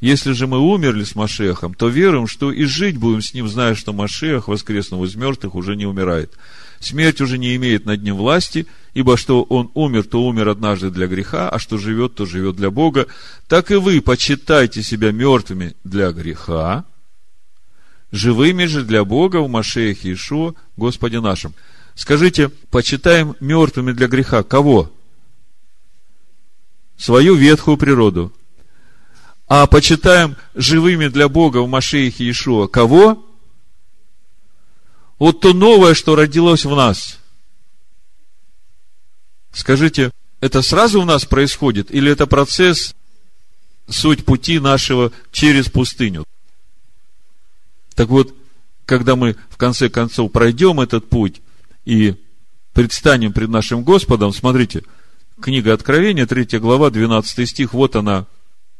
Если 0.00 0.32
же 0.32 0.46
мы 0.46 0.58
умерли 0.58 1.04
с 1.04 1.14
Машехом, 1.14 1.74
то 1.74 1.88
веруем, 1.88 2.26
что 2.26 2.50
и 2.50 2.64
жить 2.64 2.96
будем 2.96 3.20
с 3.20 3.34
ним, 3.34 3.48
зная, 3.48 3.74
что 3.74 3.92
Машех, 3.92 4.48
воскреснув 4.48 5.04
из 5.04 5.14
мертвых, 5.14 5.54
уже 5.54 5.76
не 5.76 5.84
умирает. 5.84 6.32
Смерть 6.78 7.20
уже 7.20 7.36
не 7.36 7.54
имеет 7.56 7.84
над 7.84 8.02
ним 8.02 8.16
власти, 8.16 8.66
ибо 8.94 9.18
что 9.18 9.42
он 9.42 9.70
умер, 9.74 10.04
то 10.04 10.24
умер 10.24 10.48
однажды 10.48 10.90
для 10.90 11.06
греха, 11.06 11.50
а 11.50 11.58
что 11.58 11.76
живет, 11.76 12.14
то 12.14 12.24
живет 12.24 12.56
для 12.56 12.70
Бога. 12.70 13.08
Так 13.46 13.70
и 13.70 13.74
вы 13.74 14.00
почитайте 14.00 14.82
себя 14.82 15.12
мертвыми 15.12 15.74
для 15.84 16.12
греха, 16.12 16.86
живыми 18.10 18.64
же 18.64 18.82
для 18.84 19.04
Бога 19.04 19.42
в 19.42 19.50
Машехе 19.50 20.14
Ишуа, 20.14 20.54
Господе 20.78 21.20
нашим. 21.20 21.52
Скажите, 21.94 22.48
почитаем 22.70 23.36
мертвыми 23.40 23.92
для 23.92 24.08
греха 24.08 24.42
кого? 24.42 24.90
Свою 26.96 27.34
ветхую 27.34 27.76
природу. 27.76 28.32
А 29.50 29.66
почитаем 29.66 30.36
живыми 30.54 31.08
для 31.08 31.28
Бога 31.28 31.58
в 31.58 31.68
Машеихе 31.68 32.22
Иешуа 32.22 32.68
кого? 32.68 33.26
Вот 35.18 35.40
то 35.40 35.52
новое, 35.52 35.94
что 35.94 36.14
родилось 36.14 36.64
в 36.64 36.76
нас. 36.76 37.18
Скажите, 39.50 40.12
это 40.38 40.62
сразу 40.62 41.02
у 41.02 41.04
нас 41.04 41.24
происходит, 41.24 41.90
или 41.90 42.12
это 42.12 42.28
процесс, 42.28 42.94
суть 43.88 44.24
пути 44.24 44.60
нашего 44.60 45.10
через 45.32 45.68
пустыню? 45.68 46.24
Так 47.96 48.08
вот, 48.08 48.32
когда 48.86 49.16
мы 49.16 49.34
в 49.48 49.56
конце 49.56 49.88
концов 49.88 50.30
пройдем 50.30 50.78
этот 50.78 51.10
путь, 51.10 51.42
и 51.84 52.14
предстанем 52.72 53.32
пред 53.32 53.48
нашим 53.48 53.82
Господом, 53.82 54.32
смотрите, 54.32 54.84
книга 55.40 55.74
Откровения, 55.74 56.26
3 56.26 56.60
глава, 56.60 56.90
12 56.90 57.48
стих, 57.48 57.74
вот 57.74 57.96
она, 57.96 58.28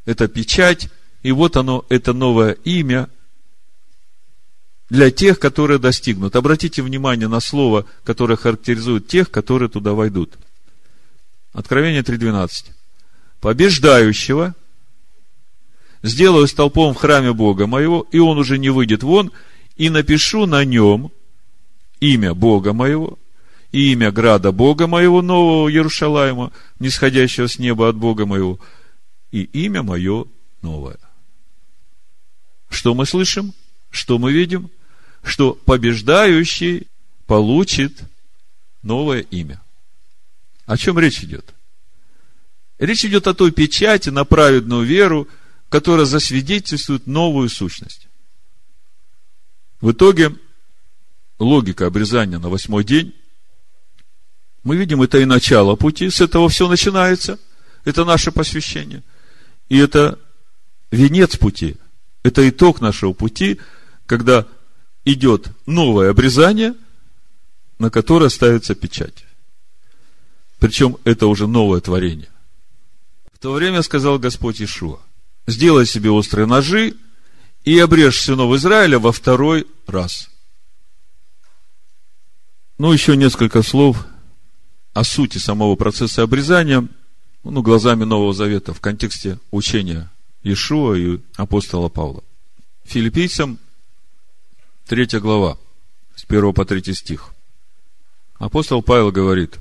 это 0.04 0.28
печать, 0.28 0.88
и 1.22 1.32
вот 1.32 1.56
оно, 1.56 1.84
это 1.88 2.12
новое 2.12 2.52
имя 2.64 3.08
для 4.88 5.10
тех, 5.10 5.38
которые 5.38 5.78
достигнут. 5.78 6.34
Обратите 6.36 6.82
внимание 6.82 7.28
на 7.28 7.40
слово, 7.40 7.86
которое 8.04 8.36
характеризует 8.36 9.06
тех, 9.06 9.30
которые 9.30 9.68
туда 9.68 9.92
войдут. 9.92 10.34
Откровение 11.52 12.02
3.12. 12.02 12.72
Побеждающего 13.40 14.54
сделаю 16.02 16.46
столпом 16.46 16.94
в 16.94 16.98
храме 16.98 17.32
Бога 17.32 17.66
моего, 17.66 18.06
и 18.10 18.18
он 18.18 18.38
уже 18.38 18.58
не 18.58 18.70
выйдет 18.70 19.02
вон, 19.02 19.32
и 19.76 19.90
напишу 19.90 20.46
на 20.46 20.64
нем 20.64 21.10
имя 22.00 22.34
Бога 22.34 22.72
моего, 22.72 23.18
и 23.72 23.92
имя 23.92 24.10
града 24.10 24.52
Бога 24.52 24.86
моего, 24.86 25.22
нового 25.22 25.68
Иерушалайма, 25.68 26.52
нисходящего 26.78 27.46
с 27.46 27.58
неба 27.58 27.88
от 27.88 27.96
Бога 27.96 28.26
моего, 28.26 28.58
и 29.30 29.42
имя 29.42 29.82
мое 29.82 30.26
новое. 30.62 30.98
Что 32.68 32.94
мы 32.94 33.06
слышим? 33.06 33.52
Что 33.90 34.18
мы 34.18 34.32
видим? 34.32 34.70
Что 35.22 35.52
побеждающий 35.52 36.88
получит 37.26 38.02
новое 38.82 39.20
имя. 39.20 39.60
О 40.66 40.76
чем 40.76 40.98
речь 40.98 41.22
идет? 41.22 41.54
Речь 42.78 43.04
идет 43.04 43.26
о 43.26 43.34
той 43.34 43.50
печати 43.50 44.08
на 44.08 44.24
праведную 44.24 44.84
веру, 44.84 45.28
которая 45.68 46.06
засвидетельствует 46.06 47.06
новую 47.06 47.48
сущность. 47.48 48.08
В 49.80 49.92
итоге 49.92 50.34
логика 51.38 51.86
обрезания 51.86 52.38
на 52.38 52.48
восьмой 52.48 52.84
день, 52.84 53.14
мы 54.62 54.76
видим, 54.76 55.02
это 55.02 55.18
и 55.18 55.24
начало 55.24 55.74
пути, 55.76 56.10
с 56.10 56.20
этого 56.20 56.48
все 56.48 56.68
начинается. 56.68 57.38
Это 57.84 58.04
наше 58.04 58.30
посвящение. 58.30 59.02
И 59.70 59.78
это 59.78 60.18
венец 60.90 61.36
пути. 61.36 61.76
Это 62.22 62.46
итог 62.46 62.82
нашего 62.82 63.14
пути, 63.14 63.58
когда 64.04 64.46
идет 65.06 65.48
новое 65.64 66.10
обрезание, 66.10 66.74
на 67.78 67.88
которое 67.88 68.28
ставится 68.28 68.74
печать. 68.74 69.24
Причем 70.58 70.98
это 71.04 71.28
уже 71.28 71.46
новое 71.46 71.80
творение. 71.80 72.28
В 73.32 73.38
то 73.38 73.52
время 73.52 73.80
сказал 73.80 74.18
Господь 74.18 74.60
Ишуа, 74.60 74.98
сделай 75.46 75.86
себе 75.86 76.10
острые 76.10 76.46
ножи 76.46 76.94
и 77.64 77.78
обрежь 77.78 78.20
сынов 78.20 78.54
Израиля 78.56 78.98
во 78.98 79.12
второй 79.12 79.66
раз. 79.86 80.28
Ну, 82.76 82.92
еще 82.92 83.16
несколько 83.16 83.62
слов 83.62 84.04
о 84.92 85.04
сути 85.04 85.38
самого 85.38 85.76
процесса 85.76 86.22
обрезания, 86.22 86.86
ну, 87.44 87.62
глазами 87.62 88.04
Нового 88.04 88.32
Завета 88.32 88.74
в 88.74 88.80
контексте 88.80 89.38
учения 89.50 90.10
Иешуа 90.42 90.94
и 90.94 91.18
апостола 91.36 91.88
Павла. 91.88 92.22
Филиппийцам 92.84 93.58
3 94.86 95.20
глава, 95.20 95.58
с 96.16 96.24
1 96.24 96.52
по 96.52 96.64
3 96.64 96.94
стих. 96.94 97.32
Апостол 98.34 98.82
Павел 98.82 99.12
говорит, 99.12 99.58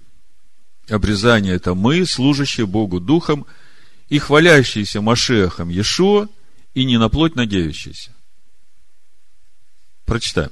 обрезание 0.89 1.53
это 1.53 1.73
мы, 1.73 2.05
служащие 2.05 2.65
Богу 2.65 2.99
Духом 2.99 3.45
и 4.07 4.19
хвалящиеся 4.19 5.01
Машехом 5.01 5.69
Иешуа 5.69 6.27
и 6.73 6.85
не 6.85 6.97
на 6.97 7.09
плоть 7.09 7.35
надеющиеся. 7.35 8.11
Прочитаем 10.05 10.51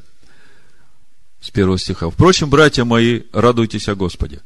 с 1.39 1.49
первого 1.49 1.79
стиха. 1.79 2.09
Впрочем, 2.09 2.49
братья 2.49 2.83
мои, 2.83 3.23
радуйтесь 3.31 3.87
о 3.87 3.95
Господе. 3.95 4.41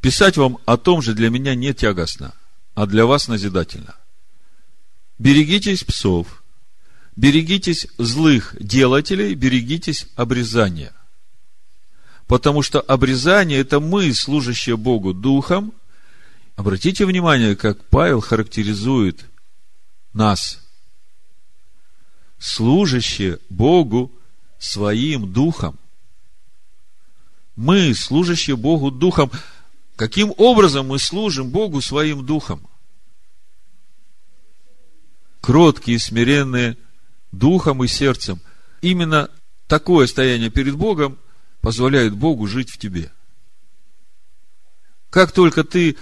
Писать 0.00 0.36
вам 0.36 0.58
о 0.64 0.76
том 0.76 1.02
же 1.02 1.14
для 1.14 1.30
меня 1.30 1.54
не 1.54 1.74
тягостно, 1.74 2.34
а 2.74 2.86
для 2.86 3.06
вас 3.06 3.28
назидательно. 3.28 3.94
Берегитесь 5.18 5.84
псов, 5.84 6.42
берегитесь 7.16 7.86
злых 7.98 8.56
делателей, 8.58 9.34
берегитесь 9.34 10.06
обрезания. 10.16 10.92
Потому 12.26 12.62
что 12.62 12.80
обрезание– 12.80 13.58
это 13.60 13.80
мы, 13.80 14.14
служащие 14.14 14.76
Богу 14.76 15.12
Духом. 15.12 15.72
Обратите 16.56 17.04
внимание, 17.04 17.56
как 17.56 17.84
Павел 17.86 18.20
характеризует 18.20 19.26
нас. 20.12 20.60
Служащие 22.38 23.38
Богу 23.50 24.12
своим 24.58 25.32
Духом– 25.32 25.78
мы, 27.60 27.94
служащие 27.94 28.56
Богу 28.56 28.90
Духом, 28.90 29.30
каким 30.00 30.32
образом 30.38 30.86
мы 30.86 30.98
служим 30.98 31.50
Богу 31.50 31.82
своим 31.82 32.24
Духом? 32.24 32.66
кроткие, 35.42 35.98
смиренные 35.98 36.78
духом 37.32 37.84
и 37.84 37.86
сердцем. 37.86 38.40
Именно 38.80 39.30
такое 39.66 40.06
стояние 40.06 40.48
перед 40.48 40.74
Богом 40.74 41.18
позволяет 41.60 42.14
Богу 42.14 42.46
жить 42.46 42.70
в 42.70 42.78
тебе. 42.78 43.12
Как 45.10 45.32
только 45.32 45.64
ты 45.64 45.98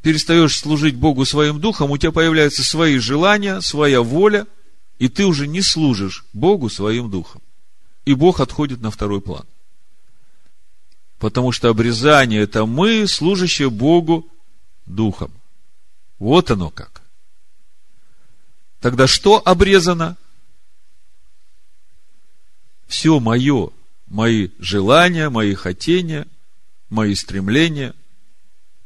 перестаешь 0.00 0.56
служить 0.56 0.96
Богу 0.96 1.26
своим 1.26 1.60
духом, 1.60 1.90
у 1.90 1.98
тебя 1.98 2.12
появляются 2.12 2.64
свои 2.64 2.96
желания, 2.96 3.60
своя 3.60 4.00
воля, 4.00 4.46
и 4.98 5.08
ты 5.08 5.26
уже 5.26 5.46
не 5.46 5.60
служишь 5.60 6.24
Богу 6.32 6.70
своим 6.70 7.10
духом. 7.10 7.42
И 8.06 8.14
Бог 8.14 8.40
отходит 8.40 8.80
на 8.80 8.90
второй 8.90 9.20
план. 9.20 9.44
Потому 11.24 11.52
что 11.52 11.70
обрезание– 11.70 12.42
это 12.42 12.66
мы, 12.66 13.08
служащие 13.08 13.70
Богу 13.70 14.30
духом. 14.84 15.32
Вот 16.18 16.50
оно 16.50 16.68
как. 16.68 17.00
Тогда 18.82 19.06
что 19.06 19.40
обрезано? 19.42 20.18
Все 22.86 23.20
мое, 23.20 23.70
мои 24.06 24.50
желания, 24.58 25.30
мои 25.30 25.54
хотения, 25.54 26.26
мои 26.90 27.14
стремления, 27.14 27.94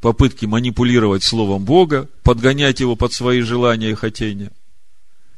попытки 0.00 0.46
манипулировать 0.46 1.24
Словом 1.24 1.64
Бога, 1.64 2.08
подгонять 2.22 2.78
его 2.78 2.94
под 2.94 3.12
свои 3.12 3.40
желания 3.40 3.90
и 3.90 3.94
хотения. 3.94 4.52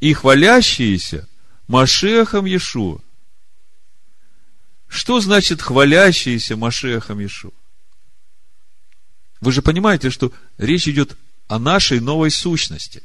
И 0.01 0.13
хвалящиеся 0.13 1.27
Машехом 1.67 2.45
Иешуа. 2.45 2.99
Что 4.91 5.21
значит 5.21 5.63
хвалящиеся 5.63 6.57
Машехом 6.57 7.21
Иешуа? 7.21 7.53
Вы 9.41 9.53
же 9.53 9.63
понимаете, 9.63 10.11
что 10.11 10.33
речь 10.59 10.89
идет 10.89 11.17
о 11.47 11.61
нашей 11.61 12.01
новой 12.01 12.33
сущности, 12.33 13.05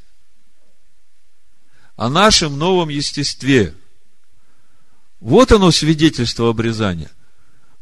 о 1.95 2.09
нашем 2.09 2.57
новом 2.57 2.89
естестве. 2.89 3.75
Вот 5.19 5.51
оно 5.51 5.69
свидетельство 5.69 6.49
обрезания. 6.49 7.11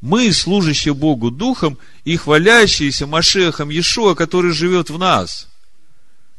Мы, 0.02 0.34
служащие 0.34 0.94
Богу 0.94 1.32
Духом 1.32 1.78
и 2.04 2.18
хвалящиеся 2.18 3.08
Машехом 3.08 3.70
Иешуа, 3.70 4.16
который 4.16 4.52
живет 4.52 4.90
в 4.90 5.00
нас. 5.00 5.48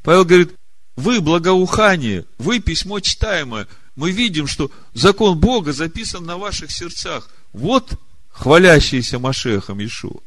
Павел 0.03 0.27
говорит, 0.27 0.55
вы 0.97 1.23
благоухание, 1.23 2.27
вы 2.37 2.61
письмо 2.61 3.01
читаемое. 3.01 3.67
Мы 3.97 4.11
видим, 4.11 4.47
что 4.47 4.71
закон 4.93 5.39
Бога 5.41 5.73
записан 5.73 6.27
на 6.27 6.37
ваших 6.37 6.71
сердцах. 6.71 7.31
Вот 7.55 7.99
хвалящийся 8.31 9.19
Машехом 9.19 9.79
Иешуа. 9.79 10.21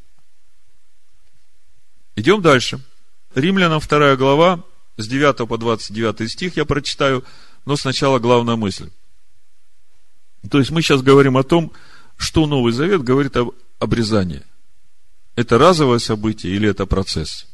Идем 2.16 2.42
дальше. 2.42 2.80
Римлянам 3.36 3.82
2 3.82 4.16
глава, 4.16 4.64
с 4.96 5.08
9 5.08 5.48
по 5.48 5.58
29 5.58 6.32
стих 6.32 6.58
я 6.58 6.66
прочитаю, 6.66 7.24
но 7.66 7.76
сначала 7.76 8.18
главная 8.18 8.56
мысль. 8.56 8.90
То 10.50 10.58
есть 10.58 10.72
мы 10.72 10.82
сейчас 10.82 11.02
говорим 11.02 11.38
о 11.38 11.44
том, 11.44 11.74
что 12.16 12.48
Новый 12.48 12.72
Завет 12.72 13.04
говорит 13.04 13.36
об 13.36 13.52
обрезании. 13.78 14.44
Это 15.36 15.58
разовое 15.58 16.00
событие 16.00 16.56
или 16.56 16.70
это 16.70 16.86
процесс? 16.86 17.46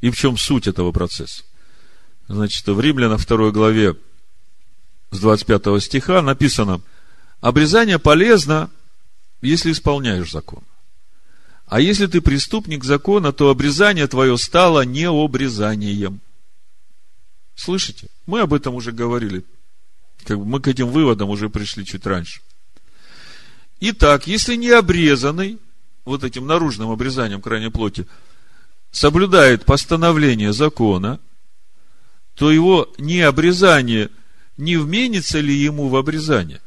И 0.00 0.10
в 0.10 0.16
чем 0.16 0.38
суть 0.38 0.66
этого 0.66 0.92
процесса? 0.92 1.44
Значит, 2.26 2.66
в 2.66 2.80
Римляна 2.80 3.18
2 3.18 3.50
главе 3.50 3.96
с 5.10 5.20
25 5.20 5.82
стиха 5.82 6.22
написано, 6.22 6.80
обрезание 7.42 7.98
полезно, 7.98 8.70
если 9.40 9.72
исполняешь 9.72 10.30
закон. 10.30 10.62
А 11.66 11.80
если 11.80 12.06
ты 12.06 12.20
преступник 12.20 12.84
закона, 12.84 13.32
то 13.32 13.48
обрезание 13.48 14.06
твое 14.06 14.36
стало 14.36 14.84
не 14.84 15.08
обрезанием. 15.08 16.20
Слышите? 17.54 18.08
Мы 18.26 18.40
об 18.40 18.52
этом 18.52 18.74
уже 18.74 18.92
говорили. 18.92 19.44
Как 20.24 20.38
бы 20.38 20.44
мы 20.44 20.60
к 20.60 20.68
этим 20.68 20.88
выводам 20.88 21.30
уже 21.30 21.48
пришли 21.48 21.84
чуть 21.84 22.06
раньше. 22.06 22.40
Итак, 23.80 24.26
если 24.26 24.56
не 24.56 24.70
обрезанный, 24.70 25.58
вот 26.04 26.24
этим 26.24 26.46
наружным 26.46 26.90
обрезанием 26.90 27.40
крайней 27.40 27.70
плоти, 27.70 28.06
соблюдает 28.90 29.64
постановление 29.64 30.52
закона, 30.52 31.20
то 32.34 32.50
его 32.50 32.92
необрезание 32.98 34.10
не 34.56 34.76
вменится 34.76 35.40
ли 35.40 35.54
ему 35.54 35.88
в 35.88 35.96
обрезание? 35.96 36.60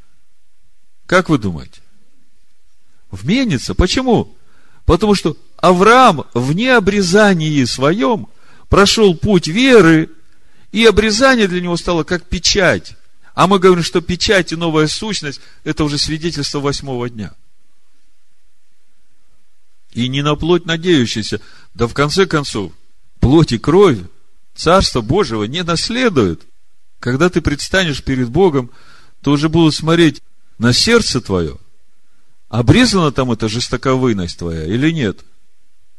Как 1.05 1.29
вы 1.29 1.37
думаете? 1.37 1.82
Вменится. 3.13 3.75
Почему? 3.75 4.35
Потому 4.85 5.13
что 5.13 5.37
Авраам 5.57 6.25
в 6.33 6.53
необрезании 6.53 7.63
своем 7.65 8.27
прошел 8.69 9.15
путь 9.15 9.47
веры, 9.47 10.09
и 10.71 10.83
обрезание 10.83 11.47
для 11.47 11.61
него 11.61 11.77
стало 11.77 12.03
как 12.03 12.23
печать. 12.23 12.95
А 13.35 13.45
мы 13.45 13.59
говорим, 13.59 13.83
что 13.83 14.01
печать 14.01 14.51
и 14.51 14.55
новая 14.55 14.87
сущность– 14.87 15.41
это 15.63 15.83
уже 15.83 15.99
свидетельство 15.99 16.59
восьмого 16.59 17.07
дня. 17.07 17.35
И 19.91 20.07
не 20.07 20.23
на 20.23 20.33
плоть 20.35 20.65
надеющийся, 20.65 21.39
да 21.75 21.85
в 21.85 21.93
конце 21.93 22.25
концов, 22.25 22.71
плоть 23.19 23.51
и 23.51 23.59
кровь 23.59 23.99
Царство 24.55 25.01
Божьего 25.01 25.43
не 25.43 25.61
наследуют. 25.61 26.41
Когда 26.99 27.29
ты 27.29 27.41
предстанешь 27.41 28.03
перед 28.03 28.29
Богом, 28.29 28.71
то 29.21 29.33
уже 29.33 29.49
будут 29.49 29.75
смотреть 29.75 30.23
на 30.57 30.73
сердце 30.73 31.21
твое, 31.21 31.59
Обрезана 32.53 33.11
там 33.11 33.31
эта 33.31 33.49
жестоковыйность 33.49 34.37
твоя 34.37 34.67
или 34.67 34.91
нет? 34.91 35.25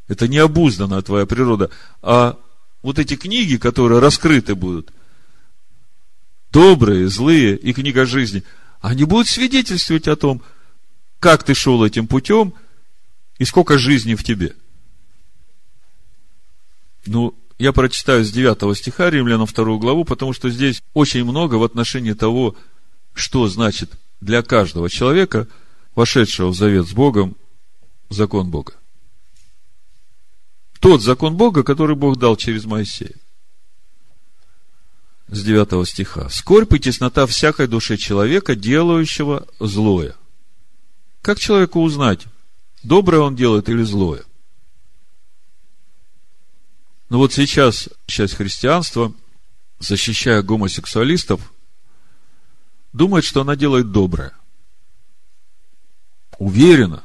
Это 0.06 0.28
не 0.28 0.38
обузданная 0.38 1.02
твоя 1.02 1.26
природа. 1.26 1.68
А 2.00 2.38
вот 2.80 3.00
эти 3.00 3.16
книги, 3.16 3.56
которые 3.56 3.98
раскрыты 3.98 4.54
будут, 4.54 4.92
добрые, 6.52 7.08
злые 7.08 7.56
и 7.56 7.72
книга 7.72 8.06
жизни, 8.06 8.44
они 8.80 9.02
будут 9.02 9.26
свидетельствовать 9.26 10.06
о 10.06 10.14
том, 10.14 10.42
как 11.18 11.42
ты 11.42 11.54
шел 11.54 11.84
этим 11.84 12.06
путем 12.06 12.54
и 13.38 13.44
сколько 13.44 13.76
жизни 13.76 14.14
в 14.14 14.22
тебе. 14.22 14.54
Ну, 17.04 17.34
я 17.58 17.72
прочитаю 17.72 18.24
с 18.24 18.30
9 18.30 18.78
стиха 18.78 19.10
Римлянам 19.10 19.48
2 19.52 19.78
главу, 19.78 20.04
потому 20.04 20.32
что 20.32 20.48
здесь 20.50 20.84
очень 20.92 21.24
много 21.24 21.56
в 21.56 21.64
отношении 21.64 22.12
того, 22.12 22.54
что 23.12 23.48
значит 23.48 23.90
для 24.20 24.42
каждого 24.42 24.88
человека– 24.88 25.48
вошедшего 25.94 26.48
в 26.48 26.54
завет 26.54 26.86
с 26.86 26.92
Богом, 26.92 27.36
закон 28.10 28.50
Бога. 28.50 28.74
Тот 30.80 31.02
закон 31.02 31.36
Бога, 31.36 31.62
который 31.62 31.96
Бог 31.96 32.18
дал 32.18 32.36
через 32.36 32.64
Моисея. 32.64 33.14
С 35.28 35.42
9 35.42 35.88
стиха. 35.88 36.28
Скорбь 36.28 36.74
и 36.74 36.78
теснота 36.78 37.26
всякой 37.26 37.66
душе 37.66 37.96
человека, 37.96 38.54
делающего 38.54 39.46
злое. 39.58 40.14
Как 41.22 41.38
человеку 41.38 41.80
узнать, 41.80 42.26
доброе 42.82 43.20
он 43.20 43.34
делает 43.34 43.70
или 43.70 43.82
злое? 43.82 44.24
Ну 47.08 47.18
вот 47.18 47.32
сейчас 47.32 47.88
часть 48.06 48.34
христианства, 48.34 49.14
защищая 49.78 50.42
гомосексуалистов, 50.42 51.52
думает, 52.92 53.24
что 53.24 53.40
она 53.40 53.56
делает 53.56 53.90
доброе 53.90 54.34
уверенно. 56.38 57.02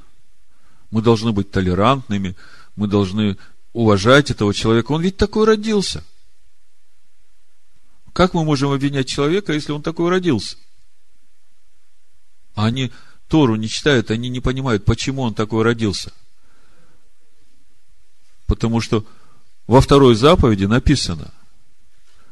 Мы 0.92 1.02
должны 1.02 1.32
быть 1.32 1.52
толерантными, 1.52 2.36
мы 2.76 2.88
должны 2.88 3.38
уважать 3.74 4.32
этого 4.32 4.54
человека. 4.54 4.92
Он 4.92 5.02
ведь 5.02 5.18
такой 5.18 5.46
родился. 5.46 6.04
Как 8.14 8.34
мы 8.34 8.44
можем 8.44 8.72
обвинять 8.72 9.08
человека, 9.08 9.54
если 9.54 9.72
он 9.72 9.82
такой 9.82 10.10
родился? 10.10 10.58
А 12.56 12.66
они 12.66 12.92
Тору 13.28 13.56
не 13.56 13.70
читают, 13.70 14.10
они 14.12 14.28
не 14.30 14.40
понимают, 14.40 14.86
почему 14.86 15.22
он 15.22 15.34
такой 15.34 15.64
родился. 15.64 16.12
Потому 18.48 18.82
что 18.82 19.06
во 19.68 19.82
второй 19.82 20.16
заповеди 20.16 20.66
написано, 20.66 21.32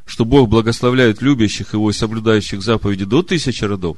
что 0.06 0.26
Бог 0.26 0.50
благословляет 0.50 1.22
любящих 1.22 1.74
его 1.74 1.92
и 1.92 1.94
соблюдающих 1.94 2.64
заповеди 2.64 3.06
до 3.06 3.22
тысячи 3.22 3.64
родов, 3.64 3.98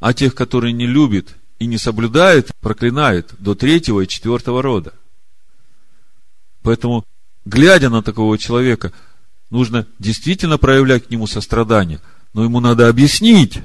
а 0.00 0.12
тех, 0.12 0.34
которые 0.34 0.72
не 0.72 0.86
любят 0.86 1.36
и 1.58 1.66
не 1.66 1.78
соблюдает, 1.78 2.50
проклинает 2.60 3.34
до 3.38 3.54
третьего 3.54 4.02
и 4.02 4.08
четвертого 4.08 4.62
рода. 4.62 4.92
Поэтому, 6.62 7.04
глядя 7.44 7.88
на 7.88 8.02
такого 8.02 8.38
человека, 8.38 8.92
нужно 9.50 9.86
действительно 9.98 10.58
проявлять 10.58 11.06
к 11.06 11.10
нему 11.10 11.26
сострадание, 11.26 12.00
но 12.32 12.44
ему 12.44 12.60
надо 12.60 12.88
объяснить, 12.88 13.60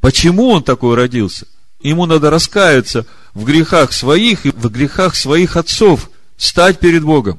почему 0.00 0.48
он 0.48 0.62
такой 0.62 0.96
родился. 0.96 1.46
Ему 1.80 2.06
надо 2.06 2.30
раскаяться 2.30 3.06
в 3.34 3.44
грехах 3.44 3.92
своих 3.92 4.46
и 4.46 4.50
в 4.50 4.68
грехах 4.68 5.14
своих 5.14 5.56
отцов, 5.56 6.10
стать 6.36 6.80
перед 6.80 7.04
Богом. 7.04 7.38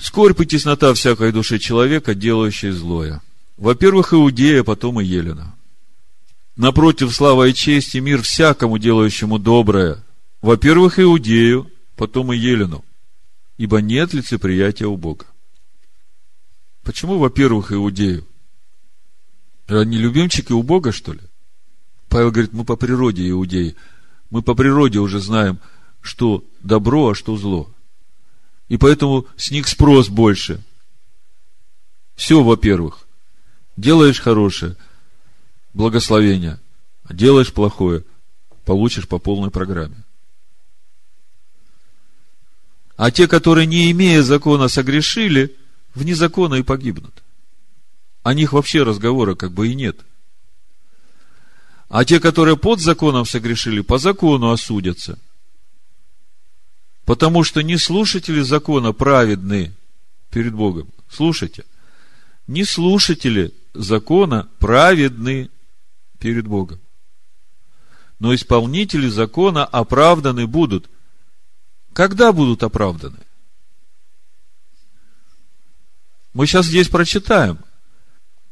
Скорбь 0.00 0.40
и 0.40 0.46
теснота 0.46 0.92
всякой 0.94 1.30
души 1.30 1.58
человека, 1.58 2.14
делающей 2.14 2.70
злое. 2.70 3.20
Во-первых, 3.58 4.12
Иудея, 4.14 4.64
потом 4.64 5.00
и 5.00 5.04
Елена– 5.04 5.54
Напротив, 6.60 7.14
слава 7.14 7.48
и 7.48 7.54
честь 7.54 7.94
и 7.94 8.00
мир 8.00 8.20
всякому 8.20 8.76
делающему 8.76 9.38
доброе. 9.38 10.04
Во-первых, 10.42 10.98
Иудею, 10.98 11.70
потом 11.96 12.34
и 12.34 12.36
Елену. 12.36 12.84
Ибо 13.56 13.80
нет 13.80 14.12
лицеприятия 14.12 14.86
у 14.86 14.98
Бога. 14.98 15.24
Почему, 16.82 17.16
во-первых, 17.16 17.72
иудею? 17.72 18.26
Они 19.68 19.96
любимчики 19.96 20.52
у 20.52 20.62
Бога, 20.62 20.92
что 20.92 21.14
ли? 21.14 21.20
Павел 22.10 22.30
говорит, 22.30 22.52
мы 22.52 22.66
по 22.66 22.76
природе 22.76 23.26
иудеи. 23.30 23.74
Мы 24.28 24.42
по 24.42 24.54
природе 24.54 24.98
уже 24.98 25.18
знаем, 25.18 25.60
что 26.02 26.44
добро, 26.62 27.12
а 27.12 27.14
что 27.14 27.38
зло. 27.38 27.70
И 28.68 28.76
поэтому 28.76 29.26
с 29.38 29.50
них 29.50 29.66
спрос 29.66 30.10
больше. 30.10 30.62
Все, 32.16 32.42
во-первых. 32.42 33.08
Делаешь 33.78 34.20
хорошее, 34.20 34.76
благословение. 35.74 36.58
Делаешь 37.08 37.52
плохое, 37.52 38.04
получишь 38.64 39.08
по 39.08 39.18
полной 39.18 39.50
программе. 39.50 39.96
А 42.96 43.10
те, 43.10 43.26
которые, 43.26 43.66
не 43.66 43.90
имея 43.90 44.22
закона, 44.22 44.68
согрешили, 44.68 45.56
вне 45.94 46.14
закона 46.14 46.56
и 46.56 46.62
погибнут. 46.62 47.22
О 48.22 48.34
них 48.34 48.52
вообще 48.52 48.82
разговора 48.82 49.34
как 49.34 49.52
бы 49.52 49.68
и 49.68 49.74
нет. 49.74 50.00
А 51.88 52.04
те, 52.04 52.20
которые 52.20 52.56
под 52.56 52.80
законом 52.80 53.24
согрешили, 53.24 53.80
по 53.80 53.98
закону 53.98 54.50
осудятся. 54.50 55.18
Потому 57.04 57.42
что 57.42 57.62
не 57.62 57.78
слушатели 57.78 58.42
закона 58.42 58.92
праведны 58.92 59.72
перед 60.30 60.54
Богом. 60.54 60.88
Слушайте. 61.10 61.64
Не 62.46 62.64
слушатели 62.64 63.52
закона 63.74 64.48
праведны 64.58 65.50
перед 66.20 66.46
Богом. 66.46 66.78
Но 68.20 68.32
исполнители 68.34 69.08
закона 69.08 69.64
оправданы 69.64 70.46
будут. 70.46 70.88
Когда 71.92 72.32
будут 72.32 72.62
оправданы? 72.62 73.18
Мы 76.32 76.46
сейчас 76.46 76.66
здесь 76.66 76.88
прочитаем– 76.88 77.58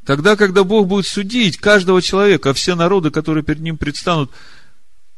Тогда, 0.08 0.36
когда 0.36 0.64
Бог 0.64 0.86
будет 0.86 1.06
судить 1.06 1.58
каждого 1.58 2.00
человека, 2.00 2.54
все 2.54 2.74
народы, 2.74 3.10
которые 3.10 3.44
перед 3.44 3.60
Ним 3.60 3.76
предстанут, 3.76 4.30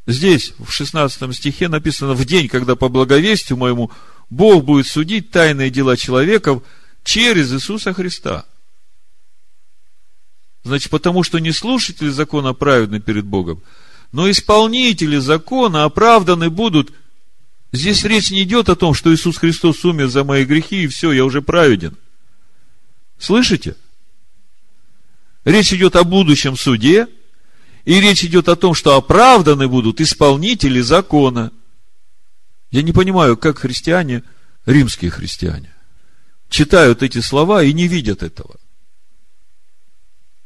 здесь, 0.08 0.52
в 0.58 0.72
16 0.72 1.32
стихе 1.32 1.68
написано, 1.68 2.14
в 2.14 2.24
день, 2.24 2.48
когда 2.48 2.74
по 2.74 2.88
благовестию 2.88 3.56
моему 3.56 3.92
Бог 4.30 4.64
будет 4.64 4.88
судить 4.88 5.30
тайные 5.30 5.70
дела 5.70 5.96
человеков 5.96 6.64
через 7.04 7.52
Иисуса 7.52 7.92
Христа. 7.92 8.46
Значит, 10.62 10.90
потому 10.90 11.22
что 11.22 11.38
не 11.38 11.52
слушатели 11.52 12.08
закона 12.08 12.52
праведны 12.52 13.00
перед 13.00 13.24
Богом, 13.24 13.62
но 14.12 14.30
исполнители 14.30 15.16
закона 15.18 15.84
оправданы 15.84 16.50
будут. 16.50 16.92
Здесь 17.72 18.04
речь 18.04 18.30
не 18.30 18.42
идет 18.42 18.68
о 18.68 18.76
том, 18.76 18.94
что 18.94 19.14
Иисус 19.14 19.38
Христос 19.38 19.84
умер 19.84 20.08
за 20.08 20.24
мои 20.24 20.44
грехи, 20.44 20.84
и 20.84 20.88
все, 20.88 21.12
я 21.12 21.24
уже 21.24 21.40
праведен. 21.40 21.96
Слышите? 23.18 23.76
Речь 25.44 25.72
идет 25.72 25.96
о 25.96 26.04
будущем 26.04 26.56
суде, 26.56 27.06
и 27.84 28.00
речь 28.00 28.24
идет 28.24 28.48
о 28.48 28.56
том, 28.56 28.74
что 28.74 28.96
оправданы 28.96 29.68
будут 29.68 30.00
исполнители 30.00 30.80
закона. 30.80 31.52
Я 32.70 32.82
не 32.82 32.92
понимаю, 32.92 33.36
как 33.36 33.58
христиане, 33.58 34.22
римские 34.66 35.10
христиане, 35.10 35.72
читают 36.48 37.02
эти 37.02 37.20
слова 37.20 37.62
и 37.62 37.72
не 37.72 37.88
видят 37.88 38.22
этого. 38.22 38.56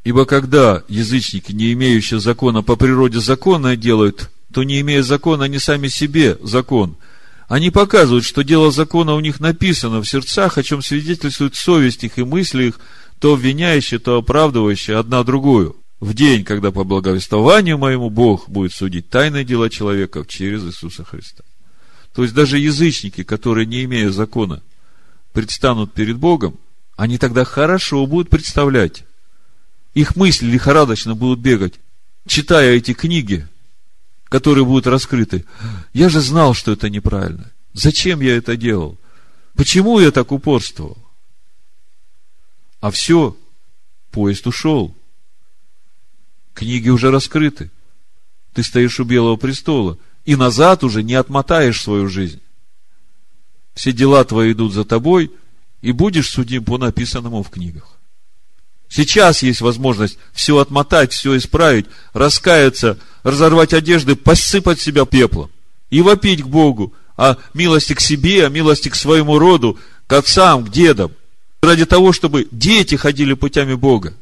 Ибо 0.05 0.27
когда 0.27 0.83
язычники, 0.89 1.53
не 1.53 1.73
имеющие 1.73 2.21
закона 2.21 2.63
по 2.63 2.77
природе 2.77 3.21
закона 3.21 3.77
делают, 3.77 4.31
то 4.53 4.63
не 4.63 4.81
имея 4.81 5.03
закона, 5.03 5.45
они 5.45 5.59
сами 5.59 5.89
себе 5.89 6.39
закон. 6.43 6.97
Они 7.49 7.71
показывают, 7.71 8.25
что 8.25 8.45
дело 8.45 8.71
закона 8.71 9.15
у 9.15 9.21
них 9.21 9.41
написано 9.41 10.01
в 10.01 10.09
сердцах, 10.09 10.59
о 10.59 10.63
чем 10.63 10.83
свидетельствует 10.83 11.57
совесть 11.57 12.05
их 12.05 12.19
и 12.19 12.25
мысли 12.25 12.65
их– 12.65 12.81
то 13.25 13.33
обвиняющие, 13.33 13.99
то 14.01 14.19
оправдывающие 14.19 14.99
одна 14.99 15.25
другую. 15.25 15.77
В 15.99 16.13
день, 16.13 16.45
когда 16.45 16.71
по 16.71 16.85
благовествованию 16.85 17.79
моему 17.79 18.11
Бог 18.11 18.51
будет 18.51 18.75
судить 18.75 19.09
тайные 19.09 19.47
дела 19.47 19.71
человеков 19.71 20.27
через 20.29 20.63
Иисуса 20.65 21.05
Христа. 21.05 21.43
То 22.15 22.23
есть 22.23 22.35
даже 22.35 22.59
язычники, 22.59 23.23
которые, 23.23 23.65
не 23.65 23.85
имея 23.85 24.11
закона, 24.11 24.63
предстанут 25.33 25.95
перед 25.95 26.19
Богом, 26.19 26.59
они 26.97 27.17
тогда 27.17 27.45
хорошо 27.45 28.07
будут 28.07 28.29
представлять. 28.29 29.05
Их 29.95 30.17
мысли 30.17 30.47
лихорадочно 30.47 31.15
будут 31.15 31.39
бегать, 31.39 31.75
читая 32.27 32.75
эти 32.75 32.93
книги, 32.93 33.47
которые 34.25 34.65
будут 34.65 34.89
раскрыты. 34.89 35.45
Я 35.93 36.09
же 36.09 36.21
знал, 36.21 36.53
что 36.55 36.73
это 36.73 36.91
неправильно. 36.91 37.53
Зачем 37.73 38.21
я 38.21 38.37
это 38.37 38.57
делал? 38.57 38.99
Почему 39.55 40.01
я 40.01 40.11
так 40.11 40.33
упорствовал? 40.33 40.99
А 42.81 42.91
все, 42.91 43.37
поезд 44.11 44.47
ушел. 44.47 44.95
Книги 46.55 46.89
уже 46.89 47.11
раскрыты. 47.11 47.71
Ты 48.53 48.63
стоишь 48.63 49.01
у 49.01 49.05
Белого 49.05 49.37
престола. 49.37 49.97
И 50.25 50.37
назад 50.37 50.83
уже 50.85 51.03
не 51.03 51.15
отмотаешь 51.15 51.81
свою 51.81 52.09
жизнь. 52.09 52.41
Все 53.75 53.93
дела 53.93 54.25
твои 54.25 54.53
идут 54.53 54.73
за 54.73 54.85
тобой, 54.85 55.33
и 55.83 55.93
будешь 55.93 56.31
судим 56.31 56.65
по 56.65 56.79
написанному 56.79 57.43
в 57.43 57.51
книгах. 57.51 57.94
Сейчас 58.89 59.43
есть 59.43 59.61
возможность 59.61 60.18
все 60.32 60.59
отмотать, 60.59 61.12
все 61.12 61.37
исправить, 61.37 61.87
раскаяться, 62.12 62.99
разорвать 63.22 63.72
одежды, 63.72 64.14
посыпать 64.14 64.80
себя 64.80 65.05
пеплом 65.05 65.51
и 65.91 66.01
вопить 66.01 66.43
к 66.43 66.47
Богу 66.47 66.93
о 67.16 67.37
милости 67.55 67.95
к 67.95 68.01
себе, 68.01 68.47
о 68.47 68.51
милости 68.51 68.89
к 68.89 68.95
своему 68.95 69.39
роду, 69.39 69.78
к 70.07 70.12
отцам, 70.12 70.64
к 70.64 70.70
дедам– 70.70 71.12
ради 71.64 71.87
того, 71.87 72.12
чтобы 72.12 72.49
дети 72.51 72.95
ходили 72.95 73.35
путями 73.35 73.74
Бога, 73.74 74.14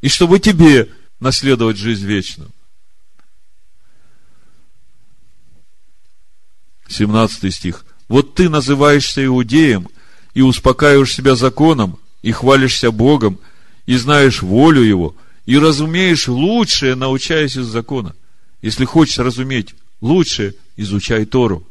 и 0.00 0.08
чтобы 0.08 0.38
тебе 0.38 0.90
наследовать 1.20 1.76
жизнь 1.76 2.06
вечную. 2.06 2.50
17 6.88 7.52
стих. 7.52 7.84
Вот 8.08 8.34
ты 8.34 8.48
называешься 8.48 9.24
иудеем 9.24 9.88
и 10.34 10.42
успокаиваешь 10.42 11.14
себя 11.14 11.34
законом, 11.34 11.98
и 12.22 12.32
хвалишься 12.32 12.90
Богом, 12.90 13.38
и 13.86 13.96
знаешь 13.96 14.42
волю 14.42 14.82
Его, 14.82 15.16
и 15.46 15.58
разумеешь 15.58 16.28
лучшее, 16.28 16.94
научаясь 16.94 17.56
из 17.56 17.66
закона. 17.66 18.14
Если 18.62 18.84
хочешь 18.84 19.18
разуметь 19.18 19.74
лучшее, 20.00 20.54
изучай 20.76 21.24
Тору 21.24 21.66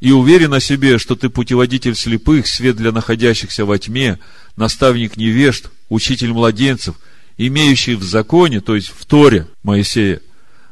и 0.00 0.12
уверен 0.12 0.54
о 0.54 0.60
себе, 0.60 0.98
что 0.98 1.14
ты 1.14 1.28
путеводитель 1.28 1.94
слепых, 1.94 2.46
свет 2.46 2.76
для 2.76 2.90
находящихся 2.90 3.66
во 3.66 3.78
тьме, 3.78 4.18
наставник 4.56 5.16
невежд, 5.16 5.70
учитель 5.90 6.32
младенцев, 6.32 6.96
имеющий 7.36 7.94
в 7.94 8.02
законе, 8.02 8.60
то 8.60 8.74
есть 8.74 8.88
в 8.88 9.04
Торе 9.04 9.46
Моисея, 9.62 10.20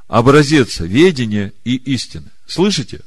образец 0.08 0.80
ведения 0.80 1.52
и 1.64 1.76
истины. 1.76 2.30
Слышите? 2.46 3.02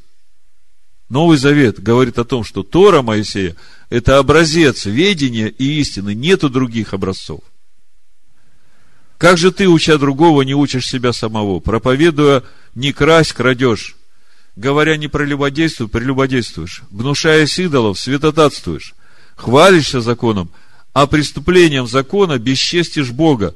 Новый 1.12 1.38
Завет 1.38 1.84
говорит 1.84 2.18
о 2.20 2.24
том, 2.24 2.45
что 2.45 2.64
Тора 2.64 3.01
Моисея– 3.01 3.57
это 3.89 4.18
образец 4.18 4.86
ведения 4.86 5.49
и 5.49 5.82
истины, 5.82 6.16
нету 6.16 6.49
других 6.49 6.93
образцов. 6.93 7.41
Как 9.18 9.38
же 9.38 9.51
ты, 9.51 9.68
уча 9.68 9.97
другого, 9.97 10.43
не 10.43 10.55
учишь 10.55 10.88
себя 10.88 11.12
самого, 11.12 11.59
проповедуя 11.59 12.43
«не 12.76 12.93
красть, 12.93 13.34
крадешь», 13.34 13.97
говоря 14.55 14.95
не 14.95 15.09
прелюбодействуй, 15.09 15.89
прелюбодействуешь, 15.89 16.84
гнушаясь 16.91 17.59
идолов, 17.59 17.99
святотатствуешь, 17.99 18.95
хвалишься 19.36 19.99
законом, 19.99 20.49
а 20.93 21.07
преступлением 21.07 21.88
закона 21.88 22.38
бесчестишь 22.39 23.12
Бога. 23.12 23.53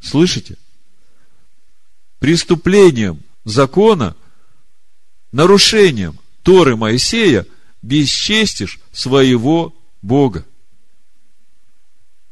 Слышите? 0.00 0.56
Преступлением 2.18 3.20
закона, 3.44 4.16
нарушением 5.34 6.16
Торы 6.44 6.76
Моисея 6.76 7.44
бесчестишь 7.82 8.78
своего 8.92 9.74
Бога. 10.00 10.44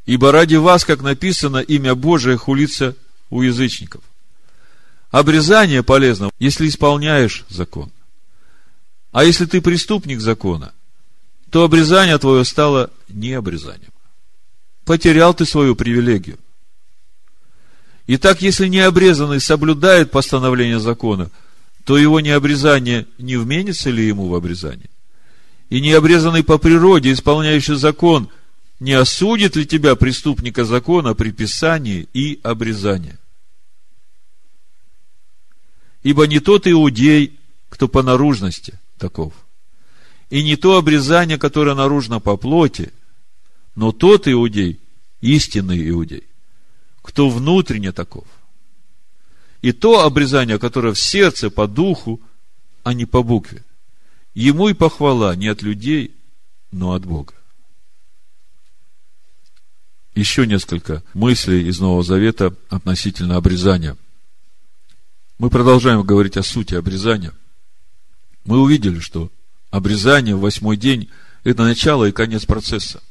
Ибо 0.07 0.31
ради 0.31 0.55
вас, 0.55 0.85
как 0.85 1.03
написано, 1.03 1.59
имя 1.59 1.97
Божие 1.97 2.37
хулится 2.37 2.97
у 3.29 3.43
язычников. 3.43 4.03
Обрезание 5.11 5.83
полезно, 5.83 6.31
если 6.39 6.69
исполняешь 6.69 7.45
закон. 7.49 7.91
А 9.11 9.25
если 9.25 9.47
ты 9.47 9.61
преступник 9.61 10.21
закона, 10.21 10.73
то 11.51 11.65
обрезание 11.65 12.19
твое 12.19 12.45
стало 12.45 12.91
не 13.09 13.33
обрезанием. 13.33 13.93
Потерял 14.85 15.35
ты 15.35 15.45
свою 15.45 15.75
привилегию. 15.75 16.39
Итак, 18.07 18.43
если 18.43 18.69
необрезанный 18.69 19.41
соблюдает 19.41 20.13
постановление 20.13 20.79
закона, 20.79 21.31
то 21.85 21.99
его 21.99 22.21
необрезание 22.21 23.07
не 23.19 23.37
вменится 23.37 23.91
ли 23.91 24.07
ему 24.07 24.29
в 24.29 24.35
обрезание? 24.35 24.91
И 25.69 25.81
необрезанный 25.81 26.45
по 26.45 26.59
природе, 26.59 27.13
исполняющий 27.13 27.75
закон, 27.75 28.29
не 28.79 28.93
осудит 28.93 29.57
ли 29.57 29.67
тебя, 29.67 29.97
преступника 29.97 30.65
закона, 30.65 31.15
при 31.15 31.31
писании 31.31 32.09
и 32.13 32.41
обрезании? 32.43 33.17
Ибо 36.03 36.27
не 36.27 36.41
тот 36.41 36.67
иудей, 36.67 37.39
кто 37.69 37.89
по 37.89 38.03
наружности 38.03 38.79
таков. 38.99 39.33
и 40.31 40.43
не 40.43 40.57
то 40.57 40.79
обрезание, 40.79 41.37
которое 41.37 41.75
наружно 41.75 42.19
по 42.19 42.39
плоти, 42.39 42.91
но 43.75 43.93
тот 43.93 44.29
иудей, 44.29 44.81
истинный 45.21 45.89
иудей, 45.91 46.25
кто 47.03 47.29
внутренне 47.29 47.93
таков. 47.93 48.25
И 49.63 49.73
то 49.73 50.05
обрезание, 50.05 50.59
которое 50.59 50.93
в 50.93 50.99
сердце 50.99 51.49
по 51.49 51.69
духу, 51.69 52.21
а 52.83 52.95
не 52.95 53.07
по 53.07 53.23
букве. 53.23 53.65
Ему 54.35 54.69
и 54.69 54.75
похвала 54.75 55.35
не 55.37 55.47
от 55.47 55.63
людей, 55.63 56.15
но 56.73 56.93
от 56.93 57.05
Бога. 57.05 57.35
Еще 60.15 60.47
несколько 60.47 61.03
мыслей 61.15 61.69
из 61.69 61.79
Нового 61.79 62.03
Завета 62.03 62.55
относительно 62.69 63.37
обрезания. 63.37 63.97
Мы 65.39 65.49
продолжаем 65.49 66.03
говорить 66.03 66.37
о 66.37 66.43
сути 66.43 66.75
обрезания. 66.75 67.33
Мы 68.45 68.61
увидели, 68.61 68.99
что 68.99 69.31
обрезание 69.71 70.35
в 70.35 70.41
восьмой 70.41 70.77
день– 70.77 71.09
это 71.45 71.63
начало 71.63 72.07
и 72.07 72.13
конец 72.13 72.45
процесса. 72.45 73.03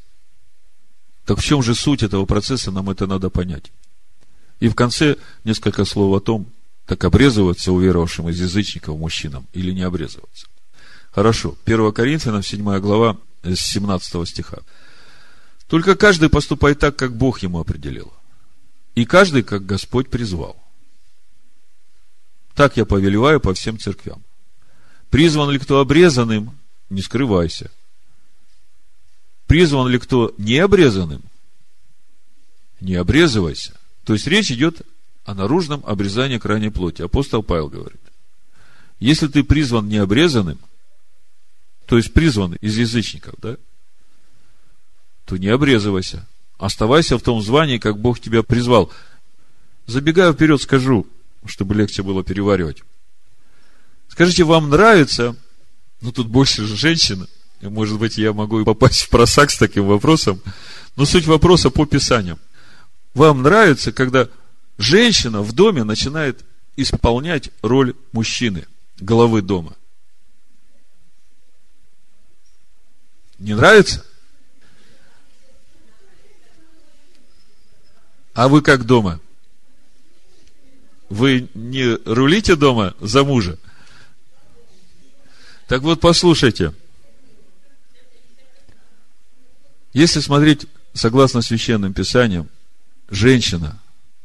Так 1.26 1.40
в 1.40 1.44
чем 1.44 1.64
же 1.64 1.76
суть 1.76 2.04
этого 2.04 2.26
процесса, 2.26 2.72
нам 2.72 2.90
это 2.90 3.08
надо 3.08 3.30
понять. 3.30 3.72
И 4.62 4.70
в 4.70 4.76
конце 4.76 5.18
несколько 5.44 5.84
слов 5.86 6.16
о 6.16 6.24
том, 6.24 6.46
так 6.86 7.04
обрезываться 7.04 7.72
уверовавшим 7.72 8.30
из 8.30 8.40
язычников 8.40 8.98
мужчинам 8.98 9.48
или 9.54 9.72
не 9.72 9.82
обрезываться. 9.82 10.48
Хорошо. 11.12 11.58
1 11.66 11.92
Коринфянам, 11.92 12.44
7 12.44 12.80
глава, 12.80 13.18
с 13.44 13.60
17 13.60 14.28
стиха. 14.28 14.60
Только 15.68 15.96
каждый 15.96 16.30
поступает 16.30 16.78
так, 16.78 16.96
как 16.96 17.16
Бог 17.16 17.40
ему 17.40 17.60
определил. 17.60 18.14
И 18.94 19.06
каждый, 19.06 19.42
как 19.42 19.66
Господь 19.66 20.10
призвал. 20.10 20.56
Так 22.54 22.78
я 22.78 22.86
повелеваю 22.86 23.40
по 23.42 23.56
всем 23.56 23.80
церквям. 23.80 24.22
Призван 25.10 25.50
ли 25.50 25.58
кто 25.58 25.80
обрезанным, 25.80 26.56
не 26.90 27.02
скрывайся. 27.02 27.72
Призван 29.48 29.88
ли 29.88 29.98
кто 29.98 30.36
не 30.38 30.60
обрезанным, 30.60 31.24
не 32.80 32.94
обрезывайся. 32.96 33.81
То 34.04 34.14
есть 34.14 34.28
речь 34.28 34.52
идет 34.52 34.82
о 35.26 35.34
наружном 35.34 35.84
обрезании 35.86 36.38
крайней 36.38 36.70
плоти. 36.70 37.02
Апостол 37.02 37.44
Павел 37.44 37.70
говорит. 37.70 38.02
Если 39.00 39.28
ты 39.28 39.44
призван 39.44 39.88
необрезанным, 39.88 40.60
то 41.86 41.98
есть 41.98 42.14
призван 42.14 42.54
из 42.62 42.78
язычников, 42.78 43.34
да, 43.40 43.58
то 45.26 45.38
не 45.38 45.48
обрезывайся. 45.48 46.28
Оставайся 46.58 47.18
в 47.18 47.22
том 47.22 47.42
звании, 47.42 47.80
как 47.80 48.00
Бог 48.00 48.20
тебя 48.20 48.44
призвал. 48.44 48.92
Забегая 49.88 50.34
вперед, 50.34 50.62
скажу, 50.62 51.08
чтобы 51.46 51.74
легче 51.74 52.04
было 52.04 52.24
переваривать. 52.24 52.84
Скажите, 54.08 54.44
вам 54.44 54.70
нравится, 54.70 55.36
ну 56.02 56.12
тут 56.12 56.28
больше 56.28 56.66
же 56.66 56.76
женщин, 56.76 57.28
может 57.62 57.98
быть, 57.98 58.18
я 58.18 58.34
могу 58.34 58.64
попасть 58.66 59.02
в 59.02 59.10
просак 59.10 59.52
с 59.52 59.58
таким 59.58 59.86
вопросом, 59.86 60.42
но 60.96 61.06
суть 61.06 61.26
вопроса 61.26 61.70
по 61.70 61.86
Писаниям. 61.86 62.40
Вам 63.14 63.42
нравится, 63.42 63.92
когда 63.92 64.30
женщина 64.78 65.42
в 65.42 65.52
доме 65.54 65.84
начинает 65.84 66.46
исполнять 66.76 67.50
роль 67.62 67.96
мужчины, 68.12 68.68
главы 69.00 69.42
дома? 69.42 69.76
Не 73.38 73.56
нравится? 73.56 74.06
А 78.34 78.48
вы 78.48 78.62
как 78.62 78.86
дома? 78.86 79.20
Вы 81.10 81.50
не 81.54 81.98
рулите 82.06 82.56
дома 82.56 82.96
за 83.02 83.26
мужа? 83.26 83.58
Так 85.68 85.82
вот, 85.82 86.00
послушайте. 86.00 86.74
Если 89.92 90.22
смотреть 90.22 90.68
согласно 90.94 91.42
священным 91.42 91.94
писаниям, 91.94 92.50
женщина, 93.12 93.80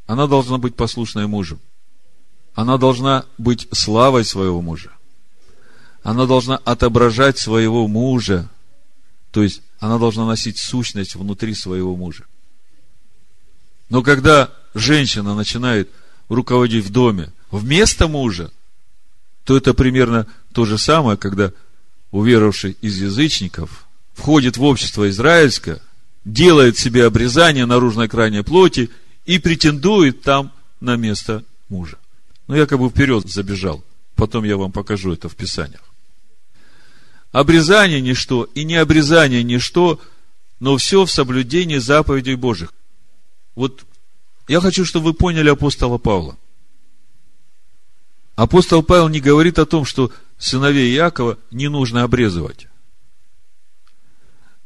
она 0.07 0.27
должна 0.27 0.57
быть 0.57 0.75
послушной 0.75 1.27
мужу. 1.27 1.59
Она 2.55 2.79
должна 2.79 3.27
быть 3.37 3.69
славой 3.73 4.25
своего 4.25 4.63
мужа. 4.63 4.91
Она 6.03 6.25
должна 6.25 6.57
отображать 6.57 7.37
своего 7.39 7.87
мужа. 7.87 8.49
То 9.33 9.43
есть, 9.43 9.61
она 9.79 9.99
должна 9.99 10.25
носить 10.25 10.59
сущность 10.59 11.17
внутри 11.17 11.55
своего 11.55 11.95
мужа. 11.95 12.25
Но 13.91 14.03
когда 14.03 14.51
женщина 14.75 15.35
начинает 15.35 15.91
руководить 16.29 16.85
в 16.85 16.91
доме 16.91 17.33
вместо 17.51 18.09
мужа, 18.09 18.51
то 19.45 19.57
это 19.57 19.75
примерно 19.75 20.27
то 20.53 20.65
же 20.65 20.79
самое, 20.79 21.19
когда 21.19 21.53
уверовавший 22.11 22.77
из 22.81 23.01
язычников 23.01 23.87
входит 24.15 24.57
в 24.57 24.63
общество 24.63 25.09
израильское, 25.11 25.81
делает 26.27 26.77
себе 26.77 27.07
обрезание 27.07 27.67
наружной 27.67 28.09
крайней 28.09 28.43
плоти 28.43 28.91
и 29.25 29.39
претендует 29.39 30.23
там 30.23 30.53
на 30.81 30.97
место 30.97 31.45
мужа. 31.69 31.97
Ну, 32.49 32.57
я 32.57 32.67
как 32.67 32.81
бы 32.81 32.91
вперед 32.91 33.31
забежал. 33.31 33.83
Потом 34.17 34.45
я 34.45 34.57
вам 34.57 34.73
покажу 34.73 35.13
это 35.13 35.29
в 35.29 35.37
Писаниях. 35.37 35.83
Обрезание 37.31 38.01
ничто 38.01 38.45
и 38.55 38.65
не 38.65 38.75
обрезание 38.75 39.45
ничто, 39.45 40.01
но 40.59 40.77
все 40.77 41.05
в 41.05 41.11
соблюдении 41.11 41.79
заповедей 41.79 42.35
Божьих. 42.35 42.73
Вот 43.55 43.85
я 44.49 44.61
хочу, 44.61 44.85
чтобы 44.85 45.07
вы 45.07 45.15
поняли 45.15 45.49
апостола 45.49 45.99
Павла. 45.99 46.37
Апостол 48.35 48.83
Павел 48.83 49.09
не 49.09 49.21
говорит 49.21 49.59
о 49.59 49.67
том, 49.67 49.85
что 49.85 50.11
сыновей 50.39 50.93
Иакова 50.95 51.39
не 51.51 51.69
нужно 51.69 52.03
обрезывать. 52.03 52.67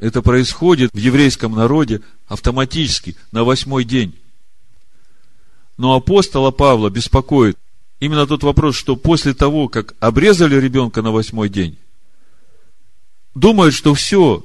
Это 0.00 0.22
происходит 0.22 0.92
в 0.92 0.96
еврейском 0.96 1.54
народе 1.54 2.00
автоматически 2.26 3.16
на 3.30 3.44
восьмой 3.44 3.84
день. 3.84 4.18
Но 5.76 5.94
апостола 5.94 6.50
Павла 6.50 6.90
беспокоит 6.90 7.56
именно 8.00 8.26
тот 8.26 8.42
вопрос, 8.42 8.76
что 8.76 8.96
после 8.96 9.34
того, 9.34 9.68
как 9.68 9.94
обрезали 10.00 10.56
ребенка 10.56 11.02
на 11.02 11.12
восьмой 11.12 11.48
день, 11.48 11.78
думают, 13.34 13.74
что 13.74 13.94
все, 13.94 14.44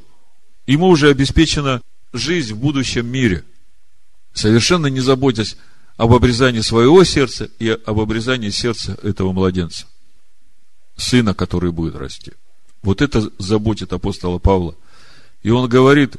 ему 0.67 0.87
уже 0.87 1.09
обеспечена 1.09 1.81
жизнь 2.13 2.53
в 2.53 2.59
будущем 2.59 3.07
мире– 3.07 3.43
совершенно 4.35 4.87
не 4.87 4.99
заботясь 4.99 5.57
об 5.97 6.13
обрезании 6.13 6.59
своего 6.59 7.03
сердца 7.03 7.49
и 7.57 7.69
об 7.69 7.99
обрезании 7.99 8.49
сердца 8.49 8.97
этого 9.01 9.31
младенца, 9.31 9.87
сына, 10.97 11.33
который 11.33 11.71
будет 11.71 11.95
расти. 11.95 12.33
Вот 12.83 13.01
это 13.01 13.31
заботит 13.39 13.93
апостола 13.93 14.37
Павла. 14.37 14.75
И 15.45 15.51
он 15.51 15.69
говорит, 15.69 16.15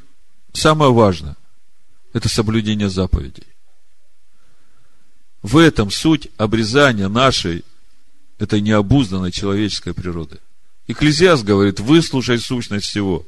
самое 0.53 0.93
важное, 0.93 1.37
это 2.13 2.29
соблюдение 2.29 2.89
заповедей. 2.89 3.43
В 5.43 5.57
этом 5.57 5.91
суть 5.91 6.29
обрезания 6.37 7.09
нашей, 7.09 7.65
этой 8.39 8.61
необузданной 8.61 9.33
человеческой 9.33 9.95
природы. 9.95 10.39
Экклезиаст 10.87 11.43
говорит, 11.43 11.81
выслушай 11.81 12.39
сущность 12.39 12.87
всего. 12.87 13.27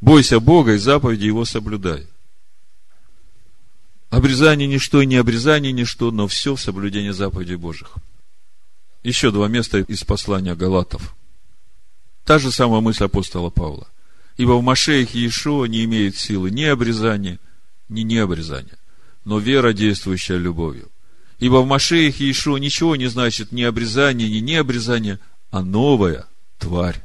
Бойся 0.00 0.38
Бога 0.38 0.74
и 0.74 0.78
заповеди 0.78 1.24
Его 1.24 1.44
соблюдай. 1.44 2.06
Обрезание 4.08 4.68
ничто 4.68 5.02
и 5.02 5.06
не 5.06 5.16
обрезание 5.16 5.72
ничто, 5.72 6.12
но 6.12 6.28
все 6.28 6.54
в 6.54 6.60
соблюдении 6.60 7.10
заповедей 7.10 7.56
Божьих. 7.56 7.92
Еще 9.02 9.32
два 9.32 9.48
места 9.48 9.78
из 9.78 10.04
послания 10.04 10.54
Галатов. 10.54 11.16
Та 12.24 12.38
же 12.38 12.52
самая 12.52 12.80
мысль 12.80 13.02
апостола 13.02 13.50
Павла. 13.50 13.88
Ибо 14.36 14.52
в 14.52 14.62
Машеях 14.62 15.14
Иешуа 15.14 15.66
не 15.66 15.84
имеет 15.84 16.16
силы 16.16 16.50
ни 16.50 16.64
обрезания, 16.64 17.38
ни 17.88 18.02
необрезания, 18.02 18.78
но 19.24 19.38
вера, 19.38 19.72
действующая 19.72 20.38
любовью. 20.38 20.90
Ибо 21.38 21.62
в 21.62 21.66
Машеях 21.66 22.20
Иешуа 22.20 22.58
ничего 22.58 22.96
не 22.96 23.06
значит 23.06 23.52
ни 23.52 23.62
обрезание, 23.62 24.28
ни 24.28 24.38
необрезание, 24.38 25.18
а 25.50 25.62
новая 25.62 26.26
тварь. 26.58 27.02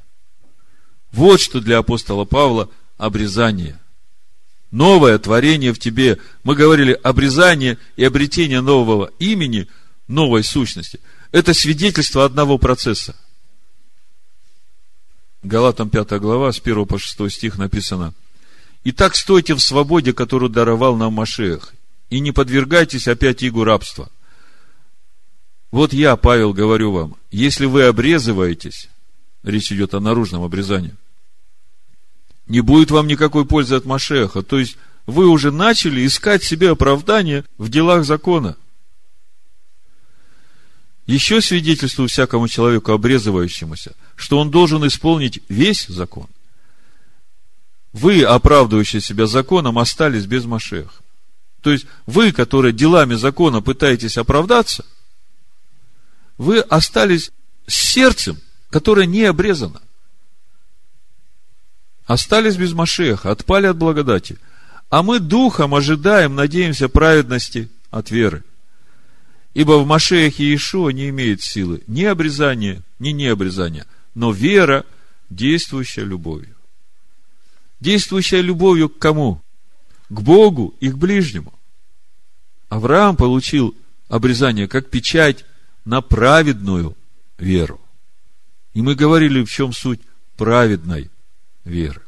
Вот 1.11 1.41
что 1.41 1.59
для 1.59 1.79
апостола 1.79 2.25
Павла 2.25 2.69
обрезание 2.97 3.81
новое 4.71 5.19
творение 5.19 5.73
в 5.73 5.79
тебе. 5.79 6.17
Мы 6.43 6.55
говорили 6.55 6.97
обрезание 7.03 7.77
и 7.97 8.03
обретение 8.03 8.61
нового 8.61 9.11
имени, 9.19 9.67
новой 10.07 10.43
сущности. 10.43 10.99
Это 11.31 11.53
свидетельство 11.53 12.25
одного 12.25 12.57
процесса. 12.57 13.15
Галатам 15.43 15.89
5 15.89 16.19
глава, 16.19 16.51
с 16.51 16.59
1 16.59 16.85
по 16.85 16.99
6 16.99 17.31
стих 17.31 17.57
написано. 17.57 18.13
«Итак, 18.83 19.15
стойте 19.15 19.55
в 19.55 19.59
свободе, 19.59 20.13
которую 20.13 20.49
даровал 20.49 20.95
нам 20.95 21.13
Машех, 21.13 21.73
и 22.09 22.19
не 22.19 22.31
подвергайтесь 22.31 23.07
опять 23.07 23.43
игу 23.43 23.63
рабства. 23.63 24.09
Вот 25.71 25.93
я, 25.93 26.15
Павел, 26.15 26.53
говорю 26.53 26.91
вам, 26.91 27.15
если 27.31 27.65
вы 27.65 27.83
обрезываетесь, 27.83 28.89
речь 29.43 29.71
идет 29.71 29.93
о 29.93 29.99
наружном 29.99 30.43
обрезании, 30.43 30.95
не 32.47 32.61
будет 32.61 32.91
вам 32.91 33.07
никакой 33.07 33.45
пользы 33.45 33.75
от 33.75 33.85
Машеха. 33.85 34.41
То 34.41 34.59
есть, 34.59 34.77
вы 35.05 35.27
уже 35.27 35.51
начали 35.51 36.05
искать 36.05 36.43
себе 36.43 36.71
оправдание 36.71 37.45
в 37.57 37.69
делах 37.69 38.03
закона. 38.03 38.57
Еще 41.05 41.41
свидетельствую 41.41 42.09
всякому 42.09 42.47
человеку, 42.47 42.91
обрезывающемуся, 42.91 43.95
что 44.21 44.37
он 44.37 44.51
должен 44.51 44.85
исполнить 44.85 45.41
весь 45.49 45.87
закон. 45.87 46.27
Вы, 47.91 48.23
оправдывающие 48.23 49.01
себя 49.01 49.25
законом, 49.25 49.79
остались 49.79 50.27
без 50.27 50.45
Машеха. 50.45 50.93
То 51.61 51.71
есть, 51.71 51.87
вы, 52.05 52.31
которые 52.31 52.71
делами 52.71 53.15
закона 53.15 53.61
пытаетесь 53.61 54.17
оправдаться, 54.17 54.85
вы 56.37 56.59
остались 56.59 57.31
с 57.65 57.73
сердцем, 57.73 58.37
которое 58.69 59.07
не 59.07 59.23
обрезано. 59.23 59.81
Остались 62.05 62.57
без 62.57 62.73
Машеха, 62.73 63.31
отпали 63.31 63.65
от 63.65 63.77
благодати. 63.77 64.37
А 64.91 65.01
мы 65.01 65.19
духом 65.19 65.73
ожидаем, 65.73 66.35
надеемся 66.35 66.89
праведности 66.89 67.69
от 67.89 68.11
веры. 68.11 68.43
Ибо 69.55 69.79
в 69.79 69.87
Машехе 69.87 70.43
Иешуа 70.43 70.89
не 70.89 71.09
имеет 71.09 71.41
силы 71.41 71.81
ни 71.87 72.03
обрезания, 72.03 72.83
ни 72.99 73.09
необрезания, 73.09 73.87
но 74.15 74.31
вера, 74.31 74.85
действующая 75.29 76.03
любовью. 76.03 76.55
Действующая 77.79 78.41
любовью 78.41 78.89
к 78.89 78.99
кому? 78.99 79.41
К 80.09 80.21
Богу 80.21 80.75
и 80.79 80.89
к 80.89 80.97
ближнему. 80.97 81.53
Авраам 82.69 83.15
получил 83.15 83.75
обрезание 84.07 84.67
как 84.67 84.89
печать 84.89 85.45
на 85.85 86.01
праведную 86.01 86.95
веру. 87.37 87.81
И 88.73 88.81
мы 88.81 88.95
говорили, 88.95 89.43
в 89.43 89.49
чем 89.49 89.73
суть 89.73 90.01
праведной 90.37 91.09
веры. 91.65 92.01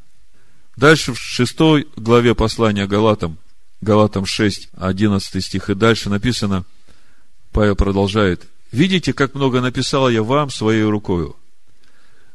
Дальше 0.76 1.14
в 1.14 1.20
шестой 1.20 1.88
главе 1.96 2.36
послания 2.36 2.88
Галатам, 2.88 3.38
Галатам 3.82 4.26
6, 4.26 4.70
11 4.74 5.44
стих 5.44 5.70
и 5.70 5.76
дальше 5.76 6.10
написано, 6.10 6.66
Павел 7.52 7.76
продолжает, 7.76 8.48
«Видите, 8.72 9.14
как 9.14 9.36
много 9.36 9.62
написал 9.62 10.10
я 10.10 10.24
вам 10.24 10.50
своей 10.50 10.84
рукою. 10.84 11.36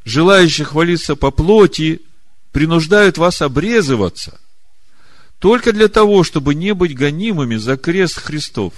Желающие 0.09 0.65
хвалиться 0.65 1.15
по 1.15 1.29
плоти 1.29 2.01
принуждают 2.51 3.19
вас 3.19 3.43
обрезываться, 3.43 4.41
только 5.37 5.71
для 5.71 5.87
того, 5.87 6.23
чтобы 6.23 6.55
не 6.55 6.73
быть 6.73 6.97
гонимыми 6.97 7.57
за 7.57 7.77
крест 7.77 8.17
Христов». 8.17 8.73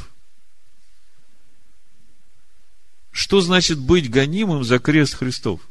Что 3.12 3.40
значит 3.40 3.80
быть 3.80 4.12
гонимым 4.12 4.66
за 4.66 4.80
крест 4.80 5.16
Христов? 5.16 5.62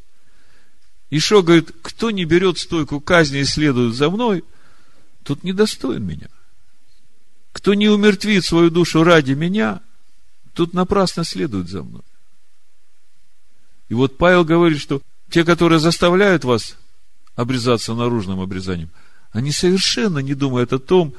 Ишо 1.10 1.42
говорит, 1.42 1.72
кто 1.82 2.10
не 2.10 2.24
берет 2.24 2.56
стойку 2.56 2.98
казни 2.98 3.40
и 3.40 3.44
следует 3.44 3.94
за 3.94 4.08
мной, 4.08 4.44
тот 5.24 5.42
недостоин 5.42 6.02
меня. 6.02 6.28
Кто 7.52 7.74
не 7.74 7.90
умертвит 7.90 8.46
свою 8.46 8.70
душу 8.70 9.04
ради 9.04 9.32
меня, 9.32 9.82
тот 10.54 10.72
напрасно 10.72 11.22
следует 11.22 11.68
за 11.68 11.82
мной. 11.82 12.02
И 13.90 13.94
вот 13.94 14.16
Павел 14.16 14.46
говорит, 14.46 14.80
что 14.80 15.02
те, 15.30 15.44
которые 15.44 15.78
заставляют 15.78 16.44
вас 16.44 16.76
обрезаться 17.36 17.94
наружным 17.94 18.40
обрезанием, 18.40 18.90
они 19.32 19.52
совершенно 19.52 20.18
не 20.18 20.34
думают 20.34 20.72
о 20.72 20.78
том, 20.78 21.14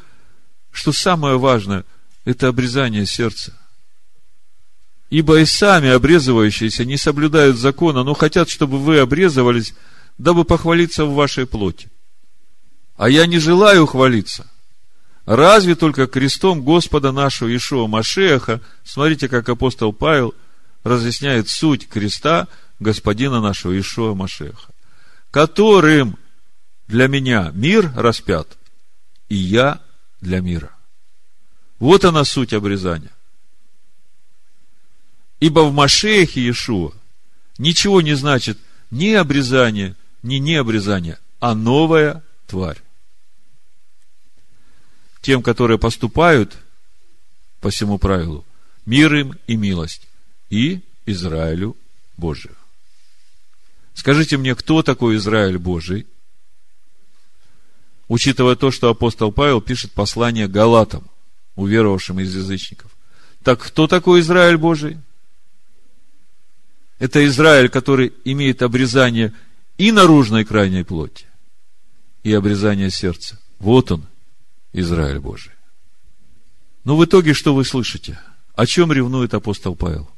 что 0.71 0.91
самое 0.91 1.37
важное– 1.37 1.85
это 2.25 2.47
обрезание 2.47 3.05
сердца. 3.05 3.53
Ибо 5.09 5.39
и 5.39 5.45
сами 5.45 5.89
обрезывающиеся 5.89 6.85
не 6.85 6.97
соблюдают 6.97 7.57
закона, 7.57 8.03
но 8.03 8.13
хотят, 8.13 8.49
чтобы 8.49 8.79
вы 8.79 8.99
обрезывались, 8.99 9.73
дабы 10.17 10.45
похвалиться 10.45 11.05
в 11.05 11.13
вашей 11.13 11.45
плоти. 11.45 11.89
А 12.95 13.09
я 13.09 13.25
не 13.25 13.39
желаю 13.39 13.87
хвалиться. 13.87 14.49
Разве 15.25 15.75
только 15.75 16.07
крестом 16.07 16.61
Господа 16.61 17.11
нашего 17.11 17.53
Ишуа 17.55 17.87
Машеха, 17.87 18.61
смотрите, 18.83 19.27
как 19.27 19.49
апостол 19.49 19.93
Павел 19.93 20.33
разъясняет 20.83 21.49
суть 21.49 21.87
креста 21.87 22.47
Господина 22.81 23.39
нашего 23.41 23.79
Ишуа 23.79 24.15
Машеха, 24.15 24.73
которым 25.29 26.17
для 26.87 27.07
меня 27.07 27.51
мир 27.53 27.93
распят, 27.95 28.57
и 29.29 29.35
я 29.35 29.79
для 30.19 30.41
мира. 30.41 30.75
Вот 31.77 32.05
она 32.05 32.25
суть 32.25 32.53
обрезания. 32.53 33.11
Ибо 35.39 35.59
в 35.59 35.73
Машехе 35.73 36.41
Иешуа 36.41 36.91
ничего 37.59 38.01
не 38.01 38.15
значит 38.15 38.57
ни 38.89 39.09
обрезание, 39.09 39.95
ни 40.23 40.37
необрезание, 40.37 41.19
а 41.39 41.53
новая 41.53 42.23
тварь. 42.47 42.81
Тем, 45.21 45.43
которые 45.43 45.77
поступают 45.77 46.57
по 47.59 47.69
всему 47.69 47.99
правилу, 47.99 48.43
мир 48.87 49.13
им 49.13 49.35
и 49.45 49.55
милость, 49.55 50.07
и 50.49 50.81
Израилю 51.05 51.77
Божию. 52.17 52.55
Скажите 53.93 54.37
мне, 54.37 54.55
кто 54.55 54.83
такой 54.83 55.17
Израиль 55.17 55.57
Божий? 55.57 56.07
Учитывая 58.07 58.55
то, 58.55 58.71
что 58.71 58.89
апостол 58.89 59.31
Павел 59.31 59.61
пишет 59.61 59.91
послание 59.91 60.47
Галатам, 60.47 61.03
уверовавшим 61.55 62.19
из 62.19 62.35
язычников. 62.35 62.91
Так 63.43 63.61
кто 63.61 63.87
такой 63.87 64.21
Израиль 64.21 64.57
Божий? 64.57 64.97
Это 66.99 67.25
Израиль, 67.25 67.69
который 67.69 68.13
имеет 68.25 68.61
обрезание 68.61 69.33
и 69.77 69.91
наружной 69.91 70.45
крайней 70.45 70.83
плоти, 70.83 71.25
и 72.23 72.31
обрезание 72.33 72.91
сердца. 72.91 73.39
Вот 73.59 73.91
он, 73.91 74.05
Израиль 74.73 75.19
Божий. 75.19 75.53
Но 76.83 76.95
в 76.97 77.05
итоге 77.05 77.33
что 77.33 77.55
вы 77.55 77.65
слышите? 77.65 78.19
О 78.55 78.65
чем 78.65 78.91
ревнует 78.91 79.33
апостол 79.33 79.75
Павел? 79.75 80.09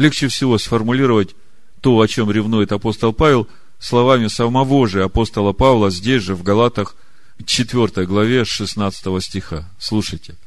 Легче 0.00 0.28
всего 0.28 0.58
сформулировать 0.58 1.34
то, 1.80 1.98
о 2.00 2.08
чем 2.08 2.30
ревнует 2.30 2.72
апостол 2.72 3.12
Павел, 3.12 3.48
словами 3.78 4.26
самого 4.28 4.88
же 4.88 5.04
апостола 5.04 5.52
Павла 5.52 5.90
здесь 5.90 6.22
же, 6.22 6.34
в 6.34 6.42
Галатах, 6.42 6.96
4 7.44 8.06
главе, 8.06 8.44
16 8.44 9.22
стиха. 9.22 9.70
Слушайте– 9.78 10.36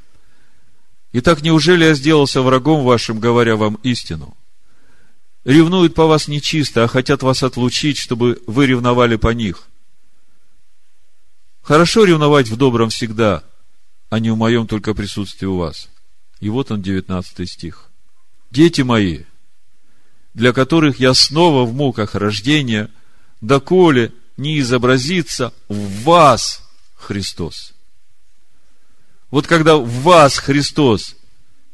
Итак, 1.15 1.43
неужели 1.43 1.85
я 1.85 1.93
сделался 1.93 2.41
врагом 2.41 2.83
вашим, 2.83 3.19
говоря 3.19 3.55
вам 3.55 3.75
истину? 3.83 4.35
Ревнуют 5.45 5.93
по 5.93 6.07
вас 6.07 6.27
нечисто, 6.27 6.83
а 6.83 6.87
хотят 6.87 7.21
вас 7.21 7.43
отлучить, 7.43 7.99
чтобы 7.99 8.41
вы 8.47 8.65
ревновали 8.65 9.15
по 9.15 9.27
них. 9.27 9.67
Хорошо 11.61 12.05
ревновать 12.05 12.47
в 12.47 12.57
добром 12.57 12.89
всегда, 12.89 13.43
а 14.09 14.19
не 14.19 14.31
в 14.31 14.37
моем 14.37 14.65
только 14.65 14.95
присутствии 14.95 15.45
у 15.45 15.57
вас. 15.57 15.87
И 16.39 16.49
вот 16.49 16.71
он, 16.71 16.81
19 16.81 17.47
стих. 17.47 17.89
Дети 18.49 18.81
мои, 18.81 19.19
для 20.33 20.53
которых 20.53 20.99
я 20.99 21.13
снова 21.13 21.65
в 21.65 21.73
муках 21.73 22.15
рождения, 22.15 22.89
доколе 23.41 24.11
не 24.37 24.59
изобразится 24.59 25.53
в 25.67 26.03
вас 26.03 26.63
Христос. 26.95 27.73
Вот 29.29 29.47
когда 29.47 29.77
в 29.77 29.87
вас 29.87 30.37
Христос 30.37 31.15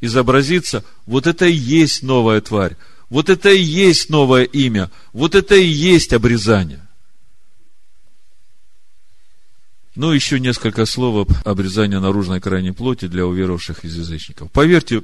изобразится, 0.02 0.84
вот 1.06 1.28
это 1.28 1.46
и 1.46 1.54
есть 1.54 2.04
новая 2.04 2.42
тварь. 2.42 2.78
Вот 3.10 3.30
это 3.30 3.50
и 3.50 3.62
есть 3.62 4.10
новое 4.10 4.44
имя. 4.44 4.92
Вот 5.14 5.36
это 5.36 5.56
и 5.56 5.66
есть 5.66 6.14
обрезание. 6.14 6.86
Ну, 9.96 10.12
еще 10.12 10.40
несколько 10.40 10.86
слов 10.86 11.28
об 11.28 11.48
обрезании 11.48 11.98
наружной 11.98 12.40
крайней 12.40 12.72
плоти 12.72 13.08
для 13.08 13.26
уверовавших 13.26 13.84
из 13.84 13.98
язычников. 13.98 14.50
Поверьте, 14.52 15.04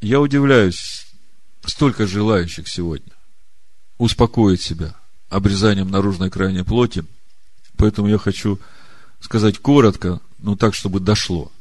я 0.00 0.20
удивляюсь, 0.20 1.06
столько 1.68 2.06
желающих 2.06 2.68
сегодня 2.68 3.12
успокоить 3.98 4.62
себя 4.62 4.94
обрезанием 5.28 5.90
наружной 5.90 6.30
крайней 6.30 6.62
плоти. 6.62 7.04
Поэтому 7.76 8.08
я 8.08 8.18
хочу 8.18 8.58
сказать 9.20 9.58
коротко, 9.58 10.20
но 10.38 10.56
так, 10.56 10.74
чтобы 10.74 11.00
дошло. 11.00 11.52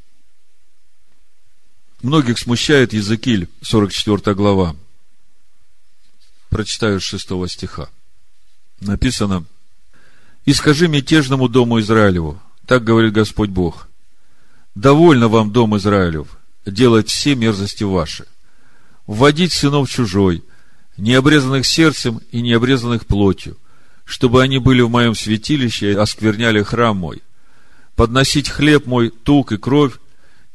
Многих 2.02 2.38
смущает 2.38 2.94
Языкиль, 2.94 3.50
44 3.62 4.36
глава. 4.36 4.76
Прочитаю 6.50 7.02
с 7.02 7.04
6 7.04 7.50
стиха. 7.50 7.90
Написано, 8.80 9.46
«И 10.46 10.54
скажи 10.54 10.88
мятежному 10.88 11.50
дому 11.50 11.80
Израилеву, 11.80 12.40
так 12.68 12.84
говорит 12.84 13.14
Господь 13.14 13.50
Бог, 13.50 13.88
довольно 14.76 15.28
вам, 15.28 15.52
дом 15.52 15.76
Израилев, 15.78 16.38
делать 16.66 17.10
все 17.10 17.36
мерзости 17.36 17.84
ваши, 17.84 18.28
вводить 19.08 19.54
сынов 19.54 19.90
чужой, 19.90 20.44
необрезанных 20.98 21.66
сердцем 21.66 22.22
и 22.32 22.42
необрезанных 22.42 23.08
плотью, 23.08 23.58
чтобы 24.06 24.44
они 24.44 24.60
были 24.60 24.82
в 24.82 24.90
моем 24.90 25.16
святилище 25.16 25.94
и 25.94 25.96
оскверняли 25.96 26.62
храм 26.62 26.96
мой, 26.96 27.24
подносить 27.96 28.50
хлеб 28.50 28.86
мой, 28.86 29.10
тук 29.10 29.54
и 29.54 29.58
кровь, 29.58 29.94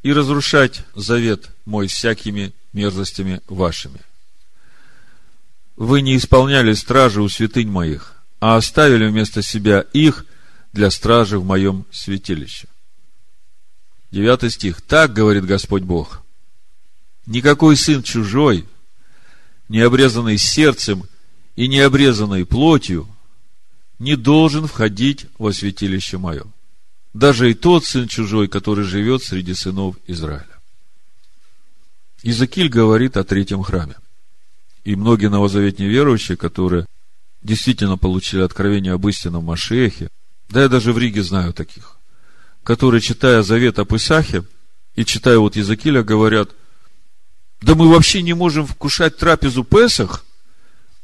и 0.02 0.12
разрушать 0.12 0.84
завет 0.94 1.50
мой 1.64 1.86
всякими 1.86 2.52
мерзостями 2.72 3.40
вашими. 3.48 4.00
Вы 5.76 6.02
не 6.02 6.16
исполняли 6.16 6.74
стражи 6.74 7.22
у 7.22 7.28
святынь 7.28 7.68
моих, 7.68 8.14
а 8.40 8.56
оставили 8.56 9.06
вместо 9.06 9.42
себя 9.42 9.84
их 9.92 10.26
для 10.72 10.90
стражи 10.90 11.38
в 11.38 11.44
моем 11.44 11.86
святилище. 11.90 12.68
Девятый 14.10 14.50
стих. 14.50 14.82
Так 14.82 15.12
говорит 15.12 15.44
Господь 15.44 15.82
Бог. 15.82 16.21
Никакой 17.26 17.76
сын 17.76 18.02
чужой, 18.02 18.66
не 19.68 19.80
обрезанный 19.80 20.38
сердцем 20.38 21.04
и 21.56 21.68
не 21.68 21.80
обрезанный 21.80 22.44
плотью, 22.44 23.08
не 23.98 24.16
должен 24.16 24.66
входить 24.66 25.26
во 25.38 25.52
святилище 25.52 26.18
мое. 26.18 26.44
Даже 27.14 27.50
и 27.50 27.54
тот 27.54 27.84
сын 27.84 28.08
чужой, 28.08 28.48
который 28.48 28.84
живет 28.84 29.22
среди 29.22 29.54
сынов 29.54 29.96
Израиля. 30.06 30.46
Иезекииль 32.22 32.68
говорит 32.68 33.16
о 33.16 33.24
третьем 33.24 33.62
храме. 33.62 33.96
И 34.84 34.96
многие 34.96 35.28
новозаветные 35.28 35.88
верующие, 35.88 36.36
которые 36.36 36.86
действительно 37.42 37.96
получили 37.96 38.42
откровение 38.42 38.92
об 38.92 39.06
истинном 39.08 39.44
Машехе, 39.44 40.08
да 40.48 40.62
я 40.62 40.68
даже 40.68 40.92
в 40.92 40.98
Риге 40.98 41.22
знаю 41.22 41.52
таких, 41.52 41.96
которые, 42.62 43.00
читая 43.00 43.42
завет 43.42 43.78
об 43.78 43.94
Исахе 43.94 44.44
и 44.94 45.04
читая 45.04 45.38
вот 45.38 45.56
Иезекииля, 45.56 46.02
говорят, 46.02 46.50
да 47.62 47.76
мы 47.76 47.88
вообще 47.88 48.22
не 48.22 48.34
можем 48.34 48.66
вкушать 48.66 49.16
трапезу 49.16 49.64
Песах, 49.64 50.24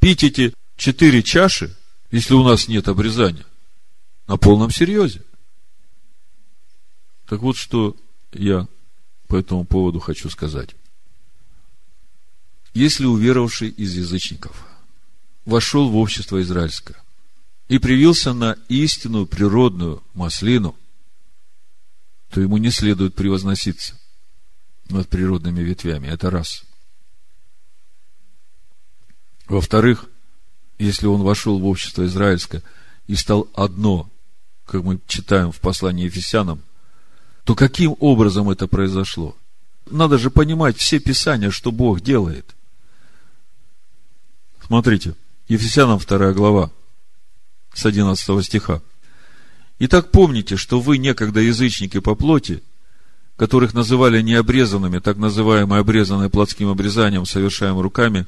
пить 0.01 0.25
эти 0.25 0.55
четыре 0.77 1.23
чаши, 1.23 1.75
если 2.11 2.35
у 2.35 2.43
нас 2.43 2.69
нет 2.69 2.89
обрезания. 2.89 3.47
На 4.27 4.37
полном 4.37 4.71
серьезе. 4.71 5.23
Так 7.27 7.41
вот, 7.41 7.57
что 7.57 7.97
я 8.33 8.67
по 9.29 9.37
этому 9.37 9.65
поводу 9.65 10.01
хочу 10.01 10.29
сказать. 10.29 10.75
Если 12.75 13.07
уверовавший 13.07 13.69
из 13.69 13.95
язычников 13.95 14.67
вошел 15.45 15.89
в 15.89 15.97
общество 15.97 16.43
израильское 16.43 16.97
и 17.69 17.79
привился 17.79 18.33
на 18.33 18.57
истинную 18.69 19.27
природную 19.27 20.03
маслину, 20.15 20.77
то 22.31 22.41
ему 22.41 22.59
не 22.59 22.71
следует 22.71 23.15
превозноситься 23.15 23.99
над 24.89 25.09
природными 25.09 25.61
ветвями. 25.61 26.09
Это 26.09 26.31
раз. 26.31 26.65
Во-вторых, 29.47 30.07
если 30.79 31.07
он 31.07 31.23
вошел 31.23 31.59
в 31.59 31.67
общество 31.67 32.07
израильское 32.07 32.63
и 33.07 33.15
стал 33.15 33.49
одно, 33.55 34.11
как 34.67 34.83
мы 34.83 35.01
читаем 35.07 35.53
в 35.53 35.61
послании 35.61 36.05
Ефесянам, 36.05 36.63
то 37.45 37.55
каким 37.55 37.97
образом 38.01 38.51
это 38.51 38.69
произошло? 38.69 39.35
Надо 39.91 40.19
же 40.19 40.31
понимать 40.31 40.77
все 40.77 40.99
писания, 40.99 41.51
что 41.51 41.73
Бог 41.73 42.03
делает. 42.03 42.55
Смотрите, 44.67 45.15
Ефесянам 45.49 45.99
2 45.99 46.33
глава, 46.35 46.71
с 47.73 47.87
11 47.87 48.45
стиха. 48.45 48.83
Итак, 49.79 50.11
помните, 50.11 50.57
что 50.57 50.81
вы 50.81 50.99
некогда 50.99 51.41
язычники 51.41 52.01
по 52.01 52.15
плоти, 52.15 52.63
которых 53.39 53.73
называли 53.73 54.21
необрезанными, 54.21 54.99
так 54.99 55.17
называемые 55.17 55.81
обрезанные 55.81 56.29
плотским 56.29 56.69
обрезанием, 56.69 57.25
совершаем 57.25 57.79
руками, 57.79 58.27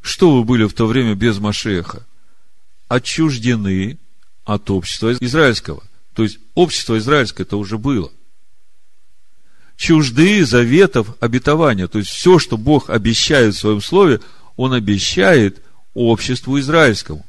что 0.00 0.34
вы 0.34 0.44
были 0.44 0.64
в 0.64 0.72
то 0.72 0.86
время 0.86 1.14
без 1.14 1.38
Машеха? 1.38 2.06
Отчуждены 2.88 3.98
от 4.44 4.70
общества 4.70 5.12
израильского. 5.12 5.82
То 6.14 6.22
есть, 6.22 6.38
общество 6.54 6.96
израильское 6.98 7.42
это 7.42 7.58
уже 7.58 7.76
было. 7.76 8.10
Чужды 9.76 10.44
заветов 10.46 11.08
обетования. 11.20 11.86
То 11.86 11.98
есть, 11.98 12.10
все, 12.10 12.38
что 12.38 12.56
Бог 12.56 12.88
обещает 12.88 13.54
в 13.54 13.58
своем 13.58 13.82
слове, 13.82 14.20
он 14.56 14.72
обещает 14.72 15.62
обществу 15.92 16.58
израильскому. 16.58 17.26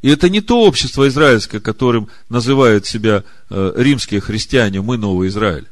И 0.00 0.08
это 0.08 0.28
не 0.28 0.40
то 0.40 0.62
общество 0.62 1.06
израильское, 1.06 1.60
которым 1.60 2.08
называют 2.28 2.84
себя 2.84 3.22
э, 3.48 3.72
римские 3.76 4.20
христиане, 4.20 4.80
мы 4.80 4.96
Новый 4.96 5.28
Израиль. 5.28 5.66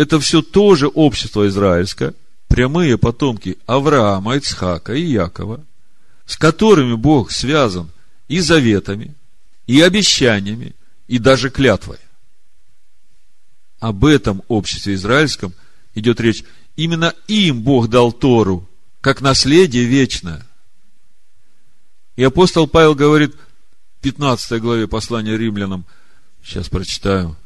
Это 0.00 0.18
все 0.18 0.40
тоже 0.40 0.88
общество 0.88 1.46
израильское, 1.48 2.14
прямые 2.48 2.96
потомки 2.96 3.58
Авраама, 3.66 4.36
Ицхака 4.36 4.94
и 4.94 5.02
Якова, 5.02 5.62
с 6.24 6.38
которыми 6.38 6.94
Бог 6.94 7.30
связан 7.30 7.90
и 8.26 8.40
заветами, 8.40 9.14
и 9.66 9.82
обещаниями, 9.82 10.74
и 11.06 11.18
даже 11.18 11.50
клятвой. 11.50 11.98
Об 13.78 14.06
этом 14.06 14.42
обществе 14.48 14.94
израильском 14.94 15.52
идет 15.94 16.18
речь. 16.18 16.44
Именно 16.76 17.14
им 17.28 17.60
Бог 17.60 17.88
дал 17.88 18.10
Тору, 18.10 18.66
как 19.02 19.20
наследие 19.20 19.84
вечное. 19.84 20.46
И 22.16 22.24
апостол 22.24 22.66
Павел 22.66 22.94
говорит 22.94 23.34
в 23.98 24.00
15 24.00 24.62
главе 24.62 24.88
послания 24.88 25.36
римлянам, 25.36 25.84
сейчас 26.42 26.70
прочитаю, 26.70 27.36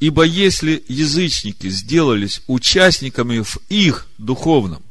Ибо 0.00 0.24
если 0.24 0.82
язычники 0.88 1.68
сделались 1.68 2.42
участниками 2.46 3.40
в 3.42 3.58
их 3.68 4.06
духовном, 4.16 4.82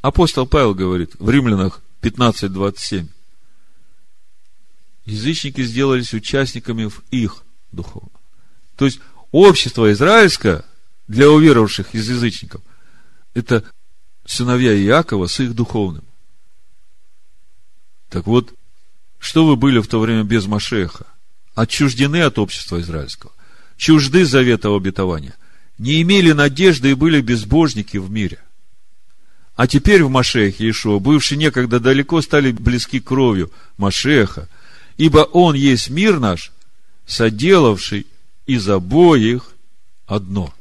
апостол 0.00 0.46
Павел 0.46 0.74
говорит 0.74 1.12
в 1.18 1.28
Римлянах 1.28 1.82
15.27, 2.00 3.08
язычники 5.04 5.62
сделались 5.62 6.14
участниками 6.14 6.86
в 6.86 7.02
их 7.10 7.44
духовном. 7.72 8.10
То 8.76 8.86
есть, 8.86 9.00
общество 9.30 9.92
израильское 9.92 10.64
для 11.08 11.28
уверовавших 11.28 11.94
из 11.94 12.08
язычников, 12.08 12.62
это 13.34 13.70
сыновья 14.24 14.74
Иакова 14.74 15.26
с 15.26 15.38
их 15.40 15.54
духовным. 15.54 16.04
Так 18.08 18.26
вот, 18.26 18.54
что 19.18 19.46
вы 19.46 19.56
были 19.56 19.78
в 19.80 19.88
то 19.88 20.00
время 20.00 20.24
без 20.24 20.46
Машеха? 20.46 21.09
Отчуждены 21.60 22.22
от 22.22 22.38
общества 22.38 22.80
израильского, 22.80 23.32
чужды 23.76 24.24
завета 24.24 24.74
обетования, 24.74 25.34
не 25.76 26.00
имели 26.00 26.32
надежды 26.32 26.90
и 26.90 26.94
были 26.94 27.20
безбожники 27.20 27.98
в 27.98 28.10
мире. 28.10 28.38
А 29.56 29.66
теперь 29.66 30.02
в 30.02 30.08
Машехе 30.08 30.64
Иешуа, 30.64 30.98
бывшие 30.98 31.36
некогда 31.36 31.78
далеко, 31.78 32.22
стали 32.22 32.50
близки 32.50 32.98
кровью 32.98 33.52
Машеха, 33.76 34.48
ибо 34.96 35.18
Он 35.18 35.54
есть 35.54 35.90
мир 35.90 36.18
наш, 36.18 36.50
соделавший 37.04 38.06
из 38.46 38.66
обоих 38.66 39.52
одно– 40.06 40.54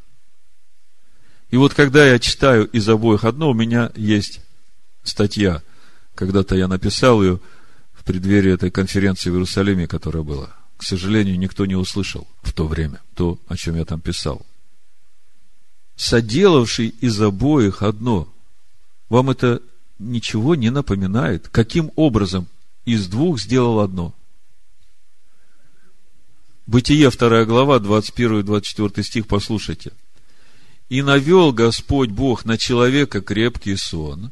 и 1.49 1.57
вот 1.57 1.73
когда 1.73 2.05
я 2.05 2.19
читаю 2.19 2.67
из 2.67 2.87
обоих 2.87 3.23
одно, 3.23 3.49
у 3.49 3.53
меня 3.55 3.91
есть 3.95 4.41
статья. 5.03 5.63
Когда-то 6.13 6.55
я 6.55 6.67
написал 6.67 7.23
ее 7.23 7.39
в 7.93 8.03
преддверии 8.03 8.53
этой 8.53 8.69
конференции 8.69 9.31
в 9.31 9.33
Иерусалиме, 9.33 9.87
которая 9.87 10.21
была. 10.21 10.58
К 10.79 10.83
сожалению, 10.83 11.37
никто 11.37 11.65
не 11.65 11.75
услышал 11.75 12.25
в 12.41 12.53
то 12.53 12.65
время 12.65 13.01
то, 13.13 13.37
о 13.49 13.57
чем 13.57 13.75
я 13.75 13.83
там 13.83 13.99
писал. 13.99 14.45
Соделавший 15.97 16.87
из 16.87 17.21
обоих 17.21 17.83
одно. 17.83 18.27
Вам 19.09 19.29
это 19.29 19.61
ничего 19.99 20.55
не 20.55 20.69
напоминает? 20.69 21.49
Каким 21.49 21.91
образом 21.97 22.47
из 22.85 23.07
двух 23.07 23.41
сделал 23.41 23.81
одно? 23.81 24.15
Бытие, 26.65 27.09
вторая 27.09 27.45
глава, 27.45 27.79
21 27.79 28.39
и 28.39 28.43
24 28.43 29.03
стих, 29.05 29.27
послушайте– 29.27 29.91
и 30.89 31.03
навел 31.03 31.53
Господь 31.53 32.09
Бог 32.09 32.45
на 32.45 32.57
человека 32.57 33.21
крепкий 33.21 33.75
сон. 33.75 34.31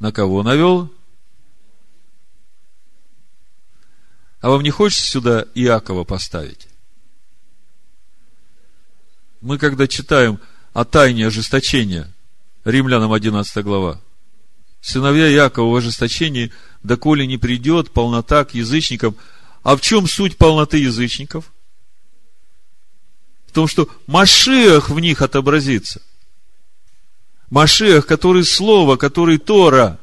На 0.00 0.10
кого 0.10 0.42
навел? 0.42 0.90
А 4.46 4.50
вам 4.50 4.62
не 4.62 4.70
хочется 4.70 5.04
сюда 5.04 5.44
Иакова 5.56 6.04
поставить? 6.04 6.68
Мы, 9.40 9.58
когда 9.58 9.88
читаем 9.88 10.38
о 10.72 10.84
тайне 10.84 11.26
ожесточения, 11.26 12.14
Римлянам 12.64 13.12
11 13.12 13.64
глава, 13.64 14.00
сыновья 14.80 15.28
Иакова 15.32 15.72
в 15.72 15.74
ожесточении, 15.74 16.52
доколе 16.84 17.26
не 17.26 17.38
придет 17.38 17.90
полнота 17.90 18.44
к 18.44 18.54
язычникам. 18.54 19.16
А 19.64 19.74
в 19.74 19.80
чем 19.80 20.06
суть 20.06 20.36
полноты 20.38 20.78
язычников? 20.78 21.52
том, 23.52 23.66
что 23.66 23.88
Машиах 24.06 24.90
в 24.90 25.00
них 25.00 25.22
отобразится. 25.22 26.00
Машиах, 27.50 28.06
который 28.06 28.44
Слово, 28.44 28.94
который 28.94 29.38
Тора. 29.38 29.98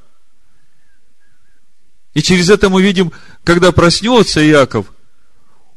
И 2.14 2.22
через 2.22 2.50
это 2.50 2.70
мы 2.70 2.82
видим, 2.82 3.14
когда 3.44 3.72
проснется 3.72 4.40
Яков, 4.40 4.94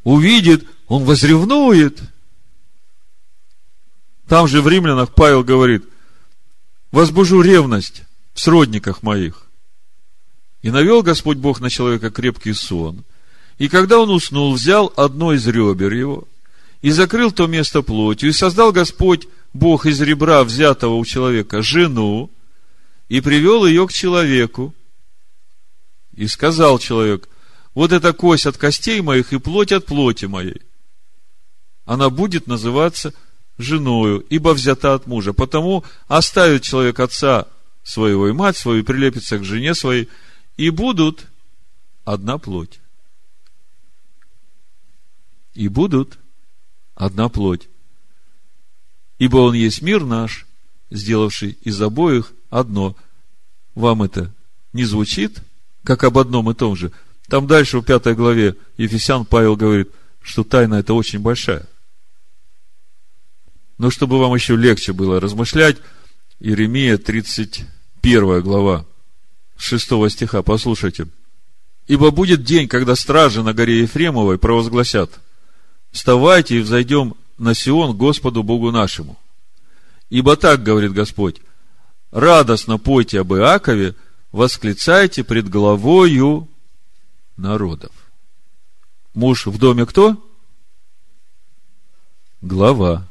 увидит, 0.03 0.67
он 0.87 1.03
возревнует. 1.03 1.99
Там 4.27 4.47
же 4.47 4.61
в 4.61 4.67
римлянах 4.67 5.13
Павел 5.13 5.43
говорит, 5.43 5.85
возбужу 6.91 7.41
ревность 7.41 8.03
в 8.33 8.39
сродниках 8.39 9.03
моих. 9.03 9.47
И 10.61 10.69
навел 10.69 11.01
Господь 11.01 11.37
Бог 11.37 11.59
на 11.59 11.69
человека 11.69 12.09
крепкий 12.09 12.53
сон. 12.53 13.03
И 13.57 13.69
когда 13.69 13.99
он 13.99 14.09
уснул, 14.09 14.53
взял 14.53 14.91
одно 14.95 15.33
из 15.33 15.47
ребер 15.47 15.93
его– 15.93 16.27
и 16.81 16.91
закрыл 16.91 17.31
то 17.31 17.47
место 17.47 17.81
плотью, 17.81 18.29
и 18.29 18.33
создал 18.33 18.71
Господь 18.71 19.27
Бог 19.53 19.85
из 19.85 19.99
ребра, 20.01 20.43
взятого 20.43 20.95
у 20.95 21.05
человека, 21.05 21.61
жену, 21.61 22.29
и 23.09 23.21
привел 23.21 23.65
ее 23.65 23.87
к 23.87 23.93
человеку. 23.93 24.73
И 26.15 26.27
сказал 26.27 26.79
человек, 26.79 27.29
вот 27.77 27.91
эта 27.91 28.11
кость 28.11 28.47
от 28.47 28.57
костей 28.57 29.01
моих 29.01 29.33
и 29.33 29.37
плоть 29.37 29.71
от 29.71 29.85
плоти 29.85 30.25
моей. 30.25 30.63
Она 31.85 32.09
будет 32.09 32.47
называться 32.47 33.13
женою, 33.59 34.25
ибо 34.31 34.55
взята 34.55 34.95
от 34.95 35.05
мужа. 35.05 35.31
Потому 35.31 35.83
оставит 36.07 36.63
человек 36.63 36.99
отца 36.99 37.45
своего 37.83 38.29
и 38.29 38.31
мать 38.31 38.57
свою, 38.57 38.79
и 38.79 38.83
прилепится 38.83 39.37
к 39.37 39.43
жене 39.43 39.75
своей, 39.75 40.09
и 40.55 40.71
будут 40.71 41.27
одна 42.03 42.39
плоть. 42.39 42.79
И 45.53 45.67
будут 45.67 46.17
одна 46.95 47.29
плоть. 47.29 47.69
Ибо 49.19 49.37
он 49.37 49.53
есть 49.53 49.83
мир 49.83 50.03
наш, 50.03 50.47
сделавший 50.89 51.59
из 51.61 51.79
обоих 51.79 52.33
одно. 52.49 52.95
Вам 53.75 54.01
это 54.01 54.33
не 54.73 54.83
звучит, 54.83 55.43
как 55.83 56.03
об 56.03 56.17
одном 56.17 56.49
и 56.49 56.55
том 56.55 56.75
же? 56.75 56.91
Там 57.27 57.45
дальше 57.45 57.79
в 57.79 57.83
пятой 57.83 58.15
главе 58.15 58.55
Ефесян 58.77 59.25
Павел 59.25 59.55
говорит, 59.55 59.91
что 60.21 60.43
тайна 60.43 60.75
это 60.75 60.93
очень 60.93 61.19
большая. 61.19 61.65
Но 63.77 63.89
чтобы 63.91 64.19
вам 64.19 64.33
еще 64.33 64.55
легче 64.55 64.93
было 64.93 65.19
размышлять, 65.19 65.77
Иеремия 66.39 66.97
31 66.97 68.41
глава, 68.41 68.85
6 69.57 70.09
стиха, 70.09 70.41
послушайте. 70.41 71.07
«Ибо 71.87 72.11
будет 72.11 72.43
день, 72.43 72.67
когда 72.67 72.95
стражи 72.95 73.43
на 73.43 73.53
горе 73.53 73.81
Ефремовой 73.81 74.37
провозгласят, 74.37 75.11
вставайте 75.91 76.57
и 76.57 76.61
взойдем 76.61 77.15
на 77.37 77.53
Сион 77.53 77.95
Господу 77.95 78.43
Богу 78.43 78.71
нашему. 78.71 79.17
Ибо 80.09 80.35
так, 80.35 80.63
говорит 80.63 80.93
Господь, 80.93 81.37
радостно 82.11 82.77
пойте 82.77 83.21
об 83.21 83.33
Иакове, 83.33 83.95
восклицайте 84.31 85.23
пред 85.23 85.49
головою 85.49 86.49
народов. 87.37 87.91
Муж 89.13 89.45
в 89.45 89.57
доме 89.57 89.85
кто? 89.85 90.17
Глава. 92.41 93.07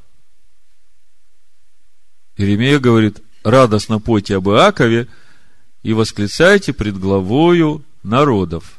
Иеремия 2.36 2.78
говорит, 2.78 3.22
радостно 3.44 3.98
пойте 3.98 4.36
об 4.36 4.48
Иакове 4.48 5.08
и 5.82 5.92
восклицайте 5.92 6.72
пред 6.72 6.98
главою 6.98 7.82
народов. 8.02 8.78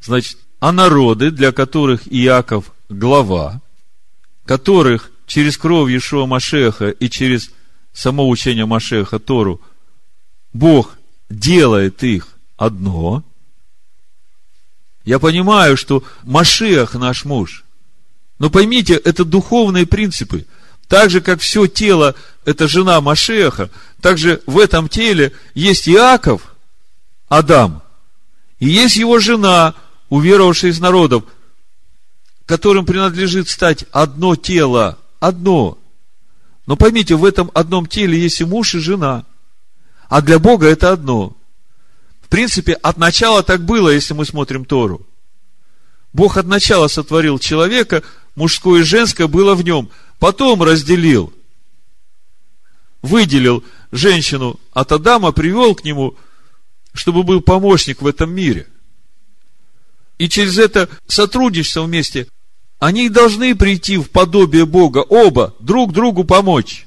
Значит, 0.00 0.38
а 0.60 0.72
народы, 0.72 1.30
для 1.30 1.52
которых 1.52 2.02
Иаков 2.06 2.72
глава, 2.88 3.60
которых 4.44 5.10
через 5.26 5.56
кровь 5.56 5.90
Иешуа 5.90 6.26
Машеха 6.26 6.90
и 6.90 7.08
через 7.08 7.50
само 7.92 8.28
учение 8.28 8.66
Машеха 8.66 9.18
Тору 9.18 9.60
Бог 10.52 10.96
делает 11.30 12.02
их 12.02 12.28
одно. 12.56 13.24
Я 15.04 15.18
понимаю, 15.18 15.76
что 15.76 16.04
Машех 16.22 16.94
наш 16.94 17.24
муж. 17.24 17.64
Но 18.38 18.50
поймите, 18.50 18.94
это 18.94 19.24
духовные 19.24 19.86
принципы. 19.86 20.46
Так 20.88 21.10
же, 21.10 21.20
как 21.20 21.40
все 21.40 21.66
тело– 21.66 22.14
это 22.44 22.68
жена 22.68 23.00
Машеха, 23.00 23.70
так 24.00 24.18
же 24.18 24.42
в 24.46 24.58
этом 24.58 24.88
теле 24.88 25.32
есть 25.54 25.88
Иаков, 25.88 26.54
Адам, 27.28 27.82
и 28.58 28.68
есть 28.68 28.96
его 28.96 29.18
жена, 29.18 29.74
уверовавшая 30.08 30.70
из 30.70 30.80
народов, 30.80 31.24
которым 32.46 32.84
принадлежит 32.84 33.48
стать 33.48 33.84
одно 33.92 34.36
тело, 34.36 34.98
одно. 35.20 35.78
Но 36.66 36.76
поймите, 36.76 37.14
в 37.14 37.24
этом 37.24 37.50
одном 37.54 37.86
теле 37.86 38.18
есть 38.18 38.40
и 38.40 38.44
муж, 38.44 38.74
и 38.74 38.78
жена. 38.78 39.24
А 40.08 40.20
для 40.20 40.38
Бога 40.38 40.66
это 40.66 40.92
одно. 40.92 41.36
Принципе, 42.32 42.72
от 42.72 42.96
начала 42.96 43.42
так 43.42 43.62
было, 43.62 43.90
если 43.90 44.14
мы 44.14 44.24
смотрим 44.24 44.64
Тору. 44.64 45.06
Бог 46.14 46.38
от 46.38 46.46
начала 46.46 46.88
сотворил 46.88 47.38
человека, 47.38 48.02
мужское 48.36 48.80
и 48.80 48.84
женское 48.84 49.26
было 49.26 49.54
в 49.54 49.62
нем. 49.62 49.90
Потом 50.18 50.62
разделил, 50.62 51.30
выделил 53.02 53.62
женщину 53.90 54.58
от 54.72 54.92
Адама, 54.92 55.32
привел 55.32 55.74
к 55.74 55.84
нему, 55.84 56.16
чтобы 56.94 57.22
был 57.22 57.42
помощник 57.42 58.00
в 58.00 58.06
этом 58.06 58.34
мире. 58.34 58.66
И 60.16 60.26
через 60.26 60.56
это 60.56 60.88
сотрудничество 61.06 61.82
вместе 61.82 62.28
они 62.78 63.10
должны 63.10 63.54
прийти 63.54 63.98
в 63.98 64.08
подобие 64.08 64.64
Бога, 64.64 65.00
оба, 65.00 65.54
друг 65.60 65.92
другу 65.92 66.24
помочь. 66.24 66.86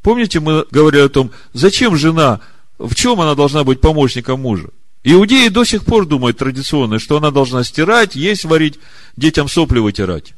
Помните, 0.00 0.38
мы 0.38 0.64
говорили 0.70 1.02
о 1.02 1.08
том, 1.08 1.32
зачем 1.54 1.96
жена, 1.96 2.40
в 2.82 2.94
чем 2.94 3.20
она 3.20 3.34
должна 3.34 3.64
быть 3.64 3.80
помощником 3.80 4.40
мужа? 4.40 4.68
Иудеи 5.04 5.48
до 5.48 5.64
сих 5.64 5.84
пор 5.84 6.06
думают 6.06 6.38
традиционно, 6.38 6.98
что 6.98 7.16
она 7.16 7.30
должна 7.30 7.64
стирать, 7.64 8.14
есть 8.14 8.44
варить, 8.44 8.78
детям 9.16 9.48
сопли 9.48 9.78
вытирать. 9.78 10.34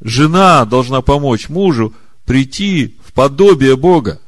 Жена 0.00 0.64
должна 0.64 1.00
помочь 1.00 1.48
мужу 1.48 1.92
прийти 2.24 2.96
в 3.04 3.12
подобие 3.12 3.76
Бога. 3.76 4.20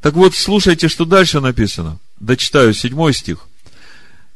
Так 0.00 0.14
вот, 0.14 0.34
слушайте, 0.34 0.88
что 0.88 1.04
дальше 1.04 1.40
написано. 1.40 1.98
Дочитаю 2.18 2.72
седьмой 2.72 3.12
стих. 3.12 3.46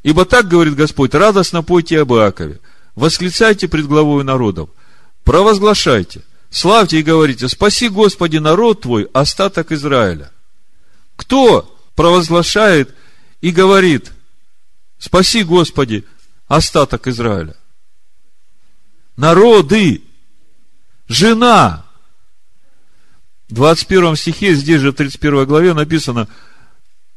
Ибо 0.03 0.27
так 0.27 0.49
говорит 0.49 0.75
Господь, 0.75 1.15
радостно 1.15 1.63
пойте 1.63 2.01
об 2.01 2.13
Иакове, 2.13 2.61
восклицайте 2.95 3.69
пред 3.69 3.87
главою 3.87 4.23
народов, 4.23 4.69
провозглашайте, 5.25 6.23
славьте 6.51 6.99
и 6.99 7.03
говорите, 7.03 7.49
спаси, 7.49 7.89
Господи, 7.89 8.37
народ 8.37 8.83
Твой, 8.83 9.09
остаток 9.15 9.73
Израиля. 9.73 10.31
Кто 11.17 11.74
провозглашает 11.95 12.95
и 13.41 13.51
говорит, 13.51 14.13
спаси, 14.99 15.43
Господи, 15.43 16.05
остаток 16.49 17.07
Израиля? 17.09 17.57
Народы, 19.17 20.03
жена. 21.09 21.85
В 23.49 23.55
21 23.55 24.17
стихе, 24.17 24.55
здесь 24.55 24.81
же 24.81 24.91
в 24.91 24.95
31 24.95 25.47
главе 25.47 25.75
написано, 25.75 26.29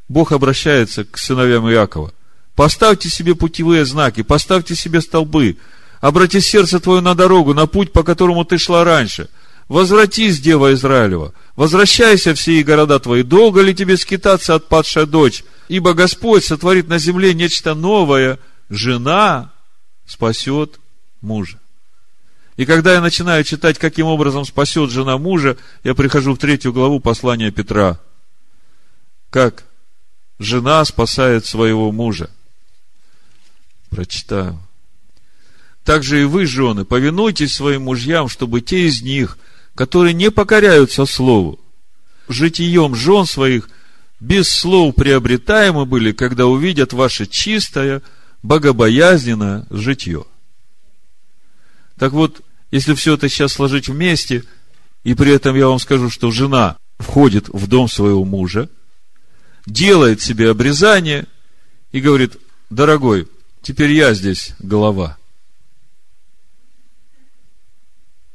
Бог 0.08 0.32
обращается 0.32 1.04
к 1.04 1.18
сыновьям 1.18 1.68
Иакова. 1.70 2.12
Поставьте 2.54 3.08
себе 3.08 3.34
путевые 3.34 3.84
знаки, 3.84 4.22
поставьте 4.22 4.74
себе 4.74 5.00
столбы, 5.00 5.58
обрати 6.00 6.40
сердце 6.40 6.80
твое 6.80 7.00
на 7.00 7.14
дорогу, 7.14 7.54
на 7.54 7.66
путь, 7.66 7.92
по 7.92 8.02
которому 8.02 8.44
ты 8.44 8.58
шла 8.58 8.84
раньше. 8.84 9.28
Возвратись, 9.68 10.40
Дева 10.40 10.72
Израилева, 10.72 11.34
возвращайся 11.54 12.34
в 12.34 12.40
сии 12.40 12.62
города 12.62 12.98
твои. 12.98 13.22
Долго 13.22 13.60
ли 13.60 13.74
тебе 13.74 13.98
скитаться, 13.98 14.54
отпадшая 14.54 15.04
дочь? 15.04 15.44
Ибо 15.68 15.92
Господь 15.92 16.44
сотворит 16.44 16.88
на 16.88 16.98
земле 16.98 17.34
нечто 17.34 17.74
новое. 17.74 18.38
Жена 18.70 19.52
спасет 20.06 20.80
мужа. 21.20 21.58
И 22.56 22.64
когда 22.64 22.94
я 22.94 23.00
начинаю 23.00 23.44
читать, 23.44 23.78
каким 23.78 24.06
образом 24.06 24.44
спасет 24.44 24.90
жена 24.90 25.18
мужа, 25.18 25.58
я 25.84 25.94
прихожу 25.94 26.34
в 26.34 26.38
третью 26.38 26.72
главу 26.72 26.98
послания 26.98 27.50
Петра. 27.50 28.00
Как 29.30 29.64
жена 30.38 30.84
спасает 30.86 31.44
своего 31.44 31.92
мужа. 31.92 32.30
Прочитаю. 33.90 34.60
Также 35.84 36.22
и 36.22 36.24
вы, 36.24 36.46
жены, 36.46 36.84
повинуйтесь 36.84 37.54
своим 37.54 37.82
мужьям, 37.82 38.28
чтобы 38.28 38.60
те 38.60 38.86
из 38.86 39.02
них, 39.02 39.38
которые 39.78 40.12
не 40.12 40.32
покоряются 40.32 41.06
слову, 41.06 41.60
житием 42.28 42.96
жен 42.96 43.26
своих 43.26 43.70
без 44.18 44.50
слов 44.50 44.96
приобретаемы 44.96 45.86
были, 45.86 46.10
когда 46.10 46.46
увидят 46.46 46.92
ваше 46.92 47.26
чистое, 47.26 48.02
богобоязненное 48.42 49.66
житье. 49.70 50.24
Так 51.96 52.10
вот, 52.10 52.40
если 52.72 52.94
все 52.94 53.14
это 53.14 53.28
сейчас 53.28 53.52
сложить 53.52 53.88
вместе, 53.88 54.42
и 55.04 55.14
при 55.14 55.30
этом 55.30 55.54
я 55.54 55.68
вам 55.68 55.78
скажу, 55.78 56.10
что 56.10 56.32
жена 56.32 56.76
входит 56.98 57.48
в 57.48 57.68
дом 57.68 57.88
своего 57.88 58.24
мужа, 58.24 58.68
делает 59.64 60.20
себе 60.20 60.50
обрезание 60.50 61.28
и 61.92 62.00
говорит, 62.00 62.36
дорогой, 62.68 63.28
Теперь 63.62 63.92
я 63.92 64.14
здесь 64.14 64.54
голова. 64.60 65.18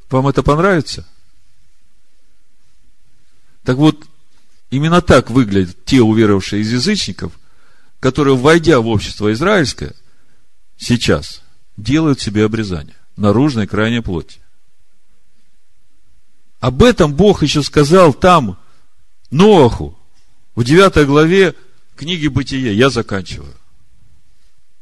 Вам 0.10 0.28
это 0.28 0.44
понравится? 0.44 1.08
Так 3.64 3.78
вот, 3.78 4.06
именно 4.70 5.02
так 5.02 5.30
выглядят 5.30 5.84
те 5.86 6.02
уверовавшие 6.02 6.62
из 6.62 6.72
язычников, 6.72 7.40
которые, 8.00 8.36
войдя 8.36 8.80
в 8.80 8.88
общество 8.88 9.32
израильское, 9.32 9.96
сейчас 10.78 11.42
делают 11.78 12.20
себе 12.20 12.46
обрезание 12.46 12.96
наружной 13.16 13.68
крайней 13.68 14.02
плоти. 14.02 14.40
Об 16.60 16.84
этом 16.84 17.14
Бог 17.14 17.44
еще 17.44 17.62
сказал 17.62 18.14
там, 18.14 18.58
Ноаху, 19.32 19.98
в 20.56 20.64
9 20.64 21.06
главе 21.08 21.56
книги 21.96 22.28
Бытия. 22.28 22.72
Я 22.72 22.90
заканчиваю. 22.90 23.54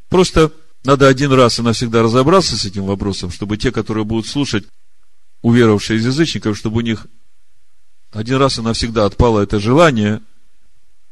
Просто 0.09 0.51
надо 0.83 1.07
один 1.07 1.31
раз 1.31 1.59
и 1.59 1.61
навсегда 1.61 2.03
разобраться 2.03 2.57
с 2.57 2.65
этим 2.65 2.85
вопросом, 2.85 3.31
чтобы 3.31 3.57
те, 3.57 3.71
которые 3.71 4.03
будут 4.03 4.27
слушать, 4.27 4.65
уверовавшие 5.41 5.97
из 5.97 6.05
язычников, 6.05 6.57
чтобы 6.57 6.77
у 6.77 6.81
них 6.81 7.07
один 8.11 8.37
раз 8.37 8.57
и 8.57 8.61
навсегда 8.61 9.05
отпало 9.05 9.41
это 9.41 9.59
желание 9.59 10.21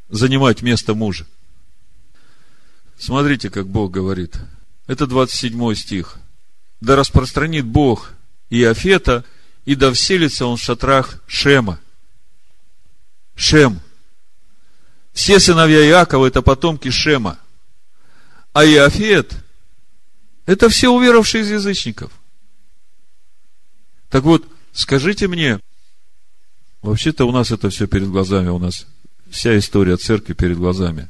занимать 0.09 0.61
место 0.61 0.93
мужа. 0.93 1.25
Смотрите, 2.97 3.49
как 3.49 3.67
Бог 3.67 3.91
говорит. 3.91 4.37
Это 4.87 5.07
27 5.07 5.75
стих. 5.75 6.17
Да 6.81 6.95
распространит 6.95 7.65
Бог 7.65 8.11
и 8.49 8.63
Афета, 8.63 9.23
и 9.65 9.75
да 9.75 9.93
вселится 9.93 10.45
он 10.45 10.57
в 10.57 10.61
шатрах 10.61 11.21
Шема. 11.27 11.79
Шем. 13.35 13.79
Все 15.13 15.39
сыновья 15.39 15.85
Иакова– 15.87 16.25
это 16.27 16.41
потомки 16.41 16.89
Шема. 16.89 17.39
А 18.51 18.65
Иофет– 18.65 19.33
это 20.45 20.69
все 20.69 20.89
уверовавшие 20.89 21.43
из 21.43 21.51
язычников. 21.51 22.11
Так 24.09 24.23
вот, 24.23 24.45
скажите 24.73 25.27
мне, 25.27 25.59
вообще-то 26.81 27.25
у 27.25 27.31
нас 27.31 27.51
это 27.51 27.69
все 27.69 27.87
перед 27.87 28.09
глазами, 28.09 28.49
у 28.49 28.59
нас 28.59 28.85
вся 29.29 29.57
история 29.57 29.97
церкви 29.97 30.33
перед 30.33 30.57
глазами. 30.57 31.09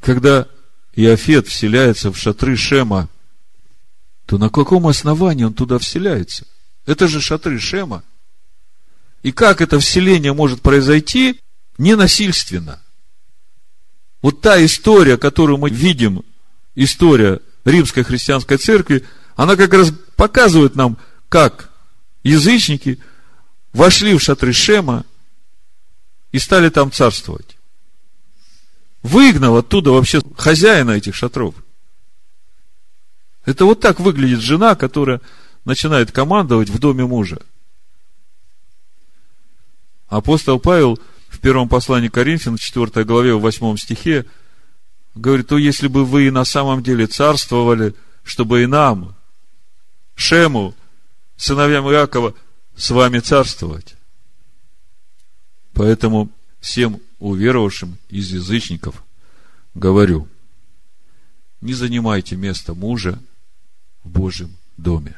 Когда 0.00 0.46
Иофет 0.96 1.48
вселяется 1.48 2.12
в 2.12 2.18
шатры 2.18 2.56
Шема, 2.56 3.08
то 4.26 4.38
на 4.38 4.48
каком 4.48 4.86
основании 4.86 5.44
он 5.44 5.54
туда 5.54 5.78
вселяется? 5.78 6.46
Это 6.86 7.08
же 7.08 7.20
шатры 7.20 7.58
Шема. 7.58 8.02
И 9.22 9.32
как 9.32 9.60
это 9.60 9.80
вселение 9.80 10.32
может 10.32 10.60
произойти 10.60 11.40
ненасильственно? 11.78 12.82
Вот 14.22 14.40
та 14.40 14.62
история, 14.64 15.16
которую 15.16 15.58
мы 15.58 15.70
видим, 15.70 16.22
история 16.74 17.40
Римской 17.64 18.04
христианской 18.04 18.56
церкви, 18.58 19.04
она 19.36 19.56
как 19.56 19.72
раз 19.72 19.92
показывает 20.16 20.76
нам, 20.76 20.98
как 21.28 21.70
язычники 22.22 23.00
вошли 23.74 24.14
в 24.14 24.22
шатры 24.22 24.54
Шема 24.54 25.04
и 26.32 26.38
стали 26.38 26.70
там 26.70 26.90
царствовать. 26.90 27.58
Выгнал 29.02 29.58
оттуда 29.58 29.90
вообще 29.90 30.22
хозяина 30.38 30.92
этих 30.92 31.14
шатров. 31.14 31.54
Это 33.44 33.66
вот 33.66 33.80
так 33.80 34.00
выглядит 34.00 34.40
жена, 34.40 34.74
которая 34.74 35.20
начинает 35.66 36.10
командовать 36.12 36.70
в 36.70 36.78
доме 36.78 37.04
мужа. 37.04 37.38
Апостол 40.08 40.58
Павел 40.58 40.98
в 41.28 41.40
первом 41.40 41.68
послании 41.68 42.08
Коринфян, 42.08 42.56
4 42.56 43.04
главе, 43.04 43.34
в 43.34 43.40
8 43.40 43.76
стихе, 43.76 44.24
говорит, 45.14 45.48
то 45.48 45.58
если 45.58 45.88
бы 45.88 46.06
вы 46.06 46.30
на 46.30 46.44
самом 46.44 46.82
деле 46.82 47.06
царствовали, 47.06 47.94
чтобы 48.22 48.62
и 48.62 48.66
нам, 48.66 49.14
Шему, 50.14 50.74
сыновьям 51.36 51.90
Иакова, 51.90 52.34
с 52.76 52.90
вами 52.90 53.20
царствовать. 53.20 53.94
Поэтому 55.72 56.30
всем 56.60 57.00
уверовавшим 57.18 57.98
из 58.08 58.32
язычников 58.32 59.02
говорю, 59.74 60.28
не 61.60 61.72
занимайте 61.74 62.36
место 62.36 62.74
мужа 62.74 63.20
в 64.02 64.10
Божьем 64.10 64.56
доме. 64.76 65.16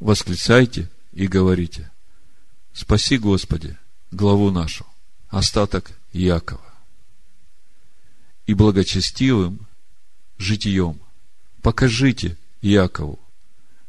Восклицайте 0.00 0.88
и 1.12 1.26
говорите, 1.26 1.90
спаси, 2.72 3.18
Господи, 3.18 3.76
главу 4.10 4.50
нашу, 4.50 4.86
остаток 5.28 5.90
Якова. 6.12 6.60
И 8.46 8.54
благочестивым 8.54 9.66
житием 10.38 11.00
покажите 11.62 12.36
Якову 12.62 13.18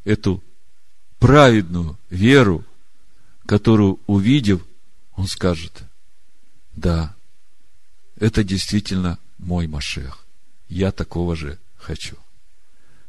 эту 0.10 0.44
праведную 1.20 1.98
веру, 2.10 2.66
которую, 3.46 4.00
увидев, 4.08 4.66
он 5.16 5.28
скажет, 5.28 5.84
да, 6.76 7.16
это 8.20 8.44
действительно 8.44 9.20
мой 9.38 9.68
Машех. 9.68 10.26
Я 10.68 10.92
такого 10.92 11.36
же 11.36 11.60
хочу. 11.78 12.16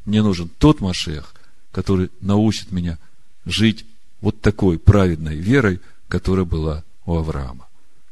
Мне 0.04 0.22
нужен 0.22 0.48
тот 0.48 0.80
Машех, 0.80 1.34
который 1.72 2.10
научит 2.20 2.70
меня 2.70 2.98
жить 3.46 3.86
вот 4.20 4.40
такой 4.42 4.78
праведной 4.78 5.36
верой, 5.36 5.80
которая 6.08 6.44
была 6.44 6.84
у 7.06 7.16
Авраама. 7.16 7.66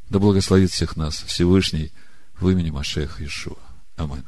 Да 0.09 0.19
благословит 0.19 0.71
всех 0.71 0.97
нас 0.97 1.23
Всевышний 1.23 1.93
в 2.41 2.49
имени 2.49 2.71
Машеха 2.71 3.23
Ишуа. 3.23 3.59
Аминь. 3.97 4.25